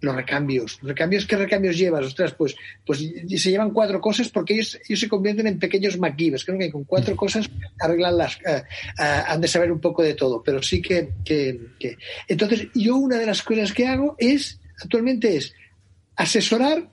los 0.00 0.14
recambios. 0.14 0.78
¿Recambios 0.82 1.26
qué 1.26 1.36
recambios 1.36 1.76
llevas? 1.76 2.06
Ostras, 2.06 2.34
pues, 2.34 2.56
pues 2.84 2.98
se 2.98 3.50
llevan 3.50 3.70
cuatro 3.70 4.00
cosas 4.00 4.28
porque 4.28 4.54
ellos, 4.54 4.78
ellos 4.88 5.00
se 5.00 5.08
convierten 5.08 5.46
en 5.46 5.58
pequeños 5.58 5.98
MacGyvers. 5.98 6.44
Creo 6.44 6.58
que 6.58 6.70
con 6.70 6.84
cuatro 6.84 7.16
cosas 7.16 7.48
arreglan 7.78 8.16
las... 8.16 8.38
Eh, 8.46 8.62
han 8.98 9.40
de 9.40 9.48
saber 9.48 9.70
un 9.72 9.80
poco 9.80 10.02
de 10.02 10.14
todo, 10.14 10.42
pero 10.42 10.62
sí 10.62 10.80
que, 10.80 11.10
que, 11.24 11.96
Entonces, 12.28 12.68
yo 12.74 12.96
una 12.96 13.18
de 13.18 13.26
las 13.26 13.42
cosas 13.42 13.72
que 13.72 13.86
hago 13.86 14.16
es, 14.18 14.60
actualmente 14.82 15.36
es 15.36 15.54
asesorar, 16.16 16.88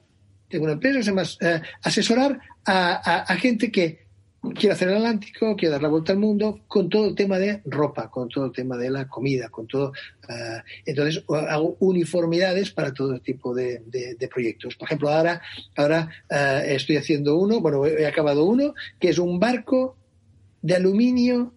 tengo 0.50 0.66
una 0.66 0.74
empresa, 0.74 1.02
se 1.02 1.10
llama, 1.10 1.24
eh, 1.42 1.62
asesorar 1.84 2.40
a 2.66 3.38
gente 3.40 3.72
que 3.72 4.07
quiero 4.56 4.74
hacer 4.74 4.90
el 4.90 4.96
Atlántico, 4.98 5.56
quiero 5.56 5.74
dar 5.74 5.82
la 5.82 5.88
vuelta 5.90 6.14
al 6.14 6.20
mundo 6.20 6.62
con 6.68 6.90
todo 6.90 7.08
el 7.08 7.16
tema 7.16 7.38
de 7.38 7.62
ropa, 7.66 8.10
con 8.10 8.30
todo 8.30 8.46
el 8.46 8.52
tema 8.52 8.78
de 8.78 8.90
la 8.90 9.08
comida, 9.08 9.50
con 9.50 9.68
todo. 9.68 9.92
Uh, 10.28 10.62
entonces 10.86 11.24
hago 11.28 11.78
uniformidades 11.80 12.72
para 12.72 12.94
todo 12.94 13.20
tipo 13.20 13.54
de, 13.54 13.84
de, 13.86 14.28
proyectos. 14.28 14.76
Por 14.76 14.88
ejemplo, 14.88 15.10
ahora, 15.10 15.42
ahora 15.76 16.10
uh, 16.30 16.66
estoy 16.66 16.98
haciendo 16.98 17.38
uno, 17.38 17.60
bueno, 17.62 17.86
he 17.86 18.06
acabado 18.06 18.46
uno, 18.46 18.74
que 19.00 19.10
es 19.10 19.18
un 19.18 19.40
barco 19.40 19.96
de 20.62 20.76
aluminio 20.76 21.54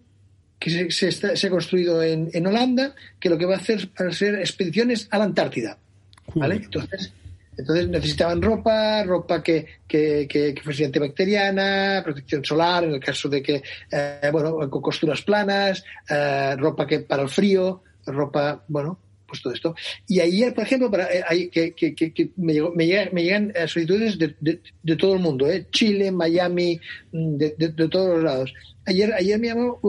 que 0.59 0.69
se, 0.69 0.91
se, 0.91 1.07
está, 1.07 1.35
se 1.35 1.47
ha 1.47 1.49
construido 1.49 2.03
en, 2.03 2.29
en, 2.33 2.45
Holanda, 2.45 2.93
que 3.19 3.29
lo 3.29 3.37
que 3.37 3.45
va 3.45 3.55
a 3.55 3.57
hacer 3.57 3.89
para 3.89 4.11
ser 4.11 4.35
expediciones 4.35 5.07
a 5.09 5.17
la 5.17 5.25
Antártida. 5.25 5.77
¿Vale? 6.35 6.55
Entonces, 6.55 7.13
entonces 7.61 7.87
necesitaban 7.87 8.41
ropa, 8.41 9.03
ropa 9.03 9.41
que, 9.41 9.65
que, 9.87 10.27
que, 10.27 10.55
fuese 10.63 10.85
antibacteriana, 10.85 12.01
protección 12.03 12.43
solar 12.43 12.83
en 12.83 12.93
el 12.95 12.99
caso 12.99 13.29
de 13.29 13.41
que, 13.41 13.61
eh, 13.91 14.29
bueno, 14.31 14.69
con 14.69 14.81
costuras 14.81 15.21
planas, 15.21 15.83
eh, 16.09 16.55
ropa 16.57 16.87
que 16.87 17.01
para 17.01 17.23
el 17.23 17.29
frío, 17.29 17.83
ropa, 18.05 18.63
bueno, 18.67 18.99
pues 19.27 19.41
todo 19.41 19.53
esto. 19.53 19.75
Y 20.07 20.19
ayer, 20.19 20.53
por 20.53 20.63
ejemplo, 20.63 20.89
para, 20.91 21.07
eh, 21.13 21.49
que, 21.51 21.73
que, 21.73 21.95
que 21.95 22.31
me, 22.37 22.53
llegan, 22.53 23.09
llegan, 23.11 23.53
solicitudes 23.67 24.17
de, 24.17 24.35
de, 24.39 24.95
todo 24.95 25.13
el 25.13 25.19
mundo, 25.19 25.47
¿eh? 25.47 25.67
Chile, 25.71 26.11
Miami, 26.11 26.79
mm, 27.11 27.37
de, 27.37 27.55
de, 27.57 27.87
todos 27.87 28.15
los 28.15 28.23
lados. 28.23 28.53
Ayer, 28.85 29.13
ayer 29.13 29.39
me 29.39 29.47
llamó 29.47 29.79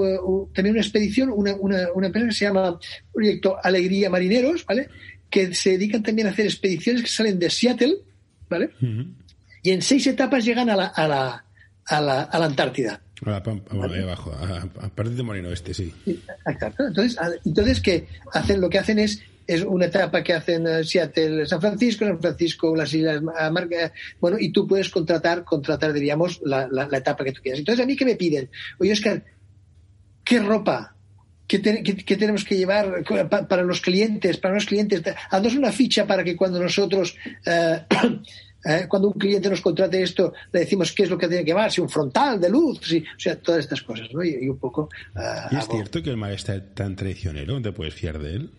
también 0.54 0.74
una 0.74 0.82
expedición, 0.82 1.32
una, 1.34 1.56
una 1.56 2.06
empresa 2.06 2.28
que 2.28 2.34
se 2.34 2.44
llama 2.44 2.78
Proyecto 3.12 3.56
Alegría 3.62 4.10
Marineros, 4.10 4.66
¿vale? 4.66 4.88
Que 5.33 5.55
se 5.55 5.70
dedican 5.70 6.03
también 6.03 6.28
a 6.28 6.30
hacer 6.30 6.45
expediciones 6.45 7.03
que 7.03 7.09
salen 7.09 7.39
de 7.39 7.49
Seattle, 7.49 7.97
¿vale? 8.51 8.70
Y 9.62 9.70
en 9.70 9.80
seis 9.80 10.07
etapas 10.07 10.45
llegan 10.45 10.68
a 10.68 10.76
la, 10.76 10.87
a 10.87 11.09
la, 11.09 11.45
a 11.87 12.01
la, 12.01 12.22
a 12.22 12.39
la 12.39 12.45
Antártida. 12.45 13.01
A 13.24 13.30
la 13.30 13.37
abajo, 13.39 14.30
a, 14.33 14.89
partir 14.91 15.14
de 15.14 15.22
Moreno 15.22 15.51
Este, 15.51 15.72
sí. 15.72 15.93
Exacto. 16.47 16.85
Entonces, 16.87 17.18
entonces 17.47 17.80
que 17.80 18.07
hacen, 18.33 18.61
lo 18.61 18.68
que 18.68 18.78
hacen 18.78 18.99
es 18.99 19.22
es 19.47 19.62
una 19.62 19.87
etapa 19.87 20.22
que 20.22 20.35
hacen 20.35 20.66
en 20.66 20.85
Seattle, 20.85 21.47
San 21.47 21.61
Francisco, 21.61 22.05
San 22.05 22.20
Francisco, 22.20 22.76
las 22.76 22.95
Islas 22.95 23.22
Marga, 23.22 23.93
bueno, 24.20 24.37
y 24.39 24.53
tú 24.53 24.68
puedes 24.68 24.89
contratar, 24.89 25.45
contratar, 25.45 25.93
diríamos, 25.93 26.41
la, 26.45 26.68
la, 26.70 26.87
la, 26.87 26.99
etapa 26.99 27.24
que 27.24 27.33
tú 27.33 27.43
quieras. 27.43 27.59
Entonces, 27.59 27.83
a 27.83 27.87
mí, 27.87 27.97
¿qué 27.97 28.05
me 28.05 28.14
piden? 28.14 28.49
Oye, 28.78 28.93
Oscar, 28.93 29.24
¿qué 30.24 30.39
ropa 30.39 30.95
¿Qué, 31.47 31.59
tenemos 31.59 32.45
que 32.45 32.57
llevar 32.57 33.05
para 33.49 33.62
los 33.62 33.80
clientes? 33.80 34.38
Para 34.38 34.55
los 34.55 34.66
clientes, 34.66 35.03
haznos 35.30 35.55
una 35.55 35.72
ficha 35.72 36.07
para 36.07 36.24
que 36.24 36.36
cuando 36.36 36.62
nosotros, 36.62 37.16
eh, 37.45 37.84
eh, 38.64 38.86
cuando 38.88 39.09
un 39.09 39.18
cliente 39.18 39.51
nos 39.51 39.61
contrate 39.61 40.03
esto, 40.03 40.32
le 40.53 40.61
decimos 40.61 40.93
qué 40.93 41.03
es 41.03 41.11
lo 41.11 41.18
que 41.18 41.28
tiene 41.28 41.45
que 41.45 41.51
llevar, 41.51 41.70
si 41.70 41.80
un 41.80 41.88
frontal 41.88 42.40
de 42.40 42.49
luz, 42.49 42.78
o 42.78 43.20
sea, 43.20 43.36
todas 43.36 43.61
estas 43.61 43.82
cosas, 43.82 44.09
¿no? 44.12 44.24
Y, 44.24 44.49
un 44.49 44.59
poco. 44.59 44.88
Eh, 45.14 45.20
¿Y 45.51 45.57
es 45.57 45.68
cierto 45.68 46.03
que 46.03 46.11
el 46.11 46.16
mar 46.16 46.32
está 46.32 46.64
tan 46.74 46.97
traicionero? 46.97 47.61
¿Te 47.61 47.72
puedes 47.72 47.95
fiar 47.95 48.18
de 48.18 48.36
él? 48.36 48.51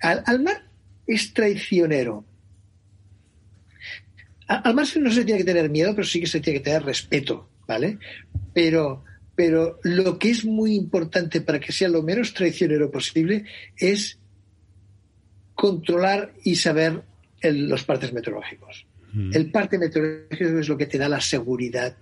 Al, 0.00 0.42
mar 0.42 0.64
es 1.06 1.32
traicionero. 1.32 2.24
Al 4.46 4.74
mar 4.74 4.86
no 5.00 5.10
se 5.10 5.24
tiene 5.24 5.38
que 5.38 5.44
tener 5.44 5.70
miedo, 5.70 5.94
pero 5.94 6.06
sí 6.06 6.20
que 6.20 6.26
se 6.26 6.40
tiene 6.40 6.58
que 6.58 6.64
tener 6.64 6.82
respeto, 6.82 7.48
¿vale? 7.66 7.98
Pero 8.52 9.04
pero 9.38 9.78
lo 9.84 10.18
que 10.18 10.30
es 10.30 10.44
muy 10.44 10.74
importante 10.74 11.40
para 11.40 11.60
que 11.60 11.70
sea 11.70 11.88
lo 11.88 12.02
menos 12.02 12.34
traicionero 12.34 12.90
posible 12.90 13.44
es 13.76 14.18
controlar 15.54 16.34
y 16.42 16.56
saber 16.56 17.04
los 17.44 17.84
partes 17.84 18.12
meteorológicos. 18.12 18.84
Mm. 19.12 19.30
El 19.32 19.52
parte 19.52 19.78
meteorológico 19.78 20.58
es 20.58 20.68
lo 20.68 20.76
que 20.76 20.86
te 20.86 20.98
da 20.98 21.08
la 21.08 21.20
seguridad. 21.20 21.96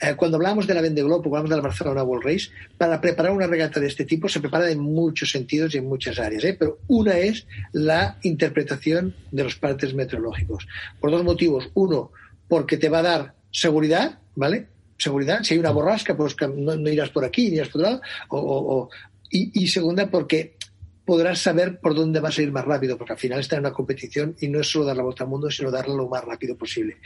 Eh, 0.00 0.16
cuando 0.16 0.36
hablamos 0.36 0.66
de 0.66 0.74
la 0.74 0.80
Vende 0.80 1.04
Globo, 1.04 1.28
hablamos 1.28 1.48
de 1.48 1.54
la 1.54 1.62
Barcelona 1.62 2.02
World 2.02 2.26
Race, 2.26 2.50
para 2.76 3.00
preparar 3.00 3.30
una 3.30 3.46
regata 3.46 3.78
de 3.78 3.86
este 3.86 4.04
tipo 4.04 4.28
se 4.28 4.40
prepara 4.40 4.68
en 4.68 4.80
muchos 4.80 5.30
sentidos 5.30 5.76
y 5.76 5.78
en 5.78 5.86
muchas 5.86 6.18
áreas, 6.18 6.42
¿eh? 6.42 6.56
pero 6.58 6.80
una 6.88 7.18
es 7.18 7.46
la 7.70 8.18
interpretación 8.22 9.14
de 9.30 9.44
los 9.44 9.54
partes 9.54 9.94
meteorológicos. 9.94 10.66
Por 10.98 11.12
dos 11.12 11.22
motivos. 11.22 11.70
Uno, 11.74 12.10
porque 12.48 12.78
te 12.78 12.88
va 12.88 12.98
a 12.98 13.02
dar 13.02 13.34
seguridad, 13.52 14.18
¿vale? 14.34 14.66
Seguridad. 14.98 15.42
Si 15.42 15.54
hay 15.54 15.60
una 15.60 15.70
borrasca, 15.70 16.16
pues 16.16 16.36
no, 16.56 16.74
irás 16.88 17.10
por 17.10 17.24
aquí, 17.24 17.46
irás 17.46 17.68
por 17.68 17.82
otro 17.82 18.00
lado. 18.30 18.90
y, 19.30 19.66
segunda, 19.68 20.10
porque 20.10 20.56
podrás 21.04 21.38
saber 21.38 21.80
por 21.80 21.94
dónde 21.94 22.20
vas 22.20 22.36
a 22.38 22.42
ir 22.42 22.52
más 22.52 22.66
rápido, 22.66 22.98
porque 22.98 23.14
al 23.14 23.18
final 23.18 23.40
está 23.40 23.56
en 23.56 23.60
una 23.60 23.72
competición 23.72 24.36
y 24.40 24.48
no 24.48 24.60
es 24.60 24.70
solo 24.70 24.84
dar 24.84 24.96
la 24.96 25.04
vuelta 25.04 25.24
al 25.24 25.30
mundo, 25.30 25.50
sino 25.50 25.70
darla 25.70 25.94
lo 25.94 26.06
más 26.06 26.22
rápido 26.22 26.54
posible. 26.54 26.98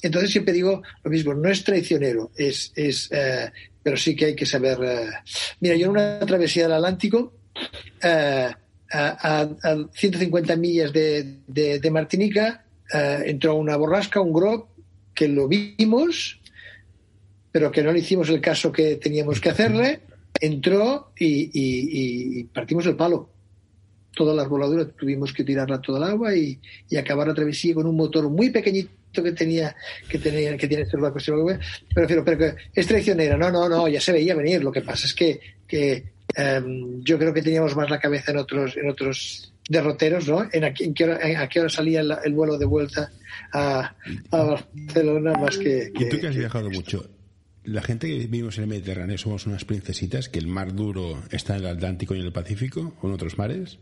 Entonces 0.00 0.30
siempre 0.30 0.54
digo 0.54 0.82
lo 1.02 1.10
mismo, 1.10 1.34
no 1.34 1.50
es 1.50 1.62
traicionero, 1.62 2.30
es, 2.36 2.72
es 2.74 3.10
eh, 3.12 3.52
pero 3.82 3.98
sí 3.98 4.16
que 4.16 4.26
hay 4.26 4.34
que 4.34 4.46
saber. 4.46 4.78
Eh. 4.82 5.10
Mira, 5.60 5.76
yo 5.76 5.86
en 5.86 5.90
una 5.90 6.20
travesía 6.20 6.62
del 6.62 6.72
Atlántico, 6.72 7.34
eh, 8.02 8.48
a, 8.92 9.48
150 9.92 10.56
millas 10.56 10.90
de, 10.92 11.40
de 11.46 11.90
Martinica, 11.90 12.64
entró 12.92 13.56
una 13.56 13.76
borrasca, 13.76 14.20
un 14.20 14.32
grog, 14.32 14.68
que 15.14 15.28
lo 15.28 15.48
vimos, 15.48 16.39
pero 17.52 17.70
que 17.70 17.82
no 17.82 17.92
le 17.92 18.00
hicimos 18.00 18.28
el 18.28 18.40
caso 18.40 18.70
que 18.70 18.96
teníamos 18.96 19.40
que 19.40 19.50
hacerle, 19.50 20.00
entró 20.40 21.12
y, 21.18 22.44
partimos 22.44 22.86
el 22.86 22.96
palo. 22.96 23.28
Todas 24.14 24.36
las 24.36 24.48
voladuras 24.48 24.88
tuvimos 24.96 25.32
que 25.32 25.44
tirarla 25.44 25.80
toda 25.80 25.98
el 25.98 26.12
agua 26.12 26.34
y, 26.34 26.58
acabar 26.96 27.28
la 27.28 27.34
travesía 27.34 27.74
con 27.74 27.86
un 27.86 27.96
motor 27.96 28.28
muy 28.28 28.50
pequeñito 28.50 28.90
que 29.12 29.32
tenía 29.32 29.74
que 30.08 30.18
tenía 30.18 30.56
que 30.56 30.68
tiene 30.68 30.84
este 30.84 30.96
barco 30.96 31.18
pero, 31.92 32.24
pero 32.24 32.38
que 32.38 32.54
es 32.74 32.86
traicionera. 32.86 33.36
No 33.36 33.50
no 33.50 33.68
no 33.68 33.88
ya 33.88 34.00
se 34.00 34.12
veía 34.12 34.34
venir. 34.34 34.62
Lo 34.62 34.70
que 34.70 34.82
pasa 34.82 35.06
es 35.06 35.14
que, 35.14 35.40
que 35.66 36.12
em, 36.36 37.02
yo 37.02 37.18
creo 37.18 37.34
que 37.34 37.42
teníamos 37.42 37.74
más 37.74 37.90
la 37.90 37.98
cabeza 37.98 38.30
en 38.30 38.38
otros 38.38 38.76
en 38.76 38.88
otros 38.88 39.52
derroteros 39.68 40.28
no 40.28 40.48
en, 40.50 40.64
a, 40.64 40.72
qué 41.48 41.60
hora 41.60 41.68
salía 41.68 42.00
el, 42.00 42.32
vuelo 42.32 42.58
de 42.58 42.66
vuelta 42.66 43.12
a, 43.52 43.94
Barcelona 44.30 45.32
más 45.34 45.56
que, 45.58 45.92
que, 45.96 46.04
y 46.04 46.08
tú 46.08 46.18
que 46.18 46.26
has 46.26 46.36
viajado 46.36 46.68
mucho 46.70 47.08
la 47.64 47.82
gente 47.82 48.08
que 48.08 48.18
vivimos 48.18 48.56
en 48.56 48.64
el 48.64 48.70
Mediterráneo 48.70 49.18
somos 49.18 49.46
unas 49.46 49.64
princesitas, 49.64 50.28
que 50.28 50.38
el 50.38 50.46
mar 50.46 50.74
duro 50.74 51.22
está 51.30 51.56
en 51.56 51.64
el 51.64 51.70
Atlántico 51.70 52.14
y 52.14 52.20
en 52.20 52.26
el 52.26 52.32
Pacífico 52.32 52.94
o 53.00 53.06
en 53.06 53.12
otros 53.12 53.38
mares. 53.38 53.78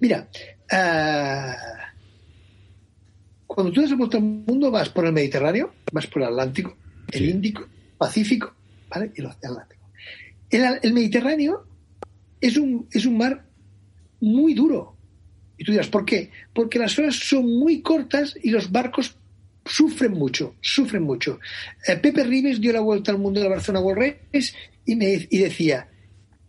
Mira, 0.00 0.28
uh, 0.72 1.54
cuando 3.46 3.72
tú 3.72 3.80
das 3.80 3.90
la 3.90 3.96
vuelta 3.96 4.18
al 4.18 4.24
mundo 4.24 4.70
vas 4.70 4.88
por 4.88 5.06
el 5.06 5.12
Mediterráneo, 5.12 5.72
vas 5.92 6.06
por 6.06 6.22
el 6.22 6.28
Atlántico, 6.28 6.76
el 7.12 7.28
Índico, 7.28 7.66
Pacífico, 7.96 8.54
¿vale? 8.88 9.12
Y 9.14 9.20
el 9.20 9.26
Atlántico. 9.28 9.82
El, 10.50 10.78
el, 10.82 10.92
Mediterráneo 10.92 11.66
es 12.40 12.56
un, 12.56 12.88
es 12.92 13.06
un 13.06 13.16
mar 13.16 13.46
muy 14.20 14.54
duro. 14.54 14.96
Y 15.56 15.64
tú 15.64 15.72
dirás, 15.72 15.88
¿por 15.88 16.04
qué? 16.04 16.30
Porque 16.52 16.78
las 16.78 16.98
horas 16.98 17.14
son 17.14 17.46
muy 17.46 17.80
cortas 17.80 18.36
y 18.42 18.50
los 18.50 18.72
barcos 18.72 19.16
sufren 19.74 20.12
mucho, 20.12 20.54
sufren 20.60 21.02
mucho. 21.02 21.40
Eh, 21.86 21.96
Pepe 21.96 22.24
Rives 22.24 22.60
dio 22.60 22.72
la 22.72 22.80
vuelta 22.80 23.10
al 23.10 23.18
mundo 23.18 23.40
de 23.40 23.48
la 23.48 23.56
Barcelona 23.56 23.84
World 23.84 24.14
Race 24.32 24.52
y, 24.84 24.94
me, 24.94 25.26
y 25.28 25.38
decía, 25.38 25.88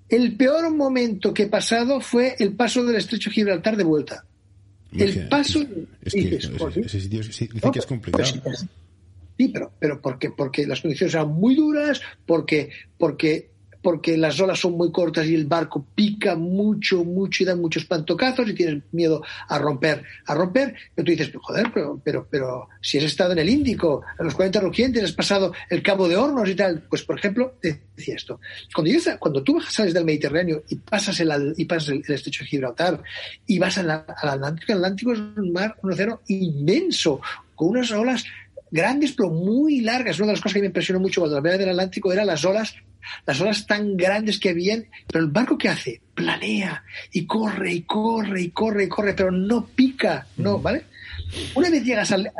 el 0.10 0.36
peor 0.36 0.72
momento 0.74 1.34
que 1.34 1.44
he 1.44 1.48
pasado 1.48 2.00
fue 2.02 2.36
el 2.38 2.54
paso 2.54 2.86
del 2.86 2.98
estrecho 2.98 3.32
Gibraltar 3.32 3.78
de 3.78 3.84
vuelta. 3.84 4.26
El 4.92 5.28
paso... 5.28 5.62
Es 6.02 6.14
que, 6.14 6.36
ese 6.36 7.02
sitio 7.02 7.22
dice 7.22 7.50
que 7.50 7.80
es 7.80 7.86
complicado. 7.86 8.26
sí, 9.38 9.48
pero, 9.50 9.74
pero 9.80 10.02
porque, 10.02 10.30
porque 10.30 10.68
las 10.68 10.82
condiciones 10.82 11.16
eran 11.16 11.30
muy 11.30 11.56
duras, 11.56 12.02
porque, 12.26 12.70
porque 12.98 13.50
porque 13.86 14.18
las 14.18 14.40
olas 14.40 14.58
son 14.58 14.74
muy 14.74 14.92
cortas 14.92 15.28
y 15.28 15.36
el 15.36 15.46
barco 15.46 15.86
pica 15.94 16.36
mucho, 16.36 17.04
mucho 17.04 17.44
y 17.44 17.46
da 17.46 17.56
muchos 17.56 17.86
pantocazos 17.86 18.50
y 18.50 18.56
tienes 18.56 18.82
miedo 18.92 19.22
a 19.48 19.60
romper, 19.60 20.04
a 20.26 20.34
romper, 20.34 20.74
pero 20.96 21.06
tú 21.06 21.12
dices, 21.12 21.32
joder, 21.40 21.68
pero, 21.72 22.02
pero, 22.04 22.28
pero 22.28 22.68
si 22.82 22.98
has 22.98 23.04
estado 23.04 23.34
en 23.34 23.38
el 23.38 23.48
Índico, 23.48 24.02
en 24.18 24.26
los 24.26 24.34
40 24.34 24.60
rugientes, 24.60 25.04
has 25.04 25.12
pasado 25.12 25.54
el 25.70 25.84
Cabo 25.84 26.08
de 26.08 26.16
Hornos 26.16 26.50
y 26.50 26.56
tal, 26.56 26.82
pues 26.90 27.04
por 27.04 27.20
ejemplo, 27.20 27.60
decía 27.62 28.16
esto, 28.16 28.40
cuando, 28.74 28.92
cuando 29.20 29.44
tú 29.44 29.62
sales 29.62 29.94
del 29.94 30.04
Mediterráneo 30.04 30.64
y 30.68 30.78
pasas 30.78 31.20
el, 31.20 31.54
y 31.56 31.66
pasas 31.66 31.90
el, 31.90 32.00
estrecho 32.08 32.44
de 32.44 32.50
Gibraltar 32.50 33.04
y 33.46 33.60
vas 33.60 33.78
al 33.78 33.92
Atlántico, 33.92 34.72
el 34.72 34.80
Atlántico 34.80 35.14
es 35.14 35.20
un 35.20 35.54
mar, 35.54 35.76
un 35.84 35.92
océano 35.92 36.22
inmenso, 36.26 37.22
con 37.54 37.68
unas 37.70 37.92
olas 37.92 38.26
grandes 38.76 39.14
pero 39.14 39.30
muy 39.32 39.82
largas. 39.82 40.20
Una 40.20 40.28
de 40.28 40.34
las 40.34 40.42
cosas 40.42 40.56
que 40.56 40.60
me 40.60 40.68
impresionó 40.68 41.00
mucho 41.00 41.22
cuando 41.22 41.38
la 41.38 41.42
vez 41.42 41.58
del 41.58 41.70
Atlántico 41.70 42.12
eran 42.12 42.28
las 42.28 42.44
olas, 42.46 42.76
las 43.26 43.40
olas 43.42 43.66
tan 43.66 43.96
grandes 43.98 44.38
que 44.40 44.50
habían, 44.50 44.86
pero 45.08 45.24
el 45.24 45.32
barco 45.32 45.58
que 45.58 45.70
hace, 45.70 46.02
planea 46.14 46.84
y 47.12 47.26
corre 47.26 47.74
y 47.74 47.82
corre 47.84 48.42
y 48.42 48.50
corre 48.50 48.84
y 48.84 48.90
corre, 48.90 49.14
pero 49.14 49.32
no 49.32 49.66
pica, 49.66 50.28
no, 50.38 50.60
¿vale? 50.60 50.84
Una 51.56 51.70
vez 51.70 51.84
llegas 51.84 52.12
al, 52.12 52.32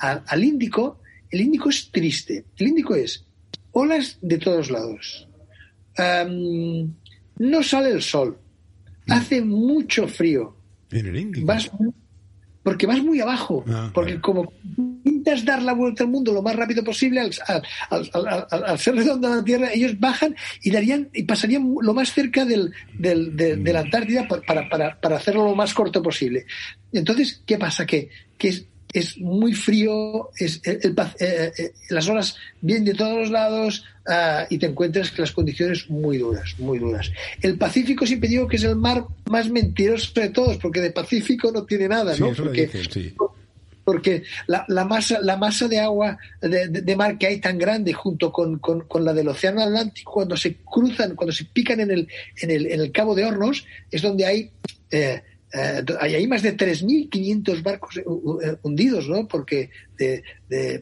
al, 0.00 0.44
Índico, 0.44 1.00
el 1.30 1.42
Índico 1.42 1.68
es 1.68 1.90
triste. 1.90 2.44
El 2.56 2.68
Índico 2.68 2.94
es 2.94 3.24
olas 3.72 4.18
de 4.20 4.38
todos 4.38 4.70
lados. 4.70 5.28
no 5.98 7.62
sale 7.62 7.90
el 7.90 8.02
sol. 8.02 8.38
Hace 9.08 9.40
mucho 9.42 10.08
frío. 10.08 10.56
En 10.90 11.06
el 11.06 11.16
Índico 11.16 11.46
porque 12.68 12.86
vas 12.86 13.02
muy 13.02 13.18
abajo, 13.18 13.64
ah, 13.66 13.90
porque 13.94 14.20
como 14.20 14.52
intentas 14.76 15.42
dar 15.42 15.62
la 15.62 15.72
vuelta 15.72 16.04
al 16.04 16.10
mundo 16.10 16.34
lo 16.34 16.42
más 16.42 16.54
rápido 16.54 16.84
posible, 16.84 17.18
al, 17.18 18.78
ser 18.78 18.94
redonda 18.94 19.36
la 19.36 19.42
Tierra, 19.42 19.72
ellos 19.72 19.98
bajan 19.98 20.36
y 20.62 20.70
darían 20.70 21.08
y 21.14 21.22
pasarían 21.22 21.76
lo 21.80 21.94
más 21.94 22.12
cerca 22.12 22.44
del, 22.44 22.74
de, 22.92 23.72
la 23.72 23.80
Antártida 23.80 24.28
para, 24.28 24.68
para, 24.68 25.00
para, 25.00 25.16
hacerlo 25.16 25.46
lo 25.46 25.54
más 25.54 25.72
corto 25.72 26.02
posible. 26.02 26.44
Entonces, 26.92 27.42
¿qué 27.46 27.56
pasa? 27.56 27.86
Que, 27.86 28.10
que 28.36 28.66
es, 28.92 29.18
muy 29.18 29.52
frío, 29.52 30.30
es 30.36 30.60
eh, 30.64 30.80
eh, 31.20 31.72
las 31.90 32.08
olas 32.08 32.36
vienen 32.60 32.86
de 32.86 32.94
todos 32.94 33.18
los 33.18 33.30
lados 33.30 33.84
ah, 34.06 34.46
y 34.48 34.58
te 34.58 34.66
encuentras 34.66 35.10
que 35.10 35.22
las 35.22 35.32
condiciones 35.32 35.88
muy 35.90 36.18
duras, 36.18 36.54
muy 36.58 36.78
duras. 36.78 37.10
El 37.42 37.58
Pacífico 37.58 38.06
siempre 38.06 38.28
digo 38.28 38.48
que 38.48 38.56
es 38.56 38.64
el 38.64 38.76
mar 38.76 39.04
más 39.26 39.50
mentiroso 39.50 40.12
de 40.20 40.30
todos, 40.30 40.56
porque 40.56 40.80
de 40.80 40.90
Pacífico 40.90 41.52
no 41.52 41.64
tiene 41.64 41.88
nada, 41.88 42.16
¿no? 42.16 42.32
porque, 42.32 42.70
porque 43.84 44.22
la, 44.46 44.64
la, 44.68 44.84
masa, 44.84 45.20
la 45.20 45.36
masa 45.36 45.68
de 45.68 45.80
agua 45.80 46.18
de, 46.40 46.96
mar 46.96 47.18
que 47.18 47.26
hay 47.26 47.40
tan 47.40 47.58
grande 47.58 47.92
junto 47.92 48.32
con, 48.32 48.58
con, 48.58 49.04
la 49.04 49.12
del 49.12 49.28
Océano 49.28 49.62
Atlántico, 49.62 50.12
cuando 50.12 50.36
se 50.36 50.56
cruzan, 50.56 51.14
cuando 51.14 51.32
se 51.32 51.44
pican 51.44 51.80
en 51.80 51.90
el, 51.90 52.08
en 52.40 52.50
el, 52.50 52.66
en 52.66 52.80
el 52.80 52.92
Cabo 52.92 53.14
de 53.14 53.24
Hornos, 53.24 53.66
es 53.90 54.02
donde 54.02 54.26
hay... 54.26 54.50
Eh, 54.90 55.22
eh, 55.52 55.82
hay 56.00 56.26
más 56.26 56.42
de 56.42 56.56
3.500 56.56 57.62
barcos 57.62 57.96
eh, 57.96 58.00
eh, 58.02 58.56
hundidos, 58.62 59.08
¿no? 59.08 59.26
Porque, 59.26 59.70
de, 59.96 60.22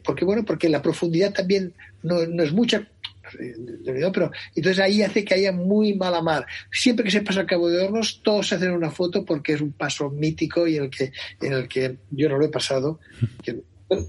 porque, 0.04 0.24
bueno, 0.24 0.44
porque 0.44 0.68
la 0.68 0.82
profundidad 0.82 1.32
también 1.32 1.72
no, 2.02 2.20
es 2.20 2.52
mucha, 2.52 2.86
pero 3.88 4.30
entonces 4.54 4.80
ahí 4.80 5.02
hace 5.02 5.24
que 5.24 5.34
haya 5.34 5.52
muy 5.52 5.94
mala 5.94 6.20
mar. 6.20 6.46
Siempre 6.72 7.04
que 7.04 7.10
se 7.10 7.22
pasa 7.22 7.40
al 7.40 7.46
Cabo 7.46 7.68
de 7.68 7.84
Hornos, 7.84 8.20
todos 8.22 8.52
hacen 8.52 8.72
una 8.72 8.90
foto 8.90 9.24
porque 9.24 9.52
es 9.52 9.60
un 9.60 9.72
paso 9.72 10.10
mítico 10.10 10.66
y 10.66 10.76
en 10.76 10.84
el 10.84 10.90
que, 10.90 11.12
en 11.40 11.52
el 11.52 11.68
que 11.68 11.98
yo 12.10 12.28
no 12.28 12.38
lo 12.38 12.46
he 12.46 12.50
pasado. 12.50 12.98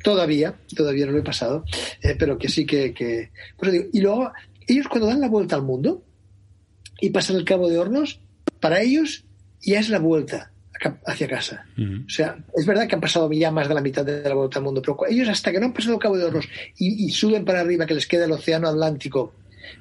todavía, 0.03 0.55
todavía 0.75 1.05
no 1.05 1.11
lo 1.11 1.19
he 1.19 1.23
pasado, 1.23 1.65
pero 2.17 2.37
que 2.37 2.49
sí 2.49 2.65
que 2.65 3.29
y 3.93 4.01
luego, 4.01 4.31
ellos 4.67 4.87
cuando 4.87 5.07
dan 5.07 5.21
la 5.21 5.29
vuelta 5.29 5.55
al 5.55 5.61
mundo 5.61 6.03
y 6.99 7.11
pasan 7.11 7.35
el 7.35 7.45
Cabo 7.45 7.69
de 7.69 7.77
Hornos, 7.77 8.19
para 8.59 8.81
ellos 8.81 9.26
ya 9.61 9.79
es 9.79 9.89
la 9.89 9.99
vuelta 9.99 10.51
hacia 11.05 11.27
casa. 11.27 11.65
O 12.05 12.09
sea, 12.09 12.37
es 12.55 12.65
verdad 12.65 12.87
que 12.87 12.95
han 12.95 13.01
pasado 13.01 13.31
ya 13.31 13.51
más 13.51 13.67
de 13.67 13.73
la 13.73 13.81
mitad 13.81 14.05
de 14.05 14.27
la 14.27 14.35
vuelta 14.35 14.59
al 14.59 14.65
mundo, 14.65 14.81
pero 14.81 14.97
ellos 15.09 15.27
hasta 15.29 15.51
que 15.51 15.59
no 15.59 15.67
han 15.67 15.73
pasado 15.73 15.95
el 15.95 15.99
Cabo 15.99 16.17
de 16.17 16.25
Hornos 16.25 16.47
y, 16.77 17.09
suben 17.09 17.45
para 17.45 17.61
arriba, 17.61 17.85
que 17.85 17.95
les 17.95 18.07
queda 18.07 18.25
el 18.25 18.31
Océano 18.31 18.67
Atlántico, 18.67 19.33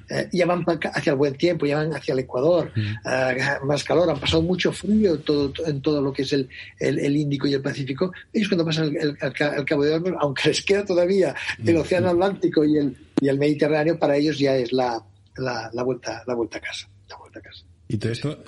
eh, 0.09 0.27
ya 0.33 0.45
van 0.45 0.65
hacia 0.65 1.11
el 1.11 1.17
buen 1.17 1.35
tiempo, 1.35 1.65
ya 1.65 1.77
van 1.77 1.93
hacia 1.93 2.13
el 2.13 2.19
Ecuador, 2.19 2.71
eh, 2.75 3.37
más 3.63 3.83
calor, 3.83 4.09
han 4.09 4.19
pasado 4.19 4.41
mucho 4.41 4.71
frío 4.71 5.19
todo, 5.19 5.53
en 5.65 5.81
todo 5.81 6.01
lo 6.01 6.11
que 6.11 6.23
es 6.23 6.33
el, 6.33 6.49
el, 6.79 7.15
Índico 7.15 7.47
y 7.47 7.53
el 7.53 7.61
Pacífico. 7.61 8.11
Ellos 8.33 8.49
cuando 8.49 8.65
pasan 8.65 8.95
el, 8.99 9.17
Cabo 9.65 9.83
de 9.83 9.93
Hornos, 9.93 10.17
aunque 10.19 10.49
les 10.49 10.61
queda 10.63 10.83
todavía 10.83 11.35
el 11.63 11.77
Océano 11.77 12.09
Atlántico 12.09 12.65
y 12.65 12.77
el, 12.77 12.97
y 13.21 13.27
el 13.27 13.37
Mediterráneo, 13.37 13.99
para 13.99 14.17
ellos 14.17 14.39
ya 14.39 14.55
es 14.55 14.73
la, 14.73 15.01
la, 15.37 15.69
la 15.73 15.83
vuelta, 15.83 16.23
la 16.25 16.33
vuelta 16.33 16.57
a 16.57 16.61
casa. 16.61 16.89
La 17.09 17.15
vuelta 17.17 17.39
a 17.39 17.41
casa. 17.41 17.66
Y 17.87 17.97
todo 17.97 18.11
esto, 18.11 18.43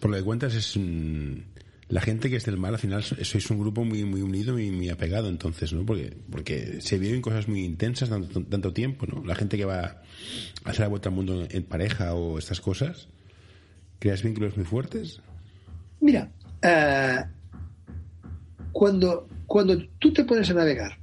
por 0.00 0.10
lo 0.10 0.16
que 0.16 0.24
cuentas, 0.24 0.54
es 0.54 0.78
la 1.88 2.00
gente 2.00 2.30
que 2.30 2.36
es 2.36 2.44
del 2.44 2.56
mar, 2.56 2.72
al 2.72 2.78
final 2.78 3.02
sois 3.02 3.50
un 3.50 3.58
grupo 3.58 3.84
muy 3.84 4.04
muy 4.04 4.22
unido 4.22 4.58
y 4.58 4.70
muy 4.70 4.88
apegado, 4.88 5.28
entonces, 5.28 5.72
¿no? 5.72 5.84
Porque, 5.84 6.16
porque 6.30 6.80
se 6.80 6.98
viven 6.98 7.20
cosas 7.20 7.48
muy 7.48 7.64
intensas 7.64 8.08
tanto, 8.08 8.42
tanto 8.44 8.72
tiempo, 8.72 9.06
¿no? 9.06 9.24
La 9.24 9.34
gente 9.34 9.56
que 9.56 9.64
va 9.64 9.80
a 9.80 10.70
hacer 10.70 10.80
la 10.80 10.88
vuelta 10.88 11.08
al 11.08 11.14
mundo 11.14 11.46
en 11.50 11.62
pareja 11.64 12.14
o 12.14 12.38
estas 12.38 12.60
cosas, 12.60 13.08
¿creas 13.98 14.22
vínculos 14.22 14.56
muy 14.56 14.64
fuertes? 14.64 15.20
Mira, 16.00 16.30
eh, 16.62 17.24
cuando, 18.72 19.28
cuando 19.46 19.76
tú 19.98 20.12
te 20.12 20.24
pones 20.24 20.48
a 20.50 20.54
navegar 20.54 20.98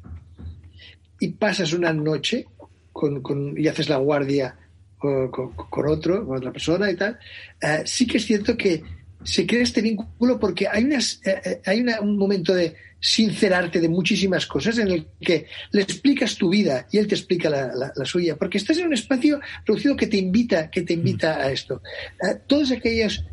y 1.19 1.29
pasas 1.29 1.73
una 1.73 1.93
noche 1.93 2.45
con, 2.93 3.53
y 3.57 3.67
haces 3.67 3.89
la 3.89 3.97
guardia 3.97 4.55
con, 4.97 5.87
otro, 5.87 6.25
con 6.25 6.37
otra 6.37 6.51
persona 6.51 6.89
y 6.89 6.95
tal, 6.95 7.17
eh, 7.61 7.83
sí 7.85 8.07
que 8.07 8.17
es 8.17 8.25
cierto 8.25 8.57
que 8.57 8.83
se 9.23 9.45
crea 9.45 9.63
este 9.63 9.81
vínculo 9.81 10.39
porque 10.39 10.67
hay, 10.67 10.83
unas, 10.83 11.21
eh, 11.25 11.41
eh, 11.43 11.61
hay 11.65 11.81
un 12.01 12.17
momento 12.17 12.53
de 12.53 12.75
sincerarte 12.99 13.79
de 13.79 13.89
muchísimas 13.89 14.47
cosas 14.47 14.79
en 14.79 14.89
el 14.89 15.07
que 15.21 15.47
le 15.71 15.81
explicas 15.81 16.35
tu 16.35 16.49
vida 16.49 16.87
y 16.91 16.97
él 16.97 17.07
te 17.07 17.15
explica 17.15 17.49
la, 17.49 17.91
suya, 18.05 18.35
porque 18.37 18.57
estás 18.57 18.77
en 18.77 18.87
un 18.87 18.93
espacio 18.93 19.39
reducido 19.65 19.95
que 19.95 20.07
te 20.07 20.17
invita, 20.17 20.71
que 20.71 20.81
te 20.81 20.93
invita 20.93 21.37
a 21.37 21.51
esto. 21.51 21.81
todos 22.47 22.71
aquellos 22.71 23.23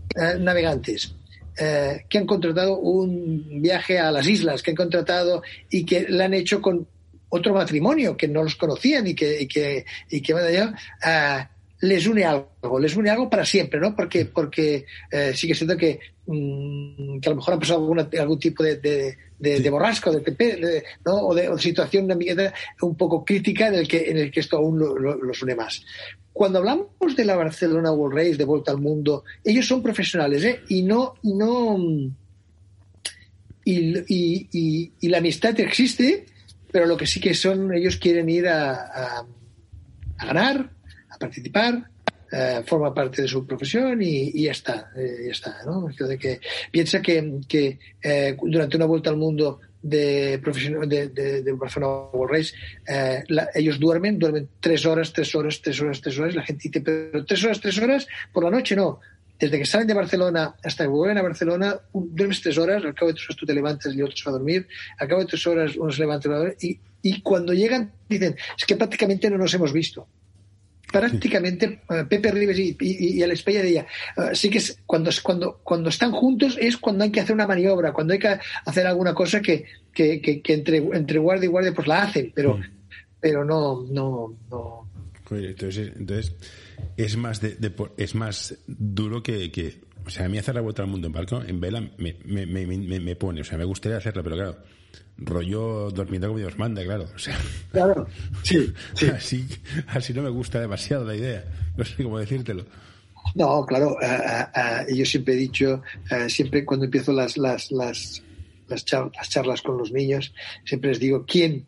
navegantes 0.41 1.15
que 1.57 2.19
han 2.19 2.27
contratado 2.27 2.79
un 2.79 3.63
viaje 3.63 3.99
a 3.99 4.11
las 4.11 4.27
islas, 4.27 4.63
que 4.63 4.73
han 4.73 4.77
contratado 4.77 5.43
y 5.71 5.87
que 5.87 6.07
lo 6.09 6.23
han 6.23 6.35
hecho 6.35 6.61
con 6.61 6.87
otro 7.31 7.55
matrimonio 7.55 8.17
que 8.17 8.29
no 8.29 8.43
los 8.45 8.55
conocían 8.55 9.07
y 9.07 9.15
que, 9.15 9.43
y 9.43 9.49
que, 9.49 9.85
y 10.11 10.21
que 10.21 10.33
van 10.33 10.45
allá, 10.45 11.51
les 11.81 12.07
une 12.07 12.25
algo, 12.25 12.79
les 12.79 12.97
une 12.97 13.11
algo 13.11 13.29
para 13.29 13.45
siempre, 13.45 13.81
¿no? 13.81 13.95
Porque, 13.95 14.27
porque 14.27 14.87
eh, 15.11 15.33
sigue 15.35 15.55
siendo 15.55 15.77
que, 15.77 16.01
mm, 16.27 17.21
que 17.21 17.29
a 17.29 17.31
lo 17.31 17.37
mejor 17.37 17.55
han 17.55 17.61
pasado 17.61 17.95
algún 18.19 18.39
tipo 18.39 18.63
de, 18.63 18.77
de, 19.39 19.71
borrasco, 19.71 20.11
de, 20.11 20.85
¿no? 21.05 21.15
o, 21.15 21.35
de, 21.35 21.59
situación 21.59 22.09
un 22.81 22.97
poco 22.97 23.25
crítica 23.25 23.69
en 23.69 23.75
el 23.75 23.89
que, 23.89 24.11
en 24.11 24.19
el 24.19 24.31
que 24.31 24.41
esto 24.41 24.57
aún 24.57 24.79
los 24.79 25.43
une 25.43 25.55
más. 25.55 25.85
Cuando 26.33 26.59
hablamos 26.59 26.89
de 27.17 27.25
la 27.25 27.37
Barcelona 27.37 27.93
World 27.93 28.17
Race, 28.17 28.37
de 28.37 28.45
vuelta 28.45 28.73
al 28.73 28.79
mundo, 28.79 29.25
ellos 29.45 29.67
son 29.67 29.83
profesionales, 29.83 30.43
¿eh? 30.45 30.61
Y 30.69 30.83
no, 30.83 31.15
y 31.23 31.35
no, 31.35 31.79
y, 33.65 33.99
y, 34.09 34.93
y, 35.01 35.09
la 35.09 35.19
amistad 35.19 35.59
existe, 35.61 36.27
pero 36.73 36.87
lo 36.87 36.97
que 36.97 37.07
sí 37.07 37.21
que 37.21 37.35
son, 37.35 37.73
ellos 37.73 37.97
quieren 37.99 38.29
ir 38.29 38.49
a, 38.49 39.25
a 40.19 40.27
ganar, 40.27 40.74
a 41.15 41.19
participar, 41.19 41.89
eh, 42.37 42.63
forma 42.67 42.93
parte 42.93 43.23
de 43.23 43.29
su 43.29 43.47
profesión 43.47 44.03
y, 44.03 44.43
ya 44.43 44.51
está, 44.51 44.91
eh, 44.97 45.27
ya 45.27 45.31
está, 45.31 45.59
¿no? 45.65 45.87
De 45.87 46.19
que 46.19 46.41
piensa 46.71 47.01
que, 47.01 47.41
que 47.47 47.79
eh, 48.03 48.37
durante 48.43 48.77
una 48.77 48.87
vuelta 48.87 49.11
al 49.11 49.17
mundo 49.17 49.61
de 49.81 50.41
profesional 50.43 50.89
de, 50.89 51.09
de, 51.11 51.53
Barcelona 51.53 52.09
World 52.13 52.33
Race, 52.33 52.55
ellos 53.55 53.79
duermen, 53.79 54.19
duermen 54.19 54.49
tres 54.59 54.85
horas, 54.87 55.13
tres 55.13 55.35
horas, 55.35 55.61
tres 55.63 55.81
horas, 55.81 56.01
tres 56.01 56.19
horas, 56.19 56.35
la 56.35 56.43
gente 56.43 56.69
dice, 56.69 56.81
pero 56.81 57.25
tres 57.25 57.45
horas, 57.45 57.61
tres 57.61 57.79
horas, 57.79 58.09
por 58.33 58.43
la 58.43 58.51
noche 58.51 58.75
no. 58.75 59.01
Desde 59.39 59.59
que 59.59 59.67
salen 59.67 59.87
de 59.87 59.95
Barcelona 59.95 60.55
hasta 60.63 60.85
que 60.85 60.89
vuelven 60.89 61.19
a 61.19 61.23
Barcelona, 61.23 61.77
duermes 61.93 62.41
tres 62.41 62.57
horas, 62.57 62.85
al 62.85 62.95
cabo 62.95 63.09
de 63.09 63.15
tres 63.15 63.27
horas 63.27 63.37
tú 63.37 63.47
te 63.47 63.55
levantas 63.55 63.95
y 63.95 64.01
otro 64.01 64.17
se 64.17 64.25
va 64.25 64.31
a 64.31 64.39
dormir, 64.39 64.67
al 64.99 65.07
cabo 65.07 65.21
de 65.21 65.27
tres 65.27 65.47
horas 65.47 65.77
uno 65.77 65.93
se 65.93 66.01
levanta 66.01 66.31
y, 66.61 66.81
y 67.03 67.21
cuando 67.21 67.53
llegan 67.53 67.93
dicen, 68.09 68.35
es 68.57 68.65
que 68.65 68.77
prácticamente 68.77 69.29
no 69.29 69.37
nos 69.37 69.53
hemos 69.53 69.73
visto 69.73 70.09
prácticamente 70.95 71.81
eh, 71.91 72.05
Pepe 72.09 72.31
Rives 72.31 72.57
y, 72.57 72.77
y, 72.79 73.21
el 73.21 73.33
Espeya 73.33 73.63
de 73.65 73.85
sí 74.33 74.49
que 74.49 74.59
es, 74.59 74.79
cuando, 74.87 75.11
cuando, 75.25 75.61
cuando 75.65 75.89
están 75.89 76.13
juntos 76.13 76.57
es 76.61 76.77
cuando 76.77 77.03
hay 77.03 77.11
que 77.11 77.19
hacer 77.19 77.35
una 77.35 77.49
maniobra, 77.49 77.93
cuando 77.93 78.13
hay 78.13 78.21
que 78.21 78.39
hacer 78.65 78.87
alguna 78.87 79.13
cosa 79.13 79.43
que, 79.43 79.65
que, 79.93 80.21
que, 80.21 80.55
entre, 80.55 80.77
entre 80.77 81.19
guardia 81.19 81.47
y 81.47 81.49
guardia 81.49 81.75
pues 81.75 81.89
la 81.89 82.05
hacen, 82.05 82.31
pero, 82.33 82.59
mm. 82.59 82.63
pero 83.19 83.45
no, 83.45 83.83
no, 83.91 84.37
Entonces, 85.31 85.93
entonces 85.97 86.37
es 86.97 87.17
más 87.17 87.41
de, 87.41 87.73
es 87.97 88.15
más 88.15 88.57
duro 88.69 89.21
que, 89.21 89.51
que 89.51 89.81
o 90.07 90.11
sea, 90.11 90.27
a 90.27 90.29
mí 90.29 90.39
hacer 90.39 90.55
la 90.55 90.61
vuelta 90.61 90.83
al 90.83 90.89
mundo 90.89 91.07
en 91.07 91.13
barco, 91.13 91.43
en 91.47 91.61
vela, 91.61 91.81
me, 91.99 92.17
me, 92.25 92.47
me, 92.47 93.01
me 93.01 93.17
pone. 93.17 93.41
O 93.41 93.45
sea, 93.45 93.57
me 93.57 93.65
gustaría 93.65 93.99
hacerlo, 93.99 94.23
pero 94.23 94.37
claro, 94.37 94.57
rollo 95.17 95.91
durmiendo 95.91 96.29
como 96.29 96.39
Dios 96.39 96.59
manda, 96.59 96.83
claro. 96.85 97.07
O 97.15 97.19
sea, 97.19 97.39
claro, 97.73 98.07
sí, 98.43 98.73
sí. 98.95 99.07
Así, 99.07 99.49
así 99.89 100.13
no 100.13 100.23
me 100.23 100.31
gusta 100.31 100.61
demasiado 100.61 101.05
la 101.05 101.17
idea. 101.17 101.45
No 101.77 101.85
sé 101.85 102.03
cómo 102.03 102.19
decírtelo. 102.19 102.65
No, 103.35 103.65
claro, 103.65 103.97
uh, 104.01 104.91
uh, 104.91 104.95
yo 104.95 105.07
siempre 105.07 105.35
he 105.35 105.37
dicho, 105.39 105.83
uh, 106.11 106.29
siempre 106.29 106.65
cuando 106.65 106.85
empiezo 106.85 107.13
las, 107.13 107.39
las, 107.39 107.73
las, 107.73 108.23
las, 108.69 108.85
char 108.85 109.11
las, 109.17 109.29
charlas 109.31 109.63
con 109.63 109.79
los 109.79 109.91
niños, 109.93 110.35
siempre 110.65 110.91
les 110.91 111.01
digo, 111.01 111.25
¿quién, 111.27 111.67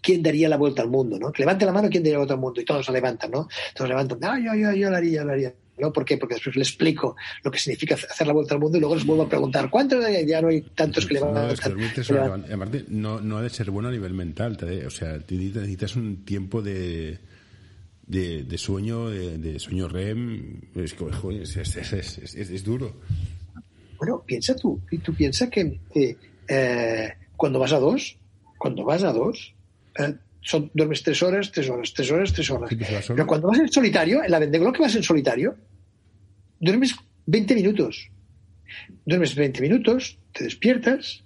¿quién 0.00 0.22
daría 0.22 0.48
la 0.48 0.56
vuelta 0.56 0.82
al 0.82 0.88
mundo? 0.88 1.18
¿no? 1.18 1.32
Que 1.32 1.42
levante 1.42 1.66
la 1.66 1.72
mano, 1.72 1.88
¿quién 1.90 2.04
daría 2.04 2.14
la 2.14 2.18
vuelta 2.20 2.34
al 2.34 2.40
mundo? 2.40 2.60
Y 2.60 2.64
todos 2.64 2.86
se 2.86 2.92
levantan, 2.92 3.32
¿no? 3.32 3.48
Todos 3.74 3.88
levantan, 3.88 4.18
ah, 4.22 4.38
yo, 4.38 4.54
yo, 4.54 4.72
yo 4.72 4.90
lo 4.90 4.96
haría, 4.96 5.20
yo 5.20 5.24
lo 5.24 5.32
haría. 5.32 5.54
¿No? 5.80 5.92
¿Por 5.92 6.04
qué? 6.04 6.16
Porque 6.16 6.34
después 6.34 6.56
les 6.56 6.68
explico 6.68 7.16
lo 7.42 7.50
que 7.50 7.58
significa 7.58 7.94
hacer 7.94 8.26
la 8.26 8.32
vuelta 8.32 8.54
al 8.54 8.60
mundo 8.60 8.76
y 8.76 8.80
luego 8.80 8.94
les 8.94 9.04
vuelvo 9.04 9.24
a 9.24 9.28
preguntar, 9.28 9.70
¿cuántos 9.70 10.04
ya 10.26 10.40
no 10.40 10.48
hay 10.48 10.62
tantos 10.62 11.06
que 11.06 11.14
es 11.14 11.20
que 11.60 12.12
levantan. 12.12 12.52
Aparte, 12.52 12.84
no, 12.88 13.20
no 13.20 13.38
ha 13.38 13.42
de 13.42 13.50
ser 13.50 13.70
bueno 13.70 13.88
a 13.88 13.92
nivel 13.92 14.14
mental, 14.14 14.56
te, 14.56 14.86
o 14.86 14.90
sea, 14.90 15.18
necesitas 15.28 15.96
un 15.96 16.24
tiempo 16.24 16.62
de 16.62 17.18
de, 18.10 18.42
de 18.42 18.58
sueño, 18.58 19.08
de, 19.08 19.38
de, 19.38 19.58
sueño 19.60 19.88
REM, 19.88 20.60
es, 20.74 21.56
es, 21.56 21.92
es, 21.92 22.34
es, 22.34 22.64
duro. 22.64 22.92
Bueno, 23.98 24.24
piensa 24.26 24.56
tú, 24.56 24.80
y 24.90 24.98
tú 24.98 25.14
piensas 25.14 25.48
que, 25.48 25.78
eh, 26.48 27.12
cuando 27.36 27.60
vas 27.60 27.72
a 27.72 27.78
dos, 27.78 28.18
cuando 28.58 28.84
vas 28.84 29.04
a 29.04 29.12
dos, 29.12 29.54
eh, 29.96 30.14
son, 30.40 30.72
duermes 30.74 31.04
tres 31.04 31.22
horas, 31.22 31.52
tres 31.52 31.70
horas, 31.70 31.94
tres 31.94 32.10
horas, 32.10 32.32
tres 32.32 32.50
horas. 32.50 32.70
Pero 33.06 33.26
cuando 33.28 33.46
vas 33.46 33.60
en 33.60 33.70
solitario, 33.70 34.24
en 34.24 34.30
la 34.30 34.40
Vendeglo 34.40 34.72
que 34.72 34.82
vas 34.82 34.96
en 34.96 35.04
solitario, 35.04 35.54
duermes 36.60 36.94
20 37.26 37.54
minutos. 37.54 38.10
Duermes 39.04 39.34
20 39.34 39.60
minutos, 39.60 40.18
te 40.32 40.44
despiertas, 40.44 41.24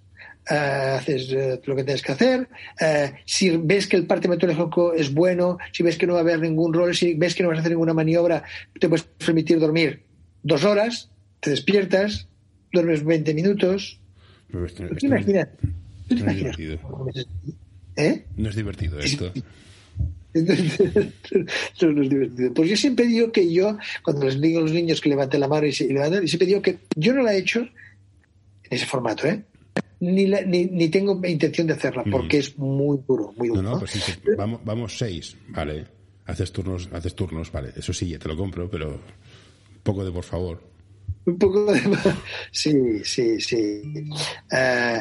Uh, 0.51 0.99
haces 0.99 1.33
uh, 1.33 1.59
lo 1.65 1.75
que 1.75 1.85
tienes 1.85 2.03
que 2.03 2.13
hacer. 2.13 2.49
Uh, 2.79 3.17
si 3.25 3.57
ves 3.57 3.87
que 3.87 3.97
el 3.97 4.07
parte 4.07 4.29
meteorológico 4.29 4.93
es 4.93 5.13
bueno, 5.15 5.57
si 5.73 5.83
ves 5.83 5.97
que 5.97 6.07
no 6.07 6.13
va 6.13 6.19
a 6.19 6.23
haber 6.23 6.41
ningún 6.41 6.75
rol, 6.75 6.95
si 6.95 7.15
ves 7.15 7.35
que 7.35 7.43
no 7.43 7.49
vas 7.49 7.57
a 7.57 7.61
hacer 7.61 7.73
ninguna 7.73 7.95
maniobra, 7.95 8.45
te 8.79 8.91
puedes 8.91 9.05
permitir 9.05 9.59
dormir 9.59 10.03
dos 10.43 10.65
horas, 10.65 11.11
te 11.41 11.49
despiertas, 11.49 12.29
duermes 12.71 13.05
20 13.05 13.33
minutos. 13.33 13.99
Pero 14.51 14.67
esto, 14.67 14.87
¿Tú 14.87 14.95
te 14.97 15.07
imaginas? 15.07 15.49
¿Tú 16.09 16.15
te 16.15 16.23
no 16.23 16.31
es 16.31 16.37
divertido. 16.37 16.79
¿Eh? 17.97 18.25
No 18.37 18.49
es 18.51 18.57
divertido 18.57 19.01
esto. 19.01 19.33
No, 20.35 21.93
no 21.93 22.03
es 22.03 22.11
divertido. 22.11 22.55
Pues 22.55 22.71
yo 22.71 22.77
siempre 22.77 23.07
digo 23.07 23.31
que 23.31 23.53
yo, 23.53 23.79
cuando 24.03 24.27
les 24.27 24.41
digo 24.41 24.59
a 24.59 24.63
los 24.63 24.73
niños 24.73 25.01
que 25.01 25.09
levanten 25.09 25.41
la 25.41 25.49
mano 25.49 25.67
y, 25.67 25.73
se, 25.73 25.87
levanten, 25.87 26.27
siempre 26.27 26.47
digo 26.47 26.61
que 26.61 26.79
yo 26.97 27.15
no 27.15 27.23
la 27.23 27.35
he 27.35 27.39
hecho 27.39 27.61
en 27.61 27.71
ese 28.71 28.87
formato, 28.87 29.27
¿eh? 29.27 29.45
Ni, 30.01 30.27
la, 30.27 30.43
ni, 30.43 30.67
ni, 30.67 30.89
tengo 30.89 31.21
intención 31.25 31.67
de 31.67 31.75
hacerla 31.75 32.05
porque 32.11 32.39
mm. 32.39 32.41
es 32.41 32.59
muy 32.59 32.99
duro, 33.07 33.33
muy 33.37 33.49
duro. 33.49 33.63
No, 33.63 33.71
no, 33.73 33.79
pues 33.79 33.93
sí, 33.93 34.01
sí. 34.01 34.13
Vamos, 34.37 34.61
vamos 34.65 34.99
seis, 34.99 35.37
vale. 35.49 35.87
Haces 36.27 36.53
turnos, 36.53 36.89
haces 36.93 37.15
turnos, 37.15 37.53
vale. 37.53 37.71
Eso 37.77 37.93
sí, 37.93 38.09
ya 38.09 38.19
te 38.19 38.29
lo 38.29 38.37
compro, 38.37 38.69
pero 38.69 38.91
un 38.91 39.83
poco 39.83 40.05
de 40.05 40.11
por 40.11 40.25
favor. 40.25 40.61
Un 41.27 41.39
poco 41.39 41.73
de. 41.73 41.81
Sí, 42.51 43.05
sí, 43.05 43.41
sí. 43.41 43.83
Uh, 44.53 45.01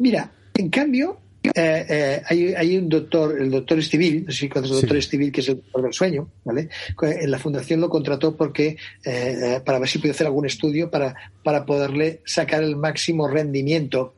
mira, 0.00 0.32
en 0.54 0.68
cambio, 0.68 1.21
eh, 1.44 1.86
eh, 1.88 2.22
hay, 2.28 2.54
hay, 2.54 2.76
un 2.76 2.88
doctor, 2.88 3.40
el 3.40 3.50
doctor 3.50 3.78
Estivil, 3.78 4.24
no 4.26 4.32
sé 4.32 4.38
si 4.38 4.48
conoces 4.48 4.76
al 4.76 4.80
doctor 4.82 4.96
Estivil, 4.96 5.32
que 5.32 5.40
es 5.40 5.48
el 5.48 5.56
doctor 5.56 5.82
del 5.82 5.92
sueño, 5.92 6.28
¿vale? 6.44 6.68
En 7.02 7.30
la 7.30 7.38
fundación 7.38 7.80
lo 7.80 7.88
contrató 7.88 8.36
porque, 8.36 8.76
eh, 9.04 9.60
para 9.64 9.80
ver 9.80 9.88
si 9.88 9.98
podía 9.98 10.12
hacer 10.12 10.26
algún 10.26 10.46
estudio 10.46 10.90
para, 10.90 11.14
para 11.42 11.66
poderle 11.66 12.20
sacar 12.24 12.62
el 12.62 12.76
máximo 12.76 13.26
rendimiento 13.26 14.14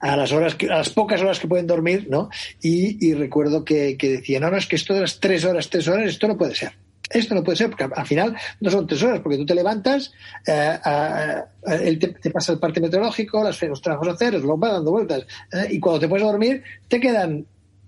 a 0.00 0.16
las 0.16 0.32
horas 0.32 0.56
que, 0.56 0.66
a 0.66 0.78
las 0.78 0.90
pocas 0.90 1.20
horas 1.20 1.38
que 1.38 1.46
pueden 1.46 1.68
dormir, 1.68 2.08
¿no? 2.10 2.28
Y, 2.60 3.06
y 3.06 3.14
recuerdo 3.14 3.64
que, 3.64 3.96
que, 3.96 4.10
decía, 4.10 4.40
no, 4.40 4.50
no, 4.50 4.56
es 4.56 4.66
que 4.66 4.76
esto 4.76 4.94
de 4.94 5.02
las 5.02 5.20
tres 5.20 5.44
horas, 5.44 5.70
tres 5.70 5.86
horas, 5.86 6.08
esto 6.08 6.26
no 6.26 6.36
puede 6.36 6.56
ser. 6.56 6.72
Esto 7.12 7.34
no 7.34 7.44
puede 7.44 7.56
ser, 7.56 7.70
porque 7.70 7.88
al 7.94 8.06
final 8.06 8.36
no 8.60 8.70
son 8.70 8.86
tres 8.86 9.02
horas, 9.02 9.20
porque 9.20 9.38
tú 9.38 9.46
te 9.46 9.54
levantas, 9.54 10.12
eh, 10.46 10.78
eh, 10.84 11.42
él 11.84 11.98
te, 11.98 12.08
te, 12.08 12.30
pasa 12.30 12.52
el 12.52 12.58
parte 12.58 12.80
meteorológico, 12.80 13.42
las, 13.42 13.60
los 13.62 13.82
trabajos 13.82 14.08
a 14.08 14.12
hacer, 14.12 14.34
lo 14.34 14.58
va 14.58 14.72
dando 14.72 14.90
vueltas, 14.90 15.26
eh, 15.52 15.68
y 15.70 15.80
cuando 15.80 16.00
te 16.00 16.08
puedes 16.08 16.26
dormir, 16.26 16.62
te 16.88 17.00
quedan 17.00 17.44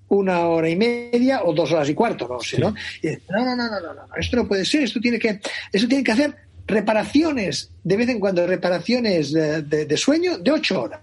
una 0.09 0.47
hora 0.47 0.69
y 0.69 0.77
media 0.77 1.43
o 1.45 1.53
dos 1.53 1.73
horas 1.73 1.89
y 1.89 1.95
cuarto, 1.95 2.29
no 2.29 2.41
sé. 2.41 2.59
¿no? 2.59 2.75
Y 3.03 3.09
dices, 3.09 3.23
no, 3.31 3.45
no, 3.45 3.57
no, 3.57 3.71
no, 3.71 3.81
no, 3.81 3.95
no, 3.95 4.03
esto 4.17 4.37
no 4.37 4.47
puede 4.47 4.65
ser, 4.65 4.83
esto 4.83 5.01
tiene 5.01 5.19
que, 5.19 5.41
esto 5.73 5.89
tiene 5.89 6.05
que 6.05 6.13
hacer 6.13 6.37
reparaciones, 6.67 7.71
de 7.83 7.97
vez 7.97 8.09
en 8.09 8.21
cuando 8.21 8.47
reparaciones 8.47 9.33
de, 9.33 9.63
de, 9.63 9.87
de 9.87 9.97
sueño 9.97 10.39
de 10.39 10.51
ocho 10.51 10.83
horas. 10.83 11.01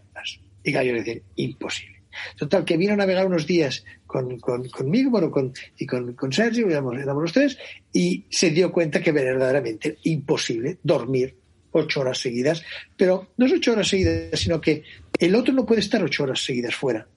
Y 0.64 0.72
Gallo 0.72 0.94
decir, 0.94 1.24
imposible. 1.38 1.91
Total, 2.38 2.66
que 2.66 2.78
vino 2.78 2.94
a 2.94 2.98
navegar 2.98 3.26
unos 3.26 3.48
días 3.48 3.84
con, 4.06 4.40
con, 4.40 4.68
conmigo 4.70 5.12
bueno, 5.12 5.32
con, 5.32 5.54
y 5.78 5.86
con, 5.86 6.14
con 6.14 6.32
Sergio, 6.32 6.70
éramos, 6.70 6.96
los 6.98 7.34
tres, 7.34 7.58
y 7.94 8.26
se 8.30 8.50
dio 8.52 8.72
cuenta 8.72 9.02
que 9.02 9.12
verdaderamente 9.12 9.98
imposible 10.04 10.78
dormir 10.84 11.36
ocho 11.72 12.02
horas 12.02 12.20
seguidas, 12.20 12.64
pero 12.98 13.30
no 13.38 13.46
es 13.46 13.54
ocho 13.54 13.72
horas 13.72 13.88
seguidas, 13.88 14.40
sino 14.40 14.60
que 14.60 14.84
el 15.20 15.36
otro 15.36 15.54
no 15.54 15.66
puede 15.66 15.82
estar 15.82 16.04
ocho 16.04 16.24
horas 16.24 16.44
seguidas 16.44 16.76
fuera. 16.76 17.08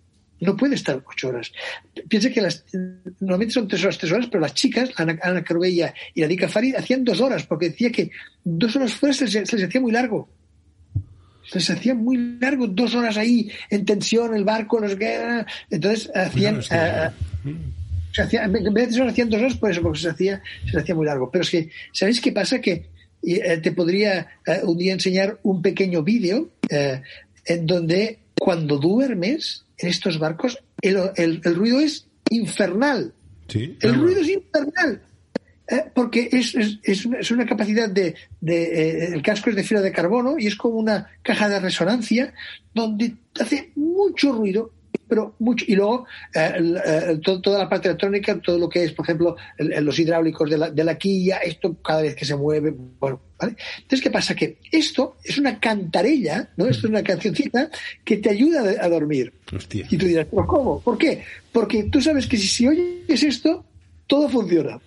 No 0.41 0.57
puede 0.57 0.75
estar 0.75 1.03
ocho 1.07 1.29
horas. 1.29 1.53
Piensa 2.09 2.31
que 2.31 2.41
las, 2.41 2.65
normalmente 3.21 3.55
son 3.55 3.69
tres 3.69 3.83
horas, 3.83 3.99
tres 3.99 4.13
horas, 4.13 4.27
pero 4.27 4.41
las 4.41 4.53
chicas, 4.53 4.91
Ana, 4.97 5.19
Ana 5.23 5.43
Carubella 5.43 5.95
y 6.13 6.21
la 6.21 6.29
Dika 6.29 6.49
Farid, 6.49 6.75
hacían 6.77 7.05
dos 7.05 7.21
horas, 7.21 7.47
porque 7.47 7.71
decía 7.71 7.91
que 7.91 8.11
dos 8.43 8.75
horas 8.77 8.93
fuera 8.93 9.15
se, 9.15 9.27
se 9.29 9.41
les 9.41 9.65
hacía 9.65 9.81
muy 9.81 9.93
largo 9.93 10.29
se 11.49 11.59
les 11.59 11.71
hacía 11.71 11.95
muy 11.95 12.39
largo, 12.41 12.67
dos 12.67 12.95
horas 12.95 13.17
ahí 13.17 13.51
en 13.71 13.85
tensión, 13.85 14.35
el 14.35 14.45
barco, 14.45 14.81
no 14.81 14.89
sé 14.89 14.99
qué. 14.99 15.45
Entonces 15.71 16.11
hacían. 16.15 16.59
Uh, 16.59 17.53
se 18.13 18.23
hacía, 18.23 18.45
en 18.45 18.53
vez 18.53 18.89
de 18.89 18.95
eso 18.95 19.05
hacían 19.05 19.29
dos 19.29 19.41
horas, 19.41 19.57
por 19.57 19.71
eso, 19.71 19.83
porque 19.83 19.99
se 19.99 20.09
hacía, 20.09 20.43
se 20.71 20.79
hacía 20.79 20.95
muy 20.95 21.05
largo. 21.05 21.31
Pero 21.31 21.43
es 21.43 21.51
que, 21.51 21.71
¿sabéis 21.93 22.21
qué 22.21 22.31
pasa? 22.31 22.61
Que 22.61 22.87
eh, 23.23 23.59
te 23.59 23.73
podría 23.73 24.29
eh, 24.47 24.61
un 24.63 24.79
día 24.79 24.93
enseñar 24.93 25.39
un 25.43 25.61
pequeño 25.61 26.03
vídeo 26.03 26.51
eh, 26.71 27.03
en 27.45 27.67
donde 27.67 28.21
cuando 28.39 28.79
duermes 28.79 29.65
en 29.79 29.89
estos 29.89 30.19
barcos, 30.19 30.59
el, 30.81 30.97
el, 31.17 31.41
el 31.45 31.55
ruido 31.57 31.81
es 31.81 32.07
infernal. 32.31 33.13
¿Sí? 33.49 33.77
El 33.81 33.95
ruido 33.97 34.21
es 34.21 34.29
infernal. 34.29 35.03
Eh, 35.75 35.91
porque 35.93 36.29
es, 36.31 36.55
es, 36.55 36.79
es, 36.85 37.05
una, 37.05 37.19
es, 37.19 37.31
una, 37.33 37.45
capacidad 37.47 37.89
de, 37.89 38.15
de 38.41 38.63
eh, 38.63 39.07
el 39.13 39.23
casco 39.23 39.51
es 39.51 39.57
de 39.57 39.65
fibra 39.65 39.83
de 39.83 39.91
carbono 39.91 40.37
y 40.39 40.47
es 40.47 40.55
como 40.55 40.77
una 40.77 41.11
caja 41.21 41.49
de 41.49 41.59
resonancia 41.59 42.33
donde 42.73 43.15
hace 43.41 43.73
mucho 43.75 44.33
ruido 44.33 44.71
pero 45.09 45.35
mucho 45.41 45.65
y 45.67 45.75
luego 45.75 46.07
eh, 46.33 47.19
todo, 47.25 47.41
toda 47.41 47.59
la 47.59 47.69
parte 47.69 47.89
electrónica 47.89 48.39
todo 48.41 48.57
lo 48.57 48.69
que 48.69 48.85
es 48.85 48.93
por 48.93 49.05
ejemplo 49.05 49.37
el, 49.59 49.85
los 49.85 49.99
hidráulicos 49.99 50.49
de 50.49 50.59
la, 50.59 50.71
de 50.71 50.85
la, 50.85 50.97
quilla 50.97 51.39
esto 51.39 51.77
cada 51.83 52.03
vez 52.03 52.15
que 52.15 52.25
se 52.25 52.37
mueve 52.37 52.73
bueno 53.01 53.21
¿vale? 53.37 53.57
entonces 53.79 54.01
qué 54.01 54.11
pasa 54.13 54.37
que 54.37 54.59
esto 54.71 55.17
es 55.25 55.39
una 55.39 55.59
cantarella 55.59 56.51
no 56.57 56.67
esto 56.67 56.87
es 56.87 56.91
una 56.91 57.03
cancioncita 57.03 57.69
que 58.05 58.19
te 58.19 58.31
ayuda 58.31 58.63
a 58.81 58.89
dormir. 58.89 59.33
Hostia. 59.53 59.89
y 59.91 59.97
tú 59.97 60.07
dirás 60.07 60.29
pero 60.31 60.47
cómo 60.47 60.81
por 60.81 60.97
qué 60.99 61.25
porque 61.51 61.85
tú 61.85 62.01
sabes 62.01 62.29
que 62.29 62.37
si, 62.37 62.47
si 62.47 62.69
oyes 62.69 63.25
esto 63.25 63.65
todo 64.07 64.29
funciona 64.29 64.79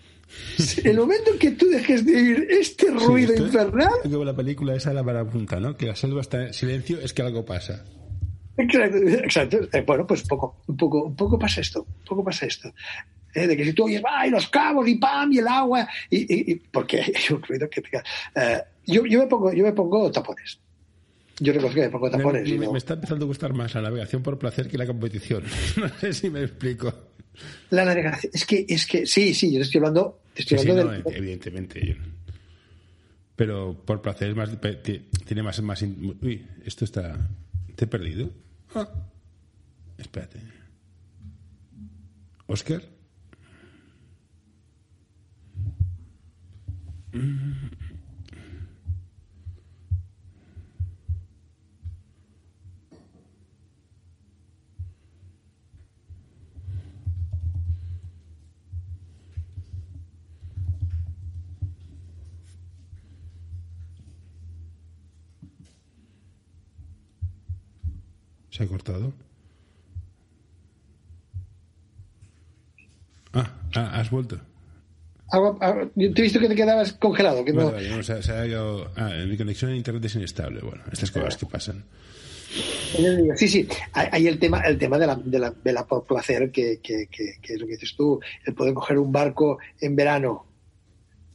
el 0.83 0.97
momento 0.97 1.31
en 1.31 1.39
que 1.39 1.51
tú 1.51 1.67
dejes 1.67 2.05
de 2.05 2.15
oír 2.15 2.47
este 2.49 2.91
ruido 2.91 3.33
sí, 3.35 3.43
infernal. 3.43 3.89
Como 4.03 4.25
la 4.25 4.35
película 4.35 4.75
esa 4.75 4.89
de 4.89 4.95
la 4.95 5.03
parapunta, 5.03 5.59
¿no? 5.59 5.75
Que 5.75 5.85
la 5.85 5.95
selva 5.95 6.21
está 6.21 6.47
en 6.47 6.53
silencio, 6.53 6.99
es 6.99 7.13
que 7.13 7.21
algo 7.21 7.45
pasa. 7.45 7.83
Exacto, 8.57 8.97
exacto. 8.97 9.57
Eh, 9.71 9.83
bueno, 9.85 10.05
pues 10.07 10.23
poco, 10.23 10.61
un 10.67 10.77
poco, 10.77 11.03
un 11.05 11.15
poco 11.15 11.37
pasa 11.37 11.61
esto, 11.61 11.85
poco 12.07 12.23
pasa 12.23 12.45
esto. 12.45 12.73
Eh, 13.33 13.45
de 13.45 13.55
que 13.55 13.65
si 13.65 13.73
tú 13.73 13.85
oyes, 13.85 14.01
¡ay, 14.09 14.31
los 14.31 14.47
cabos 14.47 14.87
y 14.87 14.95
pam! 14.95 15.31
y 15.31 15.39
el 15.39 15.47
agua, 15.47 15.87
y, 16.09 16.17
y, 16.21 16.51
y 16.51 16.55
porque 16.55 17.01
hay 17.01 17.35
un 17.35 17.41
ruido 17.43 17.69
que 17.69 17.81
te 17.81 17.89
eh, 18.35 18.63
yo, 18.85 19.05
yo, 19.05 19.19
me 19.19 19.27
pongo, 19.27 19.53
yo 19.53 19.63
me 19.63 19.73
pongo 19.73 20.11
tapones. 20.11 20.59
Yo 21.39 21.53
reconozco 21.53 21.75
que 21.75 21.85
me 21.85 21.89
pongo 21.91 22.09
tapones. 22.09 22.49
Me, 22.49 22.57
me, 22.57 22.65
¿no? 22.65 22.71
me, 22.71 22.77
está 22.79 22.95
empezando 22.95 23.25
a 23.25 23.27
gustar 23.27 23.53
más 23.53 23.75
la 23.75 23.81
navegación 23.81 24.23
por 24.23 24.39
placer 24.39 24.67
que 24.67 24.77
la 24.77 24.87
competición. 24.87 25.43
no 25.77 25.89
sé 25.89 26.13
si 26.13 26.29
me 26.31 26.41
explico. 26.41 26.91
La 27.69 27.85
navegación, 27.85 28.31
es 28.33 28.45
que, 28.45 28.65
es 28.67 28.85
que, 28.85 29.05
sí, 29.05 29.33
sí, 29.33 29.53
yo 29.53 29.61
estoy 29.61 29.79
hablando, 29.79 30.21
estoy 30.35 30.57
sí, 30.57 30.69
hablando 30.69 30.95
sí, 30.95 31.01
no, 31.05 31.11
evidentemente. 31.11 31.97
Pero 33.35 33.83
por 33.85 34.01
placer 34.01 34.29
es 34.29 34.35
más, 34.35 34.49
tiene 35.25 35.43
más, 35.43 35.61
más, 35.61 35.81
uy, 35.81 36.45
esto 36.65 36.85
está, 36.85 37.29
te 37.75 37.85
he 37.85 37.87
perdido. 37.87 38.31
Ah. 38.73 38.89
Espérate. 39.97 40.39
Oscar. 42.47 42.81
Mm. 47.13 47.86
¿Se 68.57 68.63
ha 68.63 68.67
cortado? 68.67 69.13
Ah, 73.33 73.53
ah 73.75 73.99
has 73.99 74.09
vuelto. 74.09 74.39
Algo, 75.29 75.57
algo- 75.61 75.91
yo 75.93 76.11
te 76.11 76.21
he 76.21 76.23
visto 76.23 76.39
que 76.39 76.47
te 76.47 76.55
quedabas 76.55 76.93
congelado. 76.93 77.45
Que 77.45 77.53
no, 77.53 77.65
Vale, 77.65 77.71
vale, 77.73 77.89
no, 77.97 78.01
se, 78.01 78.23
se 78.23 78.31
ha 78.31 78.47
ido- 78.47 78.89
ah, 78.95 79.11
mi 79.27 79.37
conexión 79.37 79.71
a 79.71 79.75
internet 79.75 80.05
es 80.05 80.15
inestable. 80.15 80.61
Bueno, 80.61 80.83
estas 80.91 81.11
cosas 81.11 81.37
que 81.37 81.45
pasan. 81.45 81.83
Sí, 83.35 83.47
sí, 83.47 83.67
hay 83.93 84.07
hay 84.11 84.27
el 84.27 84.39
tema, 84.39 84.61
el 84.61 84.79
tema 84.79 84.97
de 84.97 85.05
la, 85.05 85.15
de 85.17 85.37
la 85.37 85.53
vela 85.63 85.85
por 85.85 86.03
placer, 86.05 86.49
que, 86.49 86.79
que, 86.81 87.07
que, 87.11 87.35
que 87.39 87.53
es 87.53 87.59
lo 87.59 87.67
que 87.67 87.73
dices 87.73 87.93
tú, 87.95 88.19
el 88.45 88.55
poder 88.55 88.73
coger 88.73 88.97
un 88.97 89.11
barco 89.11 89.59
en 89.81 89.95
verano 89.95 90.46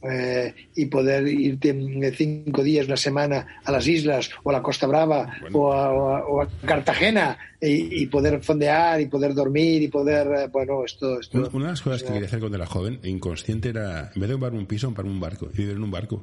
eh, 0.03 0.53
y 0.75 0.85
poder 0.87 1.27
irte 1.27 1.69
en 1.69 2.13
cinco 2.13 2.61
días, 2.63 2.87
una 2.87 2.97
semana 2.97 3.47
a 3.63 3.71
las 3.71 3.87
islas 3.87 4.29
o 4.43 4.49
a 4.49 4.53
la 4.53 4.61
Costa 4.61 4.85
Brava 4.87 5.33
Bueno. 5.41 5.59
o, 5.59 5.73
a, 5.73 5.91
o 6.25 6.41
a- 6.41 6.49
Cartagena 6.65 7.37
y, 7.61 8.03
y 8.03 8.07
poder 8.07 8.41
fondear 8.43 8.99
y 9.01 9.05
poder 9.07 9.33
dormir 9.33 9.81
y 9.81 9.87
poder, 9.87 10.27
eh, 10.27 10.47
bueno, 10.51 10.83
esto... 10.85 11.19
esto 11.19 11.37
Una, 11.37 11.47
una 11.49 11.65
de 11.65 11.71
las 11.71 11.81
cosas 11.81 12.03
que 12.03 12.11
quería 12.13 12.27
hacer 12.27 12.39
cuando 12.39 12.57
era 12.57 12.65
joven, 12.65 12.99
inconsciente, 13.03 13.69
era, 13.69 14.11
en 14.13 14.19
vez 14.21 14.29
de 14.29 14.33
comprarme 14.33 14.59
un 14.59 14.65
piso, 14.65 14.87
comprarme 14.87 15.11
un 15.11 15.19
barco 15.19 15.49
y 15.53 15.57
vivir 15.57 15.75
en 15.77 15.83
un 15.83 15.91
barco. 15.91 16.21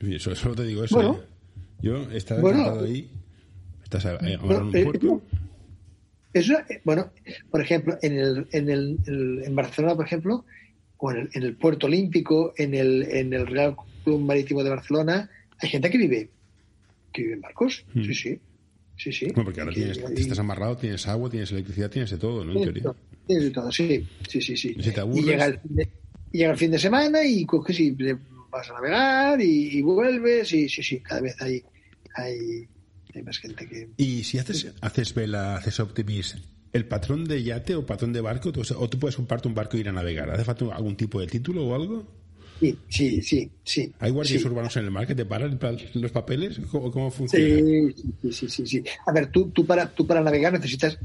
Y 0.00 0.18
Solo, 0.18 0.54
te 0.54 0.62
digo 0.64 0.84
eso. 0.84 0.94
Bueno. 0.94 1.18
¿eh? 1.20 1.26
Yo 1.82 2.10
estaba 2.12 2.40
Bueno. 2.40 2.80
ahí. 2.80 3.10
Estás 3.82 4.06
a- 4.06 4.10
ahora 4.12 4.28
en 4.58 4.62
un 4.62 4.76
eh, 4.76 4.84
puerto. 4.84 5.22
Eso, 6.32 6.52
eh, 6.68 6.80
bueno, 6.84 7.10
por 7.50 7.60
ejemplo, 7.60 7.96
en, 8.02 8.18
el, 8.18 8.46
en, 8.52 8.68
el- 8.70 9.42
en 9.44 9.54
Barcelona, 9.56 9.96
por 9.96 10.04
ejemplo, 10.04 10.44
o 10.98 11.10
en 11.12 11.18
el, 11.18 11.30
en 11.34 11.42
el 11.44 11.54
Puerto 11.56 11.86
Olímpico, 11.86 12.52
en 12.56 12.74
el, 12.74 13.02
en 13.04 13.32
el 13.32 13.46
Real 13.46 13.76
Club 14.04 14.20
Marítimo 14.20 14.62
de 14.62 14.70
Barcelona, 14.70 15.30
hay 15.58 15.68
gente 15.68 15.90
que 15.90 15.98
vive, 15.98 16.28
que 17.12 17.22
vive 17.22 17.34
en 17.34 17.40
barcos. 17.40 17.84
Mm. 17.94 18.04
Sí, 18.04 18.14
sí. 18.14 18.38
Sí, 18.96 19.12
sí. 19.12 19.26
Bueno, 19.26 19.44
porque 19.44 19.60
ahora 19.60 19.72
tienes, 19.72 19.98
y- 20.16 20.20
estás 20.20 20.40
amarrado, 20.40 20.76
tienes 20.76 21.06
agua, 21.06 21.30
tienes 21.30 21.52
electricidad, 21.52 21.88
tienes 21.88 22.10
de 22.10 22.18
todo, 22.18 22.44
¿no? 22.44 22.52
En 22.52 22.62
teoría. 22.62 22.92
tienes 23.28 23.44
de 23.44 23.50
todo, 23.52 23.70
sí, 23.70 24.04
sí, 24.28 24.40
sí, 24.40 24.56
sí. 24.56 24.74
Y 24.76 24.82
si 24.82 24.90
llega 25.22 25.46
el, 25.46 25.60
fin 25.60 25.76
de, 25.76 25.88
y 26.32 26.38
llega 26.38 26.50
el 26.50 26.58
fin 26.58 26.70
de 26.72 26.78
semana 26.80 27.24
y 27.24 27.44
coges 27.46 27.78
y 27.78 27.96
vas 28.50 28.68
a 28.70 28.72
navegar 28.72 29.40
y, 29.40 29.78
y 29.78 29.82
vuelves 29.82 30.52
y 30.52 30.68
sí, 30.68 30.82
sí, 30.82 30.98
cada 30.98 31.20
vez 31.20 31.40
hay, 31.40 31.62
hay, 32.16 32.66
hay 33.14 33.22
más 33.22 33.38
gente 33.38 33.68
que... 33.68 33.88
Y 33.98 34.24
si 34.24 34.38
haces, 34.38 34.72
haces 34.80 35.14
vela, 35.14 35.54
haces 35.56 35.78
optimis, 35.78 36.34
¿el 36.72 36.86
patrón 36.86 37.24
de 37.24 37.42
yate 37.42 37.74
o 37.74 37.86
patrón 37.86 38.12
de 38.12 38.20
barco, 38.20 38.52
tú- 38.52 38.62
o 38.76 38.88
tú 38.88 38.98
puedes 38.98 39.16
comprarte 39.16 39.48
un 39.48 39.54
barco 39.54 39.76
e 39.76 39.80
ir 39.80 39.88
a 39.88 39.92
navegar? 39.92 40.30
¿Hace 40.30 40.44
falta 40.44 40.64
algún 40.74 40.96
tipo 40.96 41.20
de 41.20 41.26
título 41.26 41.66
o 41.66 41.74
algo? 41.74 42.06
Sí, 42.60 42.76
sí, 42.88 43.22
sí, 43.22 43.50
sí. 43.62 43.92
¿Hay 44.00 44.10
guardias 44.10 44.40
sí. 44.42 44.48
urbanos 44.48 44.76
en 44.76 44.84
el 44.84 44.90
mar 44.90 45.06
que 45.06 45.14
te 45.14 45.24
paran 45.24 45.58
pa- 45.58 45.76
los 45.94 46.10
papeles? 46.10 46.60
¿Cómo, 46.70 46.90
cómo 46.90 47.10
funciona? 47.10 47.44
Sí, 47.44 48.32
sí, 48.32 48.48
sí, 48.48 48.66
sí. 48.66 48.84
A 49.06 49.12
ver, 49.12 49.30
tú, 49.30 49.50
tú, 49.50 49.64
para, 49.64 49.88
tú 49.88 50.06
para 50.06 50.20
navegar 50.20 50.52
necesitas... 50.52 50.98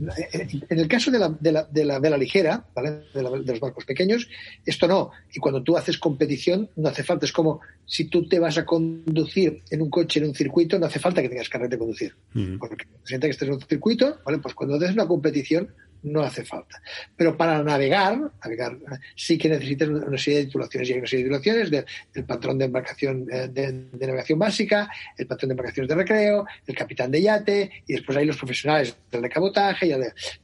En 0.70 0.80
el 0.80 0.88
caso 0.88 1.12
de 1.12 1.20
la, 1.20 1.30
de 1.30 1.52
la, 1.52 1.64
de 1.66 1.86
la 1.86 2.00
vela 2.00 2.18
ligera, 2.18 2.66
¿vale? 2.76 3.04
De, 3.14 3.22
la- 3.22 3.30
de 3.30 3.52
los 3.52 3.60
barcos 3.60 3.86
pequeños, 3.86 4.28
esto 4.66 4.88
no. 4.88 5.12
Y 5.34 5.40
cuando 5.40 5.62
tú 5.62 5.78
haces 5.78 5.98
competición, 6.00 6.70
no 6.76 6.90
hace 6.90 7.04
falta. 7.04 7.26
Es 7.26 7.32
como 7.32 7.62
si 7.86 8.06
tú 8.06 8.28
te 8.28 8.40
vas 8.40 8.58
a 8.58 8.66
conducir 8.66 9.62
en 9.70 9.82
un 9.82 9.90
coche, 9.90 10.20
en 10.20 10.28
un 10.30 10.34
circuito, 10.36 10.80
no 10.80 10.88
hace 10.88 11.00
falta 11.00 11.22
que 11.22 11.30
tengas 11.30 11.50
carnet 11.50 11.70
de 11.70 11.78
conducir. 11.78 12.16
Ujú. 12.34 12.58
Porque 12.60 12.86
sienta 13.04 13.28
que 13.28 13.32
estés 13.32 13.48
en 13.48 13.54
un 13.56 13.62
circuito, 13.62 14.18
¿vale? 14.26 14.40
Pues 14.40 14.56
cuando 14.56 14.76
haces 14.76 14.92
una 14.94 15.08
competición, 15.08 15.68
no 16.04 16.22
hace 16.22 16.44
falta. 16.46 16.82
Pero 17.16 17.36
para 17.36 17.64
navegar, 17.64 18.32
navegar 18.44 18.78
sí 19.16 19.38
que 19.38 19.50
necesitas 19.50 19.90
una 19.90 20.18
serie 20.18 20.40
de 20.40 20.46
titulaciones. 20.46 20.90
Y 20.90 20.94
hay 20.94 21.00
una 21.00 21.08
serie 21.08 21.24
de 21.24 21.30
titulaciones 21.30 21.72
del 21.72 21.86
el 22.14 22.26
patrón 22.26 22.58
de 22.58 22.66
embarcación 22.66 23.28
eh, 23.32 23.48
de, 23.48 23.72
navegación 24.00 24.40
básica, 24.40 24.90
el 25.18 25.28
patrón 25.28 25.50
de 25.50 25.54
embarcaciones 25.54 25.90
de 25.90 25.96
recreo, 25.96 26.46
el 26.68 26.76
capitán 26.76 27.12
de 27.12 27.22
yate, 27.22 27.72
y 27.88 27.94
después 27.94 28.18
hay 28.18 28.26
los 28.26 28.38
profesionales 28.38 28.96
del 29.12 29.22
de 29.22 29.30
cabotaje. 29.30 29.88
y 29.88 29.94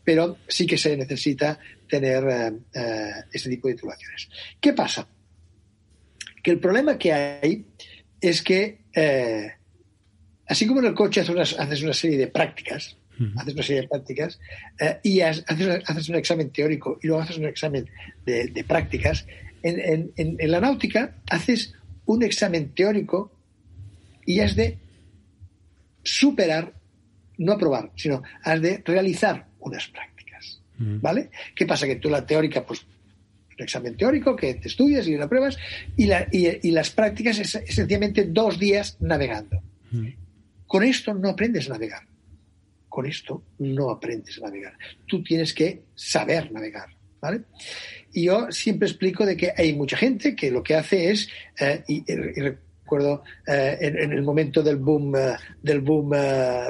pero 0.04 0.38
sí 0.48 0.66
que 0.66 0.78
se 0.78 0.96
necesita 0.96 1.60
tener 1.90 2.24
eh, 2.30 2.52
eh, 2.74 3.12
este 3.32 3.50
tipo 3.50 3.68
de 3.68 3.74
titulaciones. 3.74 4.30
¿Qué 4.62 4.74
pasa? 4.74 5.08
Que 6.42 6.52
el 6.52 6.60
problema 6.60 6.98
que 6.98 7.12
hay 7.12 7.66
es 8.22 8.42
que, 8.42 8.82
eh, 8.94 9.52
así 10.48 10.66
como 10.68 10.80
en 10.80 10.88
el 10.88 10.94
coche 10.94 11.22
haces 11.22 11.60
haces 11.60 11.84
una 11.84 11.94
serie 11.94 12.18
de 12.18 12.28
prácticas, 12.28 12.99
haces 13.38 13.54
una 13.54 13.64
serie 13.64 13.82
de 13.84 13.88
prácticas 13.88 14.40
eh, 14.80 14.98
y 15.04 15.22
has- 15.22 15.44
haces, 15.48 15.84
haces 15.86 16.10
un 16.10 16.16
examen 16.16 16.50
teórico 16.52 16.98
y 17.02 17.08
luego 17.08 17.22
haces 17.24 17.38
un 17.38 17.46
examen 17.46 17.90
de, 18.26 18.48
de 18.48 18.64
prácticas, 18.64 19.26
en, 19.64 19.80
en- 19.80 20.12
en- 20.16 20.36
en 20.40 20.52
la 20.52 20.62
náutica 20.62 21.16
haces 21.30 21.74
un 22.06 22.24
examen 22.24 22.70
teórico 22.70 23.32
y 24.26 24.40
has 24.40 24.56
de 24.56 24.78
superar, 26.04 26.74
no 27.38 27.54
aprobar, 27.54 27.92
sino 27.96 28.22
has 28.44 28.62
de 28.62 28.82
realizar 28.86 29.46
unas 29.60 29.88
prácticas. 29.88 30.60
¿Vale? 31.02 31.30
¿Qué 31.56 31.66
pasa? 31.66 31.86
Que 31.88 31.98
tú 31.98 32.10
la 32.10 32.26
teórica, 32.26 32.66
pues 32.66 32.86
un 33.58 33.64
examen 33.64 33.98
teórico 33.98 34.36
que 34.36 34.54
te 34.56 34.70
estudias 34.70 35.06
y 35.08 35.18
la 35.18 35.28
pruebas 35.28 35.58
y, 35.98 36.06
la- 36.06 36.28
y- 36.32 36.68
y 36.68 36.72
las 36.72 36.90
prácticas 36.92 37.38
es, 37.40 37.56
es 37.56 37.76
sencillamente 37.76 38.26
dos 38.26 38.58
días 38.58 38.96
navegando. 39.02 39.62
Con 40.66 40.84
esto 40.84 41.14
no 41.14 41.30
aprendes 41.30 41.68
a 41.70 41.74
navegar. 41.74 42.04
Con 42.90 43.06
esto 43.06 43.44
no 43.60 43.90
aprendes 43.92 44.38
a 44.40 44.48
navegar. 44.48 44.74
Tú 45.08 45.24
tienes 45.24 45.54
que 45.54 45.84
saber 45.96 46.52
navegar. 46.52 46.88
¿vale? 47.22 47.42
Y 48.14 48.24
yo 48.26 48.52
siempre 48.52 48.88
explico 48.88 49.26
de 49.26 49.36
que 49.38 49.52
hay 49.56 49.74
mucha 49.74 49.96
gente 49.98 50.36
que 50.36 50.50
lo 50.52 50.64
que 50.64 50.76
hace 50.76 51.12
es, 51.12 51.30
eh, 51.60 51.84
y, 51.88 52.04
y 52.08 52.16
recuerdo 52.42 53.24
eh, 53.46 53.78
en, 53.82 54.00
en 54.00 54.12
el 54.14 54.22
momento 54.24 54.64
del 54.64 54.78
boom, 54.78 55.16
eh, 55.16 55.36
del 55.62 55.82
boom 55.82 56.10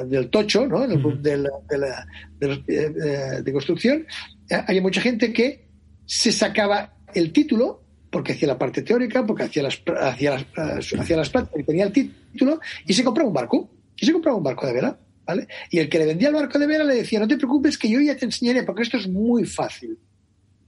del 0.08 0.28
tocho, 0.28 0.66
¿no? 0.66 0.84
En 0.84 0.90
el 0.92 0.98
boom 0.98 1.22
del- 1.22 1.48
de, 1.68 1.78
la, 1.78 2.06
de, 2.38 2.48
los, 2.48 2.58
eh, 2.68 3.42
de 3.42 3.52
construcción, 3.52 4.06
hay 4.50 4.80
mucha 4.80 5.00
gente 5.00 5.32
que 5.32 5.68
se 6.04 6.32
sacaba 6.32 6.96
el 7.14 7.32
título 7.32 7.82
porque 8.10 8.32
hacía 8.32 8.48
la 8.48 8.58
parte 8.58 8.82
teórica, 8.82 9.24
porque 9.24 9.44
hacía 9.44 9.62
las, 9.62 9.80
hacía 10.00 10.32
las, 10.32 10.92
hacía 10.98 11.16
las 11.16 11.30
prácticas 11.30 11.60
y 11.60 11.64
tenía 11.64 11.84
el 11.84 11.92
título 11.92 12.60
y 12.84 12.92
se 12.92 13.04
compraba 13.04 13.28
un 13.28 13.34
barco. 13.34 13.70
Y 13.96 14.04
se 14.06 14.12
compraba 14.12 14.36
un 14.36 14.42
barco 14.42 14.66
de 14.66 14.72
vela. 14.72 14.98
¿Vale? 15.30 15.46
Y 15.70 15.78
el 15.78 15.88
que 15.88 15.98
le 15.98 16.06
vendía 16.06 16.28
el 16.28 16.34
barco 16.34 16.58
de 16.58 16.66
vela 16.66 16.84
le 16.84 16.96
decía, 16.96 17.20
no 17.20 17.28
te 17.28 17.36
preocupes 17.36 17.78
que 17.78 17.88
yo 17.88 18.00
ya 18.00 18.16
te 18.16 18.24
enseñaré 18.24 18.64
porque 18.64 18.82
esto 18.82 18.96
es 18.96 19.08
muy 19.08 19.44
fácil. 19.44 19.96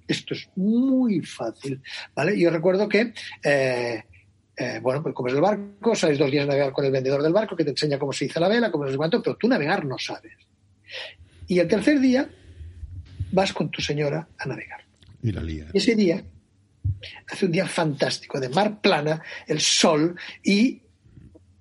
Esto 0.07 0.35
es 0.35 0.49
muy 0.55 1.21
fácil. 1.21 1.81
¿vale? 2.15 2.39
Yo 2.39 2.51
recuerdo 2.51 2.89
que, 2.89 3.13
eh, 3.43 4.05
eh, 4.57 4.81
bueno, 4.81 5.03
pues 5.03 5.15
comes 5.15 5.35
el 5.35 5.41
barco, 5.41 5.95
sales 5.97 6.19
dos 6.19 6.31
días 6.31 6.45
a 6.45 6.47
navegar 6.47 6.73
con 6.73 6.85
el 6.85 6.93
vendedor 6.93 7.23
del 7.23 7.33
barco 7.33 7.57
que 7.57 7.65
te 7.65 7.71
enseña 7.71 7.99
cómo 7.99 8.13
se 8.13 8.27
hizo 8.27 8.39
la 8.39 8.49
vela, 8.49 8.71
cómo 8.71 8.89
sé 8.89 8.97
cuánto, 8.97 9.21
pero 9.21 9.37
tú 9.37 9.49
navegar 9.49 9.85
no 9.85 9.99
sabes. 9.99 10.33
Y 11.49 11.59
el 11.59 11.67
tercer 11.67 11.99
día 11.99 12.29
vas 13.33 13.53
con 13.53 13.69
tu 13.71 13.83
señora 13.83 14.29
a 14.39 14.47
navegar. 14.47 14.85
Y 15.23 15.33
la 15.33 15.43
lía. 15.43 15.67
Y 15.73 15.79
ese 15.79 15.97
día 15.97 16.23
hace 17.31 17.47
un 17.47 17.53
día 17.53 17.67
fantástico 17.67 18.39
de 18.39 18.49
mar 18.49 18.81
plana, 18.81 19.23
el 19.47 19.61
sol 19.61 20.17
y 20.45 20.83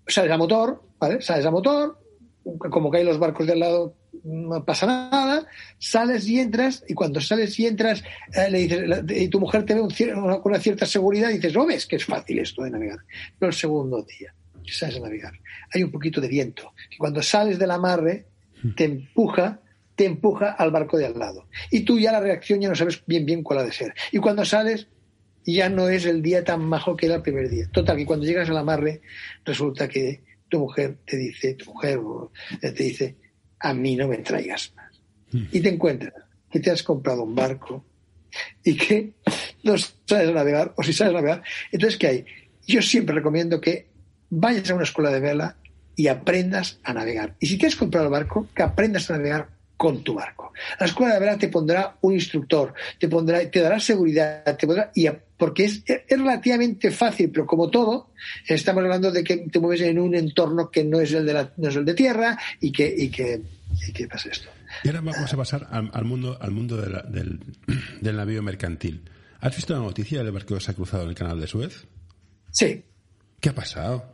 sales 0.08 0.32
a 0.32 0.38
motor, 0.38 0.84
¿vale? 1.00 1.22
Sales 1.22 1.46
a 1.46 1.52
motor, 1.52 2.01
como 2.44 2.90
caen 2.90 3.06
los 3.06 3.20
barcos 3.20 3.46
de 3.48 3.54
al 3.54 3.60
lado 3.60 3.96
no 4.24 4.64
pasa 4.66 4.86
nada, 4.86 5.46
sales 5.80 6.28
y 6.28 6.40
entras 6.40 6.84
y 6.88 6.94
cuando 6.94 7.22
sales 7.22 7.58
y 7.60 7.68
entras 7.68 8.04
eh, 8.36 8.50
le 8.50 8.60
dices, 8.60 8.88
la- 8.88 9.04
y 9.08 9.28
tu 9.30 9.40
mujer 9.40 9.64
te 9.66 9.74
ve 9.74 9.82
un 9.82 9.90
cier- 9.92 10.16
una- 10.18 10.40
con 10.40 10.52
una 10.52 10.60
cierta 10.62 10.86
seguridad 10.86 11.30
y 11.30 11.36
dices, 11.36 11.54
no 11.54 11.66
ves 11.66 11.86
que 11.86 11.96
es 11.98 12.06
fácil 12.06 12.40
esto 12.40 12.64
de 12.64 12.72
navegar. 12.72 13.00
Pero 13.40 13.50
el 13.52 13.56
segundo 13.56 14.02
día 14.04 14.34
que 14.64 14.72
sales 14.72 14.98
a 14.98 15.00
navegar, 15.02 15.34
hay 15.74 15.84
un 15.84 15.92
poquito 15.92 16.20
de 16.22 16.28
viento 16.28 16.74
y 16.92 16.98
cuando 16.98 17.22
sales 17.22 17.58
del 17.60 17.72
amarre 17.72 18.26
te 18.76 18.84
empuja 18.86 19.60
te 19.96 20.06
empuja 20.06 20.52
al 20.52 20.72
barco 20.72 20.98
de 20.98 21.06
al 21.06 21.20
lado. 21.20 21.48
Y 21.70 21.82
tú 21.82 22.00
ya 22.00 22.12
la 22.12 22.20
reacción 22.22 22.60
ya 22.60 22.70
no 22.70 22.76
sabes 22.76 23.04
bien 23.06 23.26
bien 23.26 23.44
cuál 23.44 23.60
ha 23.60 23.64
de 23.64 23.72
ser. 23.72 23.94
Y 24.12 24.18
cuando 24.18 24.46
sales 24.46 24.88
ya 25.46 25.70
no 25.70 25.90
es 25.90 26.06
el 26.06 26.22
día 26.22 26.44
tan 26.44 26.62
majo 26.62 26.96
que 26.96 27.06
era 27.08 27.16
el 27.16 27.22
primer 27.22 27.50
día. 27.50 27.68
Total, 27.72 27.98
que 27.98 28.06
cuando 28.06 28.26
llegas 28.26 28.50
al 28.50 28.58
amarre 28.58 29.02
resulta 29.46 29.88
que 29.88 30.24
tu 30.52 30.60
mujer 30.60 30.98
te 31.06 31.18
dice, 31.18 31.54
tu 31.56 31.74
mujer 31.74 32.00
eh, 32.62 32.72
te 32.72 32.84
dice, 32.84 33.16
a 33.58 33.74
mí 33.74 33.96
no 33.96 34.08
me 34.08 34.18
traigas 34.18 34.74
más. 34.76 35.02
Y 35.52 35.62
te 35.62 35.70
encuentras 35.70 36.14
que 36.52 36.60
te 36.60 36.70
has 36.70 36.84
comprado 36.84 37.24
un 37.24 37.34
barco 37.34 37.86
y 38.62 38.76
que 38.76 39.14
no 39.64 39.76
sabes 40.06 40.34
navegar, 40.34 40.74
o 40.76 40.84
si 40.84 40.92
sabes 40.92 41.14
navegar. 41.14 41.42
Entonces, 41.72 41.98
¿qué 41.98 42.08
hay? 42.08 42.26
Yo 42.68 42.82
siempre 42.82 43.16
recomiendo 43.16 43.62
que 43.62 43.88
vayas 44.30 44.70
a 44.70 44.76
una 44.76 44.84
escuela 44.84 45.10
de 45.10 45.22
vela 45.22 45.56
y 45.96 46.08
aprendas 46.08 46.80
a 46.84 46.94
navegar. 46.94 47.36
Y 47.40 47.48
si 47.48 47.58
te 47.58 47.68
has 47.68 47.78
comprado 47.78 48.08
el 48.08 48.12
barco, 48.12 48.50
que 48.54 48.64
aprendas 48.64 49.10
a 49.10 49.18
navegar 49.18 49.50
con 49.82 50.04
tu 50.04 50.14
barco. 50.14 50.54
La 50.80 50.86
escuela 50.86 51.16
de 51.16 51.20
vela 51.22 51.38
te 51.40 51.48
pondrá 51.48 51.98
un 52.02 52.14
instructor, 52.14 52.72
te 53.00 53.08
pondrá, 53.08 53.50
te 53.50 53.62
dará 53.62 53.80
seguridad, 53.80 54.44
te 54.56 54.68
pondrá, 54.68 54.92
y 54.94 55.08
a- 55.08 55.20
porque 55.38 55.64
es, 55.66 55.82
es 55.88 56.04
relativamente 56.20 56.92
fácil, 56.92 57.32
pero 57.32 57.48
como 57.48 57.72
todo, 57.72 58.12
estamos 58.48 58.84
hablando 58.84 59.12
de 59.12 59.24
que 59.24 59.38
te 59.38 59.60
mueves 59.60 59.82
en 59.82 59.98
un 59.98 60.14
entorno 60.14 60.70
que 60.70 60.84
no 60.84 61.00
es 61.02 61.12
el 61.14 61.26
de, 61.26 61.34
la, 61.34 61.52
no 61.58 61.70
es 61.70 61.76
el 61.76 61.84
de 61.86 61.96
tierra 61.96 62.38
y 62.60 62.72
que, 62.72 62.94
y 62.96 63.10
que, 63.10 63.42
y 63.88 63.92
que 63.92 64.08
pasa 64.08 64.30
esto. 64.30 64.50
Y 64.84 64.90
ahora 64.90 65.02
vamos 65.02 65.34
a 65.34 65.38
pasar 65.38 65.68
al, 65.72 65.90
al 65.92 66.06
mundo, 66.06 66.38
al 66.40 66.52
mundo 66.52 66.78
de 66.78 66.88
la- 66.92 67.02
del, 67.02 67.40
del 68.02 68.18
navío 68.18 68.44
mercantil. 68.44 69.02
¿Has 69.40 69.56
visto 69.56 69.74
la 69.74 69.80
noticia 69.80 70.22
del 70.24 70.32
barco 70.32 70.54
que 70.54 70.62
se 70.62 70.70
ha 70.70 70.76
cruzado 70.76 71.02
en 71.04 71.10
el 71.10 71.16
canal 71.16 71.40
de 71.42 71.48
Suez? 71.48 71.88
Sí, 72.52 72.84
¿Qué 73.40 73.50
ha 73.50 73.56
pasado? 73.56 74.06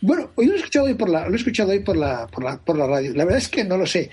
Bueno, 0.00 0.30
hoy 0.34 0.46
lo 0.46 0.52
he 0.54 0.56
escuchado 0.56 0.86
hoy 0.86 0.94
por 0.94 1.08
la, 1.08 1.26
lo 1.28 1.32
he 1.34 1.36
escuchado 1.36 1.70
hoy 1.70 1.78
por 1.80 1.96
la, 1.96 2.26
por 2.26 2.44
la, 2.44 2.58
por 2.58 2.76
la 2.76 2.86
radio. 2.86 3.14
La 3.14 3.24
verdad 3.24 3.38
es 3.38 3.48
que 3.48 3.64
no 3.64 3.76
lo 3.78 3.86
sé, 3.86 4.10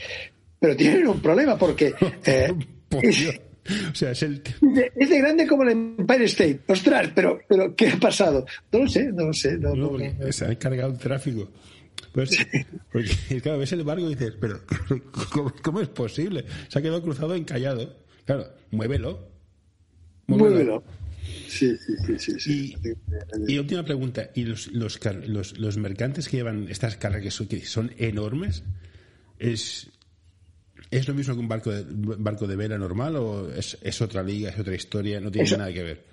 pero 0.63 0.77
tienen 0.77 1.05
un 1.09 1.19
problema 1.19 1.57
porque 1.57 1.93
eh, 2.25 2.53
es, 3.01 3.39
o 3.91 3.93
sea, 3.95 4.11
es 4.11 4.23
el 4.23 4.41
es 4.95 5.09
de 5.09 5.17
grande 5.19 5.45
como 5.45 5.63
el 5.63 5.71
Empire 5.71 6.23
State. 6.23 6.61
Ostras, 6.67 7.11
pero, 7.13 7.41
pero 7.49 7.75
¿qué 7.75 7.89
ha 7.89 7.97
pasado? 7.97 8.45
No 8.71 8.79
lo 8.79 8.87
sé, 8.87 9.11
no 9.11 9.25
lo 9.25 9.33
sé. 9.33 9.57
No, 9.57 9.91
se 10.31 10.45
ha 10.45 10.51
encargado 10.53 10.93
el 10.93 10.97
tráfico. 10.97 11.51
Pues, 12.13 12.47
porque, 12.93 13.41
claro, 13.41 13.57
ves 13.57 13.73
el 13.73 13.83
barco 13.83 14.09
y 14.09 14.15
dices, 14.15 14.35
pero 14.39 14.61
¿cómo, 15.33 15.53
cómo 15.61 15.81
es 15.81 15.89
posible? 15.89 16.45
Se 16.69 16.79
ha 16.79 16.81
quedado 16.81 17.03
cruzado 17.03 17.35
encallado. 17.35 17.93
Claro, 18.23 18.47
muévelo. 18.71 19.27
Muévelo. 20.27 20.81
Sí, 21.49 21.75
sí, 21.75 21.93
sí, 22.07 22.19
sí, 22.19 22.39
sí. 22.39 22.75
Y, 23.47 23.55
y 23.55 23.59
última 23.59 23.83
pregunta, 23.83 24.29
¿y 24.33 24.45
los, 24.45 24.71
los, 24.71 24.97
los, 25.27 25.57
los 25.57 25.77
mercantes 25.77 26.29
que 26.29 26.37
llevan 26.37 26.69
estas 26.69 26.95
cargas 26.95 27.21
que 27.21 27.31
son, 27.31 27.47
que 27.47 27.65
son 27.65 27.91
enormes? 27.97 28.63
¿Es, 29.39 29.89
¿Es 30.97 31.07
lo 31.07 31.13
mismo 31.13 31.33
que 31.33 31.39
un 31.39 31.47
barco 31.47 31.71
de, 31.71 31.83
barco 31.87 32.47
de 32.47 32.55
vela 32.55 32.77
normal 32.77 33.15
o 33.15 33.51
es, 33.51 33.77
es 33.81 34.01
otra 34.01 34.21
liga, 34.23 34.49
es 34.51 34.59
otra 34.59 34.75
historia? 34.75 35.19
No 35.19 35.31
tiene 35.31 35.45
Eso- 35.47 35.57
nada 35.57 35.73
que 35.73 35.83
ver. 35.83 36.03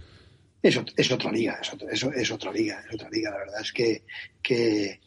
Es, 0.63 0.79
es 0.97 1.11
otra 1.11 1.33
liga, 1.33 1.59
es, 1.63 1.73
otro- 1.73 1.89
es, 1.89 2.03
es 2.03 2.31
otra 2.31 2.53
liga, 2.53 2.83
es 2.89 2.95
otra 2.95 3.09
liga. 3.11 3.31
La 3.31 3.39
verdad 3.39 3.61
es 3.63 3.73
que, 3.73 4.03
que, 4.43 5.01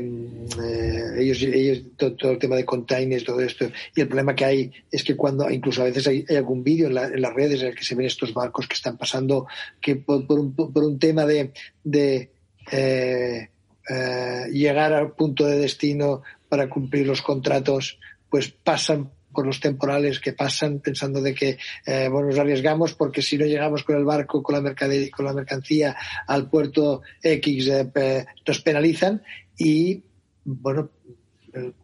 mm, 0.00 0.46
eh, 0.62 1.02
ellos, 1.18 1.42
ellos 1.42 1.82
todo, 1.96 2.12
todo 2.14 2.32
el 2.32 2.38
tema 2.38 2.56
de 2.56 2.64
containers, 2.64 3.24
todo 3.24 3.40
esto, 3.40 3.70
y 3.94 4.00
el 4.00 4.08
problema 4.08 4.34
que 4.34 4.44
hay 4.44 4.72
es 4.90 5.02
que 5.04 5.16
cuando, 5.16 5.50
incluso 5.50 5.82
a 5.82 5.86
veces 5.86 6.06
hay, 6.06 6.24
hay 6.28 6.36
algún 6.36 6.62
vídeo 6.62 6.86
en, 6.88 6.94
la- 6.94 7.06
en 7.08 7.20
las 7.20 7.34
redes 7.34 7.60
en 7.62 7.68
el 7.68 7.74
que 7.74 7.84
se 7.84 7.94
ven 7.94 8.06
estos 8.06 8.32
barcos 8.34 8.66
que 8.68 8.74
están 8.74 8.96
pasando, 8.96 9.46
que 9.80 9.96
por, 9.96 10.26
por 10.26 10.38
un, 10.38 10.54
por 10.54 10.84
un 10.84 10.98
tema 10.98 11.24
de, 11.26 11.52
de 11.84 12.30
eh, 12.72 13.48
eh, 13.88 14.44
llegar 14.52 14.92
al 14.92 15.12
punto 15.12 15.46
de 15.46 15.58
destino 15.58 16.22
para 16.48 16.68
cumplir 16.68 17.06
los 17.06 17.22
contratos, 17.22 17.98
pues 18.30 18.48
pasan 18.50 19.10
por 19.32 19.44
los 19.46 19.60
temporales 19.60 20.18
que 20.18 20.32
pasan 20.32 20.80
pensando 20.80 21.20
de 21.20 21.34
que 21.34 21.58
eh, 21.84 22.08
bueno 22.10 22.28
nos 22.28 22.38
arriesgamos 22.38 22.94
porque 22.94 23.20
si 23.22 23.36
no 23.36 23.44
llegamos 23.44 23.84
con 23.84 23.96
el 23.96 24.04
barco 24.04 24.42
con 24.42 24.54
la 24.54 24.62
mercadería 24.62 25.10
con 25.10 25.26
la 25.26 25.34
mercancía 25.34 25.94
al 26.26 26.48
puerto 26.48 27.02
X 27.22 27.68
eh, 27.68 28.24
nos 28.46 28.60
penalizan 28.62 29.22
y 29.58 30.02
bueno 30.44 30.90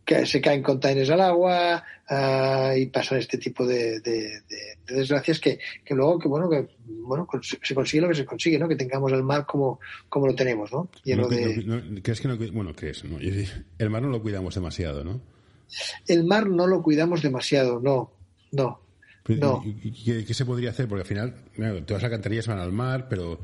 que 0.04 0.26
se 0.26 0.40
caen 0.40 0.62
containers 0.62 1.08
al 1.10 1.20
agua 1.22 1.82
ah, 2.08 2.74
y 2.76 2.86
pasan 2.86 3.18
este 3.18 3.38
tipo 3.38 3.66
de, 3.66 4.00
de- 4.00 4.40
de- 4.48 4.76
de 4.86 4.94
desgracias 4.96 5.38
que, 5.40 5.58
que 5.84 5.94
luego 5.94 6.18
que 6.18 6.28
bueno 6.28 6.48
que 6.50 6.68
bueno 6.86 7.26
se 7.62 7.74
consigue 7.74 8.02
lo 8.02 8.08
que 8.08 8.14
se 8.14 8.24
consigue 8.26 8.58
no 8.58 8.68
que 8.68 8.76
tengamos 8.76 9.12
el 9.12 9.22
mar 9.22 9.46
como 9.46 9.78
como 10.08 10.26
lo 10.26 10.34
tenemos 10.34 10.70
no 10.72 10.90
lleno 11.04 11.22
No, 11.22 11.28
de 11.28 11.64
no- 11.64 11.80
no- 11.80 12.02
¿Crees 12.02 12.20
que 12.20 12.28
no? 12.28 12.36
Bueno, 12.36 12.74
crees, 12.74 13.04
¿no? 13.04 13.18
El 13.18 13.90
mar 13.90 14.02
no 14.02 14.08
lo 14.08 14.20
cuidamos 14.22 14.54
demasiado, 14.54 15.04
¿no? 15.04 15.20
El 16.08 16.24
mar 16.24 16.48
no 16.48 16.66
lo 16.66 16.82
cuidamos 16.82 17.22
demasiado 17.22 17.80
no 17.80 18.12
no 18.52 18.80
No. 19.28 19.62
¿y- 19.64 19.88
y- 19.88 20.04
¿Qué, 20.04 20.24
qué 20.24 20.34
se 20.34 20.44
podría 20.44 20.70
hacer? 20.70 20.88
Porque 20.88 21.02
al 21.02 21.06
final, 21.08 21.34
claro, 21.54 21.82
todas 21.84 22.02
las 22.02 22.10
alcantarillas 22.10 22.48
van 22.48 22.58
al 22.58 22.72
mar, 22.72 23.06
pero 23.08 23.40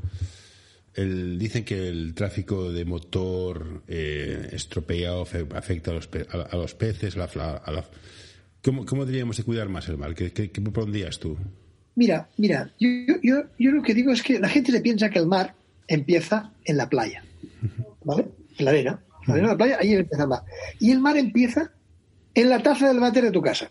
el- 0.93 1.39
dicen 1.39 1.63
que 1.63 1.87
el 1.87 2.13
tráfico 2.13 2.71
de 2.71 2.83
motor 2.85 3.83
eh, 3.87 4.49
estropea 4.51 5.15
o 5.15 5.25
fe- 5.25 5.45
afecta 5.55 5.91
a 5.91 5.93
los, 5.93 6.07
pe- 6.07 6.27
a, 6.31 6.41
a 6.41 6.55
los 6.57 6.75
peces. 6.75 7.15
la 7.15 7.25
a 7.25 7.71
la- 7.71 7.85
¿Cómo, 8.61 8.85
¿Cómo 8.85 9.05
deberíamos 9.05 9.37
de 9.37 9.43
cuidar 9.43 9.69
más 9.69 9.87
el 9.87 9.97
mar? 9.97 10.13
¿Qué, 10.15 10.31
qué, 10.33 10.51
qué 10.51 10.59
propondrías 10.61 11.17
tú? 11.17 11.37
Mira, 11.95 12.27
mira, 12.37 12.71
yo, 12.79 12.89
yo, 13.07 13.13
yo, 13.23 13.43
yo 13.57 13.71
lo 13.71 13.81
que 13.81 13.93
digo 13.93 14.11
es 14.11 14.21
que 14.21 14.37
la 14.39 14.49
gente 14.49 14.71
se 14.73 14.81
piensa 14.81 15.09
que 15.09 15.19
el 15.19 15.27
mar 15.27 15.55
empieza 15.87 16.51
en 16.65 16.75
la 16.77 16.89
playa, 16.89 17.23
¿vale? 18.03 18.25
En 18.57 18.65
la 18.65 18.71
arena, 18.71 18.99
en 19.21 19.27
la 19.27 19.33
arena 19.33 19.47
de 19.47 19.53
la 19.53 19.57
playa, 19.57 19.77
ahí 19.79 19.93
empieza 19.93 20.23
el 20.23 20.29
mar. 20.29 20.43
Y 20.79 20.91
el 20.91 20.99
mar 20.99 21.15
empieza 21.17 21.71
en 22.35 22.49
la 22.49 22.61
taza 22.61 22.87
del 22.87 22.99
váter 22.99 23.25
de 23.25 23.31
tu 23.31 23.41
casa, 23.41 23.69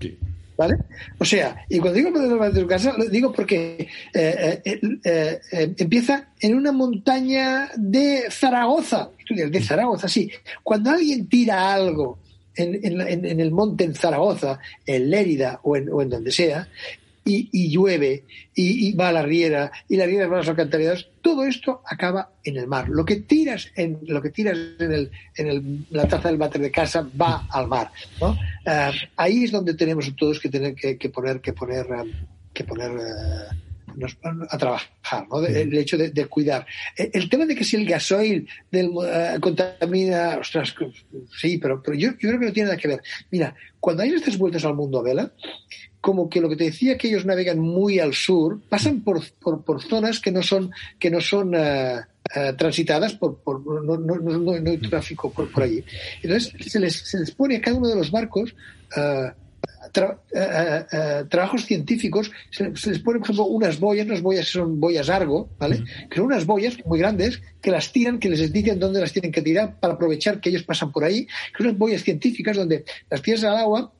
Sí. 0.00 0.18
¿vale? 0.56 0.76
O 1.18 1.24
sea, 1.24 1.64
y 1.68 1.78
cuando 1.78 1.96
digo 1.98 2.08
el 2.08 2.38
váter 2.38 2.54
de 2.54 2.60
tu 2.62 2.66
casa, 2.68 2.94
lo 2.96 3.04
digo 3.06 3.32
porque 3.32 3.88
eh, 4.14 4.60
eh, 4.64 5.00
eh, 5.04 5.74
empieza 5.78 6.28
en 6.40 6.54
una 6.54 6.72
montaña 6.72 7.70
de 7.76 8.24
Zaragoza, 8.30 9.10
de 9.28 9.62
Zaragoza, 9.62 10.08
sí. 10.08 10.30
Cuando 10.62 10.90
alguien 10.90 11.26
tira 11.28 11.72
algo 11.74 12.18
en, 12.56 12.74
en 12.84 13.00
en- 13.00 13.24
en 13.24 13.40
el 13.40 13.50
monte 13.50 13.84
en 13.84 13.94
Zaragoza, 13.94 14.58
en 14.86 15.10
Lérida 15.10 15.60
o 15.64 15.76
en, 15.76 15.88
o 15.90 16.02
en 16.02 16.10
donde 16.10 16.30
sea, 16.30 16.68
y, 17.24 17.48
y 17.52 17.70
llueve 17.70 18.24
y, 18.54 18.92
va 18.92 19.08
a 19.08 19.12
la 19.12 19.22
riera 19.22 19.72
y 19.88 19.96
la 19.96 20.06
riera 20.06 20.26
va 20.28 20.36
a 20.36 20.38
los 20.40 20.48
alcantarillados, 20.48 21.10
todo 21.22 21.44
esto 21.44 21.82
acaba 21.86 22.32
en 22.44 22.56
el 22.58 22.66
mar. 22.66 22.88
Lo 22.88 23.04
que 23.04 23.16
tiras 23.16 23.68
en 23.76 23.98
lo 24.02 24.20
que 24.20 24.30
tiras 24.30 24.58
en, 24.78 24.92
el, 24.92 25.10
en 25.36 25.46
el- 25.48 25.86
la 25.90 26.06
taza 26.06 26.28
del 26.28 26.36
váter 26.36 26.60
de 26.60 26.70
casa 26.70 27.08
va 27.20 27.46
al 27.50 27.66
mar. 27.66 27.90
Ah, 28.66 28.92
ahí 29.16 29.44
es 29.44 29.50
donde 29.52 29.74
tenemos 29.74 30.14
todos 30.16 30.38
que 30.38 30.48
tener 30.50 30.74
que, 30.74 30.96
poner 31.08 31.40
que 31.40 31.52
poner 31.52 31.86
que 32.52 32.64
poner 32.64 32.90
ah, 32.90 33.56
nos- 33.96 34.16
a 34.50 34.58
trabajar, 34.58 35.26
¿no? 35.30 35.40
De- 35.40 35.62
el 35.62 35.76
hecho 35.76 35.96
de, 35.96 36.10
de 36.10 36.26
cuidar. 36.26 36.66
Eh, 36.96 37.10
El 37.12 37.28
tema 37.28 37.46
de 37.46 37.54
que 37.54 37.64
si 37.64 37.76
el 37.76 37.86
gasoil 37.86 38.48
del, 38.70 38.90
eh, 39.06 39.36
contamina, 39.40 40.38
ostras, 40.40 40.74
sí, 41.40 41.58
pero, 41.58 41.82
pero 41.82 41.96
yo, 41.96 42.10
yo 42.12 42.28
creo 42.28 42.38
que 42.40 42.46
no 42.46 42.52
tiene 42.52 42.68
nada 42.68 42.80
que 42.80 42.88
ver. 42.88 43.00
Mira, 43.30 43.54
cuando 43.80 44.02
hay 44.02 44.10
estas 44.10 44.38
vueltas 44.38 44.64
al 44.64 44.74
mundo 44.74 44.98
a 45.00 45.02
vela, 45.02 45.32
como 46.00 46.28
que 46.28 46.40
lo 46.40 46.48
que 46.50 46.56
te 46.56 46.64
decía 46.64 46.98
que 46.98 47.08
ellos 47.08 47.24
navegan 47.24 47.58
muy 47.58 47.98
al 47.98 48.12
sur, 48.14 48.60
pasan 48.68 49.00
por, 49.02 49.22
por, 49.40 49.64
por 49.64 49.82
zonas 49.82 50.20
que 50.20 50.30
no 50.30 50.42
son, 50.42 50.70
que 50.98 51.10
no 51.10 51.20
son 51.20 51.52
eh, 51.54 52.00
transitadas 52.58 53.14
por, 53.14 53.38
por 53.42 53.64
no, 53.84 53.96
no, 53.96 54.16
no, 54.16 54.38
no- 54.60 54.70
hay 54.70 54.78
tráfico 54.78 55.30
por, 55.32 55.50
por 55.50 55.62
allí. 55.62 55.82
Entonces 56.22 56.52
se 56.70 56.78
les, 56.80 56.94
se 56.94 57.18
les 57.20 57.30
pone 57.30 57.56
a 57.56 57.60
cada 57.60 57.76
uno 57.78 57.88
de 57.88 57.96
los 57.96 58.10
barcos 58.10 58.54
tra- 59.92 60.18
eh, 60.34 60.84
eh, 60.92 61.24
trabajos 61.28 61.64
científicos, 61.64 62.30
se, 62.50 62.76
se 62.76 62.90
les 62.90 62.98
pone, 62.98 63.18
por 63.18 63.26
ejemplo, 63.26 63.44
unas 63.46 63.78
boyas, 63.80 64.06
unas 64.06 64.22
boyas 64.22 64.46
que 64.46 64.52
son 64.52 64.80
boyas 64.80 65.08
Argo, 65.08 65.48
¿vale? 65.58 65.84
Que 66.10 66.16
son 66.16 66.26
unas 66.26 66.46
boyas 66.46 66.76
muy 66.84 66.98
grandes 66.98 67.40
que 67.60 67.70
las 67.70 67.92
tiran, 67.92 68.18
que 68.18 68.28
les 68.28 68.52
dicen 68.52 68.78
dónde 68.78 69.00
las 69.00 69.12
tienen 69.12 69.32
que 69.32 69.42
tirar 69.42 69.78
para 69.80 69.94
aprovechar 69.94 70.40
que 70.40 70.50
ellos 70.50 70.62
pasan 70.64 70.92
por 70.92 71.04
ahí, 71.04 71.26
que 71.26 71.58
son 71.58 71.66
unas 71.66 71.78
boyas 71.78 72.02
científicas 72.02 72.56
donde 72.56 72.84
las 73.10 73.22
tiras 73.22 73.44
al 73.44 73.56
agua 73.56 73.92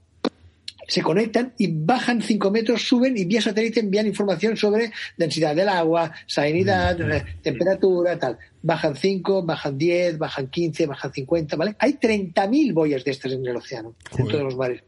se 0.86 1.00
conectan 1.00 1.54
y 1.56 1.68
bajan 1.68 2.20
5 2.20 2.50
metros, 2.50 2.82
suben 2.86 3.16
y 3.16 3.24
vía 3.24 3.40
satélite 3.40 3.80
envían 3.80 4.06
información 4.06 4.54
sobre 4.56 4.92
densidad 5.16 5.56
del 5.56 5.70
agua, 5.70 6.12
salinidad, 6.26 7.00
eh, 7.10 7.24
temperatura, 7.42 8.18
tal. 8.18 8.36
Bajan 8.60 8.94
5, 8.94 9.44
bajan 9.44 9.78
10, 9.78 10.18
bajan 10.18 10.48
15, 10.48 10.86
bajan 10.86 11.12
50, 11.12 11.56
¿vale? 11.56 11.74
Hay 11.78 11.94
30.000 11.94 12.74
boyas 12.74 13.02
de 13.02 13.10
estas 13.12 13.32
en 13.32 13.46
el 13.46 13.56
océano, 13.56 13.94
en 14.18 14.28
todos 14.28 14.44
los 14.44 14.56
mares. 14.56 14.82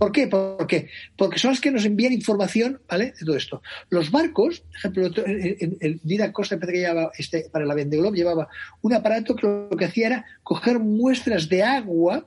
¿Por 0.00 0.12
qué? 0.12 0.28
¿Por? 0.28 0.66
Porque 1.14 1.38
son 1.38 1.50
las 1.50 1.60
que 1.60 1.70
nos 1.70 1.84
envían 1.84 2.14
información, 2.14 2.80
¿vale? 2.88 3.12
De 3.20 3.26
todo 3.26 3.36
esto. 3.36 3.62
Los 3.90 4.10
barcos, 4.10 4.60
por 4.60 4.76
ejemplo, 4.78 5.24
el, 5.26 6.00
Dida 6.02 6.32
Costa 6.32 6.58
que 6.58 6.72
llevaba 6.72 7.12
este, 7.18 7.50
para 7.52 7.66
la 7.66 7.74
Vendée 7.74 8.00
llevaba 8.12 8.48
un 8.80 8.94
aparato 8.94 9.36
que 9.36 9.46
lo 9.46 9.76
que 9.76 9.84
hacía 9.84 10.06
era 10.06 10.24
coger 10.42 10.78
muestras 10.78 11.50
de 11.50 11.62
agua 11.62 12.26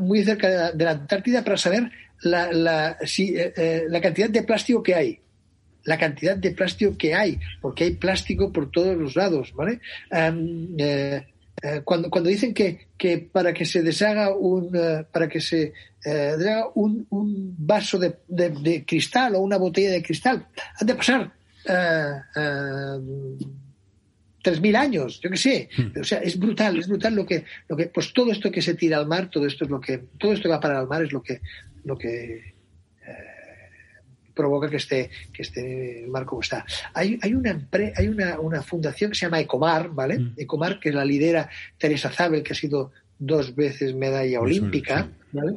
muy 0.00 0.24
cerca 0.24 0.72
de 0.72 0.84
la, 0.84 0.90
Antártida 0.90 1.44
para 1.44 1.56
saber 1.56 1.92
la, 2.22 2.98
eh, 3.00 3.52
eh, 3.56 3.84
la 3.88 4.00
cantidad 4.00 4.28
de 4.28 4.42
plástico 4.42 4.82
que 4.82 4.96
hay. 4.96 5.20
La 5.84 5.96
cantidad 5.96 6.36
de 6.36 6.50
plástico 6.50 6.98
que 6.98 7.14
hay, 7.14 7.38
porque 7.60 7.84
hay 7.84 7.92
plástico 7.92 8.52
por 8.52 8.68
todos 8.72 8.96
los 8.96 9.14
lados, 9.14 9.54
¿vale? 9.54 9.78
Eh, 10.10 11.24
eh, 11.62 11.82
cuando, 11.84 12.08
cuando 12.10 12.30
dicen 12.30 12.52
que, 12.54 12.88
que 12.96 13.18
para 13.18 13.52
que 13.52 13.64
se 13.64 13.82
deshaga 13.82 14.34
un 14.34 14.70
eh, 14.74 15.04
para 15.12 15.28
que 15.28 15.40
se 15.40 15.72
eh, 16.04 16.34
deshaga 16.38 16.68
un, 16.74 17.06
un 17.10 17.54
vaso 17.58 17.98
de, 17.98 18.16
de- 18.28 18.50
de 18.50 18.84
cristal 18.84 19.34
o 19.34 19.40
una 19.40 19.56
botella 19.58 19.90
de 19.90 20.02
cristal 20.02 20.46
han 20.80 20.86
de 20.86 20.94
pasar 20.94 21.32
eh, 21.68 22.12
eh, 22.36 22.98
3.000 24.42 24.74
años, 24.76 25.20
yo 25.20 25.28
qué 25.28 25.36
sé. 25.36 25.68
O 26.00 26.04
sea, 26.04 26.18
es 26.20 26.38
brutal, 26.38 26.78
es 26.78 26.88
brutal 26.88 27.14
lo 27.14 27.26
que, 27.26 27.44
lo 27.68 27.76
que, 27.76 27.86
pues 27.88 28.10
todo 28.14 28.32
esto 28.32 28.50
que 28.50 28.62
se 28.62 28.72
tira 28.74 28.96
al 28.96 29.06
mar, 29.06 29.28
todo 29.28 29.46
esto 29.46 29.64
es 29.64 29.70
lo 29.70 29.78
que, 29.80 29.98
todo 30.18 30.32
esto 30.32 30.44
que 30.44 30.48
va 30.48 30.60
para 30.60 30.80
el 30.80 30.86
mar 30.86 31.02
es 31.04 31.12
lo 31.12 31.22
que, 31.22 31.42
lo 31.84 31.98
que 31.98 32.54
provoca 34.40 34.68
que 34.68 34.76
esté, 34.78 35.10
que 35.32 35.42
esté 35.42 36.04
mar 36.08 36.24
como 36.24 36.40
está. 36.42 36.64
Hay, 36.94 37.18
hay 37.22 37.34
una 37.34 37.60
hay 37.96 38.08
una, 38.08 38.40
una 38.40 38.62
fundación 38.62 39.10
que 39.10 39.16
se 39.18 39.26
llama 39.26 39.40
Ecomar, 39.40 39.90
¿vale? 39.90 40.18
Mm. 40.18 40.34
Ecomar, 40.36 40.80
que 40.80 40.92
la 40.92 41.04
lidera 41.04 41.48
Teresa 41.78 42.10
Zabel, 42.10 42.42
que 42.42 42.52
ha 42.52 42.56
sido 42.56 42.92
dos 43.18 43.54
veces 43.54 43.94
medalla 43.94 44.40
olímpica, 44.40 45.02
sí. 45.02 45.38
¿vale? 45.38 45.56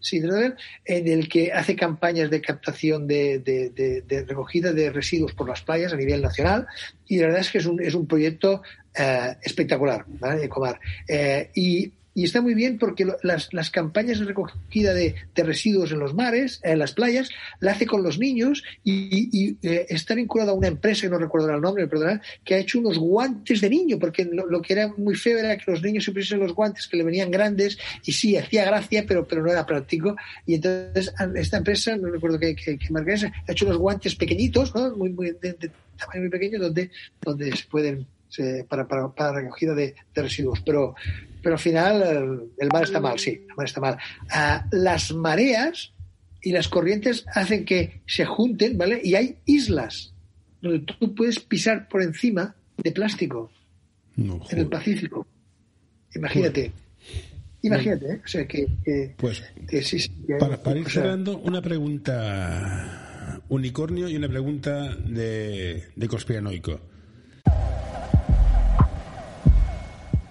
Sí, 0.00 0.20
de 0.20 0.28
verdad, 0.28 0.56
en 0.84 1.08
el 1.08 1.28
que 1.28 1.50
hace 1.52 1.74
campañas 1.74 2.30
de 2.30 2.40
captación 2.40 3.08
de, 3.08 3.40
de- 3.40 3.70
de- 3.70 4.02
de 4.02 4.24
recogida 4.24 4.72
de 4.72 4.90
residuos 4.92 5.32
por 5.32 5.48
las 5.48 5.62
playas 5.62 5.92
a 5.92 5.96
nivel 5.96 6.22
nacional 6.22 6.66
y 7.08 7.16
la 7.18 7.24
verdad 7.26 7.40
es 7.40 7.50
que 7.50 7.58
es 7.58 7.66
un, 7.66 7.82
es 7.82 7.94
un 7.94 8.06
proyecto 8.06 8.62
eh, 8.96 9.34
espectacular, 9.42 10.04
¿vale? 10.06 10.44
Ecomar. 10.44 10.78
Eh, 11.08 11.50
y, 11.54 11.90
y 12.18 12.24
está 12.24 12.40
muy 12.40 12.54
bien 12.54 12.78
porque 12.78 13.06
las, 13.22 13.54
las 13.54 13.70
campañas 13.70 14.18
de 14.18 14.24
recogida 14.24 14.92
de, 14.92 15.14
de, 15.36 15.42
residuos 15.44 15.92
en 15.92 16.00
los 16.00 16.14
mares, 16.14 16.58
en 16.64 16.80
las 16.80 16.92
playas, 16.92 17.30
la 17.60 17.70
hace 17.70 17.86
con 17.86 18.02
los 18.02 18.18
niños 18.18 18.64
y, 18.82 19.30
y 19.32 19.56
eh, 19.62 19.86
está 19.88 20.16
vinculada 20.16 20.50
a 20.50 20.54
una 20.54 20.66
empresa, 20.66 21.02
que 21.02 21.10
no 21.10 21.18
recuerdo 21.18 21.54
el 21.54 21.60
nombre, 21.60 21.86
perdón, 21.86 22.20
que 22.42 22.56
ha 22.56 22.58
hecho 22.58 22.80
unos 22.80 22.98
guantes 22.98 23.60
de 23.60 23.70
niño, 23.70 24.00
porque 24.00 24.24
lo, 24.24 24.60
que 24.60 24.72
era 24.72 24.92
muy 24.96 25.14
feo 25.14 25.38
era 25.38 25.56
que 25.56 25.70
los 25.70 25.80
niños 25.80 26.02
se 26.02 26.10
pusiesen 26.10 26.40
los 26.40 26.54
guantes 26.54 26.88
que 26.88 26.96
le 26.96 27.04
venían 27.04 27.30
grandes 27.30 27.78
y 28.04 28.10
sí, 28.10 28.36
hacía 28.36 28.64
gracia, 28.64 29.04
pero, 29.06 29.24
pero 29.24 29.44
no 29.44 29.52
era 29.52 29.64
práctico. 29.64 30.16
Y 30.44 30.54
entonces 30.54 31.14
esta 31.36 31.58
empresa, 31.58 31.96
no 31.96 32.10
recuerdo 32.10 32.40
qué, 32.40 32.56
qué, 32.56 32.76
qué 32.78 32.90
marca 32.90 33.14
es, 33.14 33.26
ha 33.26 33.32
hecho 33.46 33.64
unos 33.64 33.78
guantes 33.78 34.16
pequeñitos, 34.16 34.74
¿no? 34.74 34.96
muy, 34.96 35.10
muy, 35.10 35.36
de, 35.40 35.52
de 35.52 35.70
tamaño 35.96 36.22
muy 36.22 36.30
pequeño, 36.30 36.58
donde, 36.58 36.90
donde 37.22 37.54
se 37.54 37.64
pueden 37.68 38.08
para, 38.68 38.86
para, 38.86 39.08
para, 39.08 39.32
recogida 39.32 39.74
de, 39.74 39.94
de, 40.14 40.22
residuos. 40.22 40.60
Pero, 40.60 40.94
pero 41.42 41.54
al 41.54 41.60
final 41.60 42.02
el, 42.02 42.50
el 42.58 42.68
mar 42.72 42.84
está 42.84 43.00
mal, 43.00 43.18
sí, 43.18 43.44
el 43.48 43.56
mar 43.56 43.66
está 43.66 43.80
mal. 43.80 43.98
Uh, 44.26 44.76
las 44.76 45.12
mareas 45.12 45.92
y 46.42 46.52
las 46.52 46.68
corrientes 46.68 47.24
hacen 47.34 47.64
que 47.64 48.00
se 48.06 48.24
junten, 48.24 48.78
¿vale? 48.78 49.00
Y 49.02 49.14
hay 49.14 49.36
islas 49.46 50.12
donde 50.60 50.80
tú 50.80 51.14
puedes 51.14 51.40
pisar 51.40 51.88
por 51.88 52.02
encima 52.02 52.54
de 52.76 52.92
plástico 52.92 53.50
no, 54.16 54.40
en 54.50 54.58
el 54.58 54.66
Pacífico. 54.68 55.26
Imagínate. 56.14 56.72
Imagínate, 57.62 58.06
¿eh? 58.06 58.20
o 58.24 58.28
sea 58.28 58.46
que, 58.46 58.68
que, 58.84 59.14
pues 59.16 59.42
que 59.68 59.82
sí, 59.82 59.98
sí, 59.98 60.10
que, 60.26 60.36
para, 60.36 60.62
para 60.62 60.78
ir 60.78 60.86
o 60.86 60.90
sea, 60.90 61.02
cerrando 61.02 61.38
una 61.38 61.60
pregunta 61.60 63.42
unicornio 63.48 64.08
y 64.08 64.16
una 64.16 64.28
pregunta 64.28 64.94
de, 64.94 65.88
de 65.96 66.08
conspiranoico. 66.08 66.80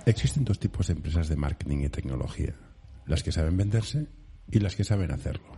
Existen 0.07 0.45
dos 0.45 0.57
tipos 0.57 0.87
de 0.87 0.93
empresas 0.93 1.27
de 1.27 1.35
marketing 1.35 1.79
y 1.79 1.89
tecnología, 1.89 2.53
las 3.07 3.23
que 3.23 3.33
saben 3.33 3.57
venderse 3.57 4.07
y 4.49 4.59
las 4.59 4.77
que 4.77 4.85
saben 4.85 5.11
hacerlo. 5.11 5.51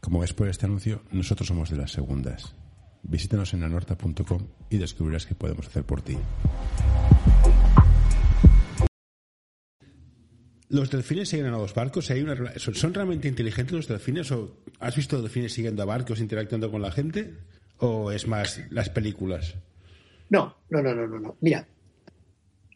Como 0.00 0.20
ves 0.20 0.32
por 0.32 0.48
este 0.48 0.64
anuncio, 0.64 1.02
nosotros 1.12 1.48
somos 1.48 1.68
de 1.68 1.76
las 1.76 1.92
segundas. 1.92 2.54
Visítanos 3.02 3.52
en 3.52 3.62
anorta.com 3.62 4.46
y 4.70 4.78
descubrirás 4.78 5.26
qué 5.26 5.34
podemos 5.34 5.66
hacer 5.66 5.84
por 5.84 6.00
ti. 6.00 6.16
¿Los 10.70 10.90
delfines 10.90 11.28
siguen 11.28 11.48
a 11.48 11.58
los 11.58 11.74
barcos? 11.74 12.10
¿Hay 12.10 12.22
una, 12.22 12.54
¿Son 12.56 12.94
realmente 12.94 13.28
inteligentes 13.28 13.74
los 13.74 13.86
delfines? 13.86 14.32
¿O 14.32 14.62
¿Has 14.80 14.96
visto 14.96 15.20
delfines 15.20 15.52
siguiendo 15.52 15.82
a 15.82 15.84
barcos, 15.84 16.20
interactuando 16.20 16.70
con 16.70 16.80
la 16.80 16.90
gente? 16.90 17.34
¿O 17.76 18.12
es 18.12 18.26
más 18.28 18.62
las 18.70 18.88
películas? 18.88 19.56
No, 20.30 20.56
no, 20.70 20.80
no, 20.80 20.94
no, 20.94 21.06
no. 21.06 21.20
no. 21.20 21.36
Mira, 21.42 21.68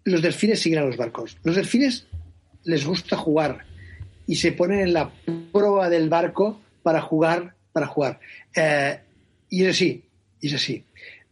los 0.05 0.23
delfines 0.23 0.61
siguen 0.61 0.81
a 0.81 0.85
los 0.85 0.97
barcos. 0.97 1.37
Los 1.43 1.57
delfines 1.57 2.07
les 2.65 2.85
gusta 2.85 3.17
jugar 3.17 3.65
y 4.27 4.37
se 4.37 4.53
ponen 4.53 4.81
en 4.81 4.93
la 4.93 5.11
proa 5.53 5.89
del 5.89 6.09
barco 6.09 6.61
para 6.83 7.01
jugar, 7.01 7.55
para 7.73 7.87
jugar. 7.87 8.21
Eh, 8.55 8.99
y 9.49 9.65
es 9.65 9.71
así, 9.71 10.05
y 10.41 10.49
es 10.49 10.55
así. 10.55 10.85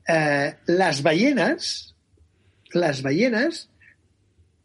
Eh, 0.07 0.55
las 0.67 1.03
ballenas, 1.03 1.95
las 2.73 3.03
ballenas, 3.03 3.69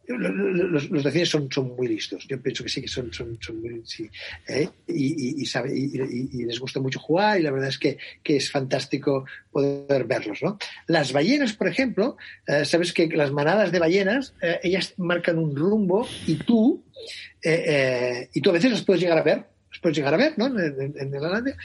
los, 0.07 0.89
los 0.89 1.03
delfines 1.03 1.29
son, 1.29 1.49
son, 1.51 1.75
muy 1.75 1.87
listos. 1.87 2.25
Yo 2.27 2.41
pienso 2.41 2.63
que 2.63 2.69
sí, 2.69 2.81
que 2.81 2.87
son, 2.87 3.11
son, 3.13 3.37
son 3.41 3.61
muy 3.61 3.81
sí, 3.85 4.09
¿eh? 4.47 4.67
y, 4.87 5.29
y, 5.29 5.41
y, 5.41 5.45
sabe, 5.45 5.73
y, 5.75 6.43
les 6.43 6.59
gusta 6.59 6.79
mucho 6.79 6.99
jugar 6.99 7.39
y 7.39 7.43
la 7.43 7.51
verdad 7.51 7.69
es 7.69 7.77
que, 7.77 7.97
que, 8.21 8.35
es 8.35 8.51
fantástico 8.51 9.25
poder 9.51 10.03
verlos. 10.05 10.39
¿no? 10.41 10.57
Las 10.87 11.13
ballenas, 11.13 11.53
por 11.53 11.67
ejemplo, 11.67 12.17
eh, 12.47 12.65
sabes 12.65 12.91
que 12.91 13.07
las 13.07 13.31
manadas 13.31 13.71
de 13.71 13.79
ballenas, 13.79 14.33
eh, 14.41 14.59
ellas 14.63 14.93
marcan 14.97 15.37
un 15.37 15.55
rumbo 15.55 16.07
y 16.27 16.35
tú, 16.35 16.83
y 17.41 18.41
tú 18.41 18.49
a 18.49 18.53
veces 18.53 18.71
las 18.71 18.83
puedes 18.83 19.01
llegar 19.01 19.17
a 19.17 19.23
ver, 19.23 19.45
las 19.71 19.79
puedes 19.81 19.97
llegar 19.97 20.13
a 20.13 20.17
ver 20.17 20.33
¿no? 20.37 20.47
en, 20.47 20.93
en, 20.97 21.13
el 21.13 21.55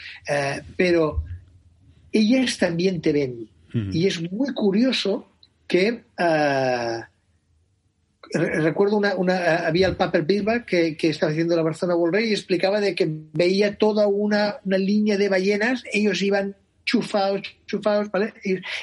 pero 0.77 1.25
ellas 2.13 2.59
también 2.59 3.01
te 3.01 3.13
ven. 3.13 3.49
Uh 3.75 3.79
-huh. 3.79 3.95
Y 3.95 4.07
es 4.07 4.21
muy 4.33 4.53
curioso 4.55 5.29
que 5.67 6.03
recuerdo 8.33 8.97
una, 8.97 9.15
una, 9.15 9.67
había 9.67 9.89
el 9.89 9.97
Paper 9.97 10.65
que, 10.67 10.97
que, 10.97 11.09
estaba 11.09 11.33
haciendo 11.33 11.57
la 11.57 11.63
Barcelona 11.63 11.97
World 11.97 12.27
y 12.27 12.33
explicaba 12.33 12.81
de 12.81 12.95
que 12.95 13.09
veía 13.33 13.77
toda 13.77 14.07
una, 14.07 14.57
una 14.65 14.79
línea 14.79 15.17
de 15.17 15.29
ballenas, 15.29 15.85
ellos 15.93 16.21
iban 16.23 16.57
chufados, 16.85 17.43
chufados, 17.67 18.11
¿vale? 18.11 18.33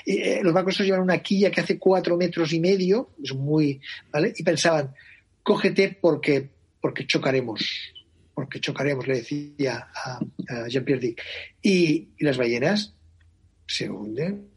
Eh, 0.06 0.40
los 0.44 0.54
barcos 0.54 0.78
llevan 0.80 1.02
una 1.02 1.18
quilla 1.20 1.50
que 1.50 1.62
hace 1.62 1.80
cuatro 1.80 2.18
metros 2.18 2.54
y 2.54 2.60
medio, 2.60 3.10
es 3.24 3.34
muy, 3.34 3.82
¿vale? 4.12 4.34
Y 4.36 4.44
pensaban, 4.44 4.94
cógete 5.42 5.98
porque, 6.00 6.48
porque 6.80 7.08
chocaremos, 7.08 7.64
porque 8.34 8.60
chocaremos, 8.60 9.08
le 9.08 9.16
decía 9.16 9.88
a, 9.96 10.20
a 10.50 10.68
Jean-Pierre 10.68 11.02
Dick. 11.02 11.22
Y, 11.64 12.10
y 12.18 12.24
las 12.24 12.38
ballenas 12.38 12.94
se 13.66 13.90
hunden, 13.90 14.50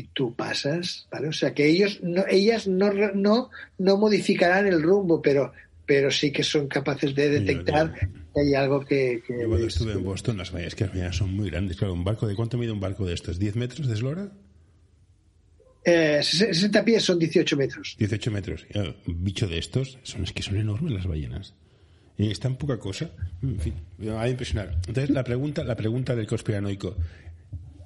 y 0.00 0.04
tú 0.14 0.34
pasas, 0.34 1.06
¿vale? 1.10 1.28
O 1.28 1.32
sea 1.32 1.52
que 1.54 1.66
ellos 1.66 2.00
no, 2.02 2.24
ellas 2.28 2.66
no, 2.66 2.92
no, 2.92 3.50
no 3.78 3.96
modificarán 3.98 4.66
el 4.66 4.82
rumbo, 4.82 5.20
pero, 5.20 5.52
pero 5.86 6.10
sí 6.10 6.32
que 6.32 6.42
son 6.42 6.68
capaces 6.68 7.14
de 7.14 7.28
detectar 7.28 7.88
yo, 7.88 8.00
yo, 8.00 8.12
que 8.34 8.40
hay 8.40 8.54
algo 8.54 8.80
que... 8.80 9.22
que 9.26 9.42
yo 9.42 9.48
cuando 9.48 9.66
estuve 9.66 9.92
en 9.92 10.04
Boston, 10.04 10.38
las 10.38 10.50
ballenas, 10.52 10.74
que 10.74 10.84
las 10.84 10.92
ballenas 10.92 11.16
son 11.16 11.34
muy 11.34 11.50
grandes. 11.50 11.76
Claro, 11.76 11.92
un 11.92 12.04
barco, 12.04 12.26
¿de 12.26 12.34
cuánto 12.34 12.56
mide 12.56 12.72
un 12.72 12.80
barco 12.80 13.04
de 13.04 13.12
estos? 13.12 13.38
¿10 13.38 13.54
metros 13.54 13.86
de 13.86 13.94
eslora? 13.94 14.32
Eh, 15.84 16.20
60 16.22 16.84
pies 16.84 17.04
son 17.04 17.18
18 17.18 17.56
metros. 17.56 17.96
18 17.98 18.30
metros. 18.30 18.66
Un 19.06 19.24
bicho 19.24 19.46
de 19.46 19.58
estos, 19.58 19.98
son, 20.02 20.24
es 20.24 20.32
que 20.32 20.42
son 20.42 20.56
enormes 20.56 20.92
las 20.92 21.06
ballenas. 21.06 21.54
Y 22.16 22.30
es 22.30 22.40
tan 22.40 22.56
poca 22.56 22.78
cosa. 22.78 23.10
En 23.42 23.58
fin, 23.60 23.74
me 23.98 24.10
va 24.10 24.22
a 24.22 24.28
impresionar. 24.28 24.78
Entonces, 24.86 25.10
la 25.10 25.24
pregunta, 25.24 25.64
la 25.64 25.76
pregunta 25.76 26.14
del 26.14 26.26
conspiranoico. 26.26 26.96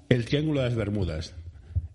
El 0.09 0.25
Triángulo 0.25 0.61
de 0.61 0.67
las 0.67 0.77
Bermudas, 0.77 1.35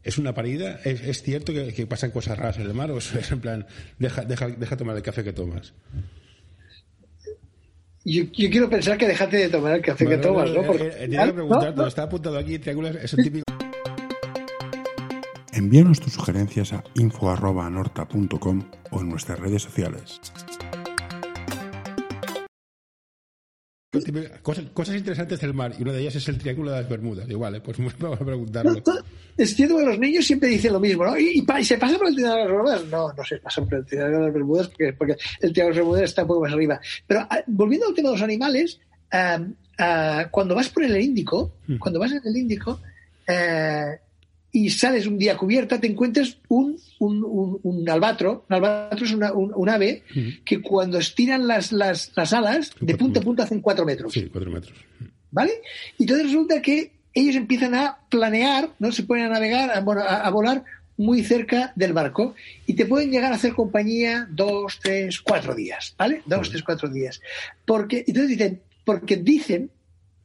¿Es 0.10 0.18
una 0.18 0.34
parida? 0.34 0.80
¿Es, 0.84 1.01
es 1.01 1.22
cierto 1.22 1.53
que, 1.53 1.72
que, 1.72 1.86
pasan 1.86 2.10
cosas 2.10 2.36
raras 2.36 2.57
en 2.57 2.64
el 2.64 2.74
mar? 2.74 2.89
¿O 2.89 2.97
es 2.97 3.32
en 3.32 3.39
plan, 3.39 3.68
deja, 3.99 4.26
deja, 4.26 4.47
deja 4.47 4.76
tomar 4.76 4.95
el 4.95 5.03
café 5.03 5.24
que 5.24 5.34
tomas? 5.34 5.72
Yo, 8.03 8.24
yo, 8.24 8.49
quiero 8.49 8.68
pensar 8.68 8.97
que 8.97 9.07
dejaste 9.07 9.38
de 9.38 9.49
tomar 9.49 9.76
el 9.76 9.84
café 9.84 10.05
bueno, 10.05 10.20
que 10.20 10.28
tomas, 10.28 10.49
¿no? 10.49 10.64
Porque, 10.64 10.88
eh, 10.88 10.93
eh, 11.01 11.10
que 11.10 11.34
preguntar, 11.34 11.78
¿no? 11.78 11.86
está 11.86 12.03
apuntado 12.03 12.39
aquí, 12.39 12.57
triángulos, 12.57 12.95
es 12.95 13.14
el 13.14 13.24
típico... 13.24 13.43
Envíanos 15.53 15.99
tus 15.99 16.14
sugerencias 16.14 16.74
a 16.74 16.84
info.anorta.com 16.95 18.64
o 18.89 19.01
en 19.01 19.10
nuestras 19.10 19.39
redes 19.39 19.62
sociales. 19.62 20.20
Cosas, 24.43 24.65
cosas, 24.71 24.95
interesantes 24.97 25.41
del 25.41 25.55
mar 25.55 25.73
y 25.75 25.81
una 25.81 25.93
de 25.93 26.01
ellas 26.01 26.15
es 26.15 26.27
el 26.27 26.37
Triángulo 26.37 26.69
de 26.69 26.81
las 26.81 26.87
Bermudas. 26.87 27.27
Igual, 27.27 27.55
¿eh? 27.55 27.61
pues 27.61 27.75
vamos 27.99 28.21
a 28.21 28.25
preguntarlo. 28.25 28.73
No, 28.85 28.93
es 29.35 29.55
cierto 29.55 29.77
que 29.77 29.85
los 29.85 29.97
niños 29.97 30.27
siempre 30.27 30.49
dicen 30.49 30.73
lo 30.73 30.79
mismo, 30.79 31.05
¿no? 31.05 31.17
¿Y, 31.17 31.39
y, 31.39 31.59
y 31.59 31.65
se 31.65 31.79
pasa 31.79 31.97
por 31.97 32.07
el 32.07 32.13
Triángulo 32.13 32.35
de 32.35 32.43
las 32.43 32.51
Bermudas? 32.51 32.85
No, 32.85 33.13
no 33.13 33.23
se 33.23 33.37
pasa 33.37 33.63
por 33.63 33.73
el 33.73 33.85
Triángulo 33.87 34.17
de 34.19 34.25
las 34.25 34.33
Bermudas 34.33 34.67
porque, 34.67 34.93
porque 34.93 35.15
el 35.41 35.53
Triángulo 35.53 35.63
de 35.63 35.69
las 35.69 35.75
Bermudas 35.77 36.03
está 36.03 36.21
un 36.21 36.27
poco 36.27 36.41
más 36.41 36.53
arriba. 36.53 36.79
Pero 37.07 37.21
uh, 37.21 37.43
volviendo 37.47 37.87
al 37.87 37.95
tema 37.95 38.09
de 38.09 38.13
los 38.13 38.21
animales, 38.21 38.79
uh, 39.11 39.41
uh, 39.41 40.29
cuando 40.29 40.53
vas 40.53 40.69
por 40.69 40.83
el 40.83 40.95
Índico, 40.95 41.55
mm. 41.65 41.77
cuando 41.77 41.99
vas 41.99 42.11
en 42.11 42.21
el 42.23 42.37
Índico, 42.37 42.79
y 44.52 44.70
sales 44.70 45.06
un 45.06 45.18
día 45.18 45.38
cubierta, 45.38 45.80
te 45.80 45.88
encuentras 45.88 46.38
un, 46.47 46.78
un, 47.00 47.24
un, 47.24 47.60
un 47.62 47.89
albatro. 47.89 48.45
Un 48.50 48.56
albatro 48.56 49.06
es 49.06 49.14
una, 49.14 49.32
un, 49.32 49.70
ave 49.70 50.04
uh 50.10 50.20
-huh. 50.20 50.43
que 50.43 50.62
cuando 50.62 50.97
estiran 50.97 51.47
las, 51.47 51.72
las, 51.72 52.12
las 52.16 52.34
alas, 52.34 52.72
de 52.82 52.95
punta 52.95 53.20
a 53.20 53.24
punta 53.24 53.43
hacen 53.43 53.62
cuatro 53.62 53.86
metros. 53.86 54.12
Sí, 54.14 54.28
cuatro 54.32 54.52
metros. 54.52 54.74
¿Vale? 55.32 55.52
Y 55.97 56.04
entonces 56.04 56.26
resulta 56.28 56.62
que 56.62 56.91
ellos 57.14 57.36
empiezan 57.36 57.76
a 57.76 58.00
planear, 58.10 58.70
¿no? 58.80 58.91
Se 58.91 59.04
pueden 59.04 59.26
a 59.26 59.30
navegar, 59.30 59.70
a, 59.70 59.80
a, 59.80 60.28
a 60.28 60.30
volar 60.32 60.64
muy 60.97 61.24
cerca 61.24 61.72
del 61.76 61.93
barco 61.93 62.34
y 62.66 62.74
te 62.74 62.86
pueden 62.86 63.10
llegar 63.12 63.32
a 63.32 63.36
hacer 63.36 63.54
compañía 63.54 64.28
dos, 64.32 64.80
tres, 64.82 65.22
cuatro 65.22 65.54
días, 65.56 65.93
¿vale? 65.97 66.24
Dos, 66.26 66.39
uh 66.39 66.41
-huh. 66.41 66.50
tres, 66.52 66.64
cuatro 66.64 66.89
días. 66.89 67.22
Porque, 67.66 68.04
entonces 68.08 68.30
dicen, 68.30 68.62
porque 68.84 69.16
dicen, 69.18 69.70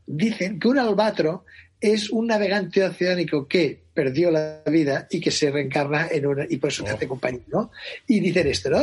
dicen 0.06 0.58
que 0.58 0.68
un 0.68 0.78
albatro 0.78 1.44
es 1.84 2.08
un 2.08 2.28
navegante 2.28 2.82
oceánico 2.82 3.46
que 3.46 3.84
perdió 3.92 4.30
la 4.30 4.62
vida 4.66 5.06
y 5.10 5.20
que 5.20 5.30
se 5.30 5.50
reencarna 5.50 6.08
en 6.10 6.24
una 6.26 6.46
y 6.48 6.56
por 6.56 6.70
eso 6.70 6.82
oh. 6.82 6.86
te 6.86 6.92
hace 6.92 7.06
compañía, 7.06 7.42
¿no? 7.48 7.70
Y 8.06 8.20
dicen 8.20 8.46
esto, 8.46 8.70
¿no? 8.70 8.80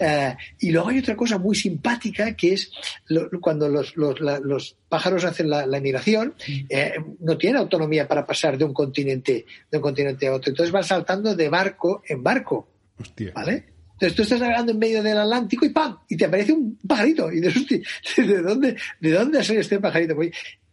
Eh, 0.00 0.36
y 0.58 0.70
luego 0.72 0.88
hay 0.88 0.98
otra 0.98 1.14
cosa 1.14 1.38
muy 1.38 1.54
simpática 1.54 2.34
que 2.34 2.54
es 2.54 2.72
lo, 3.06 3.30
cuando 3.40 3.68
los, 3.68 3.96
los, 3.96 4.20
la, 4.20 4.40
los, 4.40 4.76
pájaros 4.88 5.24
hacen 5.24 5.48
la, 5.48 5.64
la 5.64 5.78
migración, 5.78 6.34
eh, 6.68 6.94
no 7.20 7.38
tienen 7.38 7.60
autonomía 7.60 8.08
para 8.08 8.26
pasar 8.26 8.58
de 8.58 8.64
un 8.64 8.74
continente 8.74 9.46
de 9.70 9.78
un 9.78 9.82
continente 9.82 10.26
a 10.26 10.34
otro, 10.34 10.50
entonces 10.50 10.72
van 10.72 10.82
saltando 10.82 11.36
de 11.36 11.48
barco 11.48 12.02
en 12.08 12.20
barco, 12.20 12.68
Hostia. 12.98 13.30
¿vale? 13.32 13.64
Entonces 13.92 14.16
tú 14.16 14.22
estás 14.22 14.40
navegando 14.40 14.72
en 14.72 14.78
medio 14.80 15.02
del 15.04 15.18
Atlántico 15.18 15.64
y 15.64 15.68
¡pam! 15.68 15.98
Y 16.08 16.16
te 16.16 16.24
aparece 16.24 16.52
un 16.52 16.76
pajarito. 16.78 17.30
Y 17.30 17.40
dices, 17.40 17.66
¿de 18.16 18.42
dónde, 18.42 18.76
de 18.98 19.10
dónde 19.12 19.38
ha 19.38 19.44
salido 19.44 19.60
este 19.60 19.78
pajarito? 19.78 20.16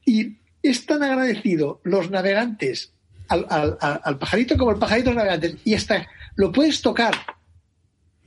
Y 0.05 0.37
es 0.63 0.85
tan 0.85 1.03
agradecido 1.03 1.81
los 1.83 2.09
navegantes 2.09 2.93
al, 3.29 3.45
al, 3.49 3.77
al, 3.81 4.17
pajarito 4.17 4.57
como 4.57 4.71
el 4.71 4.77
pajarito 4.77 5.09
los 5.09 5.17
navegantes. 5.17 5.57
Y 5.63 5.73
hasta 5.73 6.07
lo 6.35 6.51
puedes 6.51 6.81
tocar. 6.81 7.13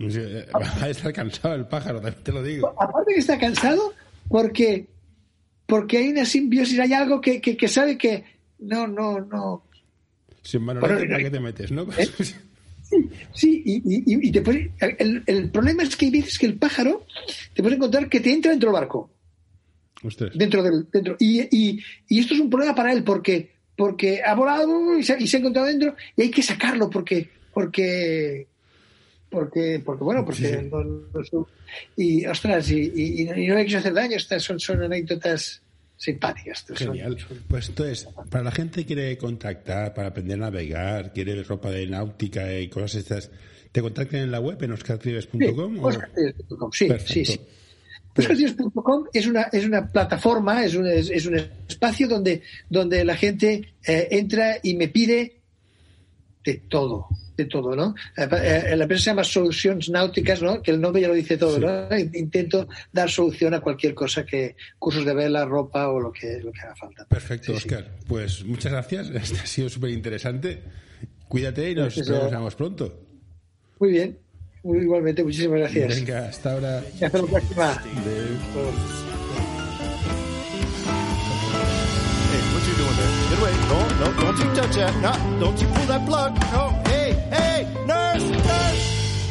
Va 0.00 0.84
a 0.84 0.88
estar 0.88 1.12
cansado 1.12 1.54
el 1.54 1.66
pájaro, 1.66 2.00
te 2.00 2.32
lo 2.32 2.42
digo. 2.42 2.74
Aparte 2.80 3.14
que 3.14 3.20
está 3.20 3.38
cansado 3.38 3.94
porque, 4.28 4.86
porque 5.66 5.98
hay 5.98 6.08
una 6.08 6.24
simbiosis, 6.24 6.78
hay 6.78 6.92
algo 6.92 7.20
que, 7.20 7.40
que, 7.40 7.68
sabe 7.68 7.98
que 7.98 8.24
no, 8.58 8.86
no, 8.86 9.20
no. 9.20 9.64
Sin 10.42 10.62
mano 10.62 10.80
¿para 10.80 10.96
qué 10.98 11.30
te 11.30 11.40
metes, 11.40 11.70
no? 11.70 11.86
¿Eh? 11.96 12.08
Sí, 13.32 13.62
y, 13.64 13.76
y, 13.76 14.28
y 14.28 14.32
te 14.32 14.40
el, 14.98 15.22
el, 15.24 15.50
problema 15.50 15.84
es 15.84 15.94
que 15.94 16.06
hay 16.06 16.10
veces 16.10 16.40
que 16.40 16.46
el 16.46 16.58
pájaro 16.58 17.06
te 17.54 17.62
puede 17.62 17.76
encontrar 17.76 18.08
que 18.08 18.18
te 18.18 18.32
entra 18.32 18.50
dentro 18.50 18.70
del 18.70 18.80
barco. 18.80 19.10
Dentro 20.34 20.62
del, 20.62 20.86
dentro. 20.90 21.16
Y, 21.18 21.40
y, 21.50 21.80
y, 22.08 22.20
esto 22.20 22.34
es 22.34 22.40
un 22.40 22.50
problema 22.50 22.74
para 22.74 22.92
él 22.92 23.04
porque, 23.04 23.50
porque 23.76 24.22
ha 24.22 24.34
volado 24.34 24.98
y 24.98 25.02
se, 25.02 25.16
y 25.20 25.26
se 25.26 25.36
ha 25.36 25.40
encontrado 25.40 25.68
dentro 25.68 25.94
y 26.16 26.22
hay 26.22 26.30
que 26.30 26.42
sacarlo 26.42 26.88
porque, 26.88 27.28
porque, 27.52 28.46
porque, 29.28 29.82
porque 29.84 30.04
bueno, 30.04 30.24
porque 30.24 30.70
y 31.96 32.26
ostras, 32.26 32.70
y, 32.70 32.92
y, 32.94 33.24
no 33.24 33.56
hay 33.56 33.66
que 33.66 33.76
hacer 33.76 33.92
daño, 33.92 34.16
estas 34.16 34.42
son, 34.42 34.58
son 34.58 34.82
anécdotas 34.82 35.62
simpáticas. 35.96 36.64
Genial. 36.74 37.18
Pues 37.46 37.68
entonces, 37.68 38.08
para 38.30 38.42
la 38.42 38.50
gente 38.50 38.80
que 38.80 38.86
quiere 38.86 39.18
contactar, 39.18 39.92
para 39.92 40.08
aprender 40.08 40.38
a 40.38 40.50
navegar, 40.50 41.12
quiere 41.12 41.42
ropa 41.42 41.70
de 41.70 41.86
náutica 41.86 42.58
y 42.58 42.68
cosas 42.68 42.94
estas, 42.96 43.30
¿te 43.70 43.82
contactan 43.82 44.20
en 44.20 44.30
la 44.30 44.40
web 44.40 44.62
en 44.62 44.72
oscartrives.com? 44.72 45.76
Sí, 46.72 46.88
sí, 47.04 47.24
sí, 47.26 47.40
Oscartrives.com 48.16 49.04
es 49.12 49.26
una, 49.26 49.42
es 49.52 49.64
una 49.64 49.90
plataforma, 49.90 50.64
es 50.64 50.74
un, 50.74 50.86
es, 50.86 51.26
un 51.26 51.36
espacio 51.68 52.08
donde, 52.08 52.42
donde 52.68 53.04
la 53.04 53.16
gente 53.16 53.74
eh, 53.86 54.08
entra 54.10 54.58
y 54.62 54.74
me 54.74 54.88
pide 54.88 55.40
de 56.44 56.54
todo 56.68 57.08
de 57.40 57.46
todo, 57.46 57.74
¿no? 57.74 57.94
Eh, 58.16 58.28
eh, 58.72 58.76
la 58.76 58.84
empresa 58.84 59.04
se 59.04 59.10
llama 59.10 59.24
Soluciones 59.24 59.88
Náuticas, 59.88 60.42
¿no? 60.42 60.62
Que 60.62 60.70
el 60.70 60.80
nombre 60.80 61.02
ya 61.02 61.08
lo 61.08 61.14
dice 61.14 61.36
todo, 61.36 61.58
¿no? 61.58 61.96
Intento 62.14 62.68
dar 62.92 63.10
solución 63.10 63.54
a 63.54 63.60
cualquier 63.60 63.94
cosa 63.94 64.24
que, 64.24 64.56
cursos 64.78 65.04
de 65.04 65.14
vela, 65.14 65.44
ropa 65.44 65.88
o 65.88 66.00
lo 66.00 66.12
que, 66.12 66.40
lo 66.40 66.52
que 66.52 66.60
haga 66.60 66.76
falta. 66.76 67.04
Perfecto, 67.06 67.52
Oscar. 67.52 67.90
Pues 68.06 68.44
muchas 68.44 68.72
gracias. 68.72 69.10
Este 69.20 69.38
ha 69.38 69.46
sido 69.46 69.68
súper 69.68 69.90
interesante. 69.90 70.62
Cuídate 71.28 71.70
y 71.70 71.74
nos 71.74 71.96
vemos 71.96 72.54
pronto. 72.54 73.06
Muy 73.78 73.90
bien. 73.90 74.18
Igualmente, 74.64 75.24
muchísimas 75.24 75.60
gracias. 75.60 75.96
Venga, 75.96 76.28
hasta 76.28 76.52
ahora. 76.52 76.78
Hasta 76.78 77.18
la 77.18 77.26
próxima. 77.26 77.82
No, 83.70 83.88
no, 84.00 84.12
don't 84.20 84.38
you 84.38 84.54
touch 84.54 84.74
that. 84.74 84.94
No, 85.00 85.12
don't 85.38 85.60
you 85.60 85.68
pull 85.68 85.86
that 85.86 86.04
plug. 86.04 86.34
No, 86.50 86.70
hey, 86.90 87.12
hey, 87.30 87.68
nurse, 87.86 88.28
nurse. 88.30 89.30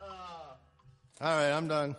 Uh, 0.00 0.04
all 1.20 1.36
right, 1.36 1.50
I'm 1.50 1.66
done. 1.66 1.96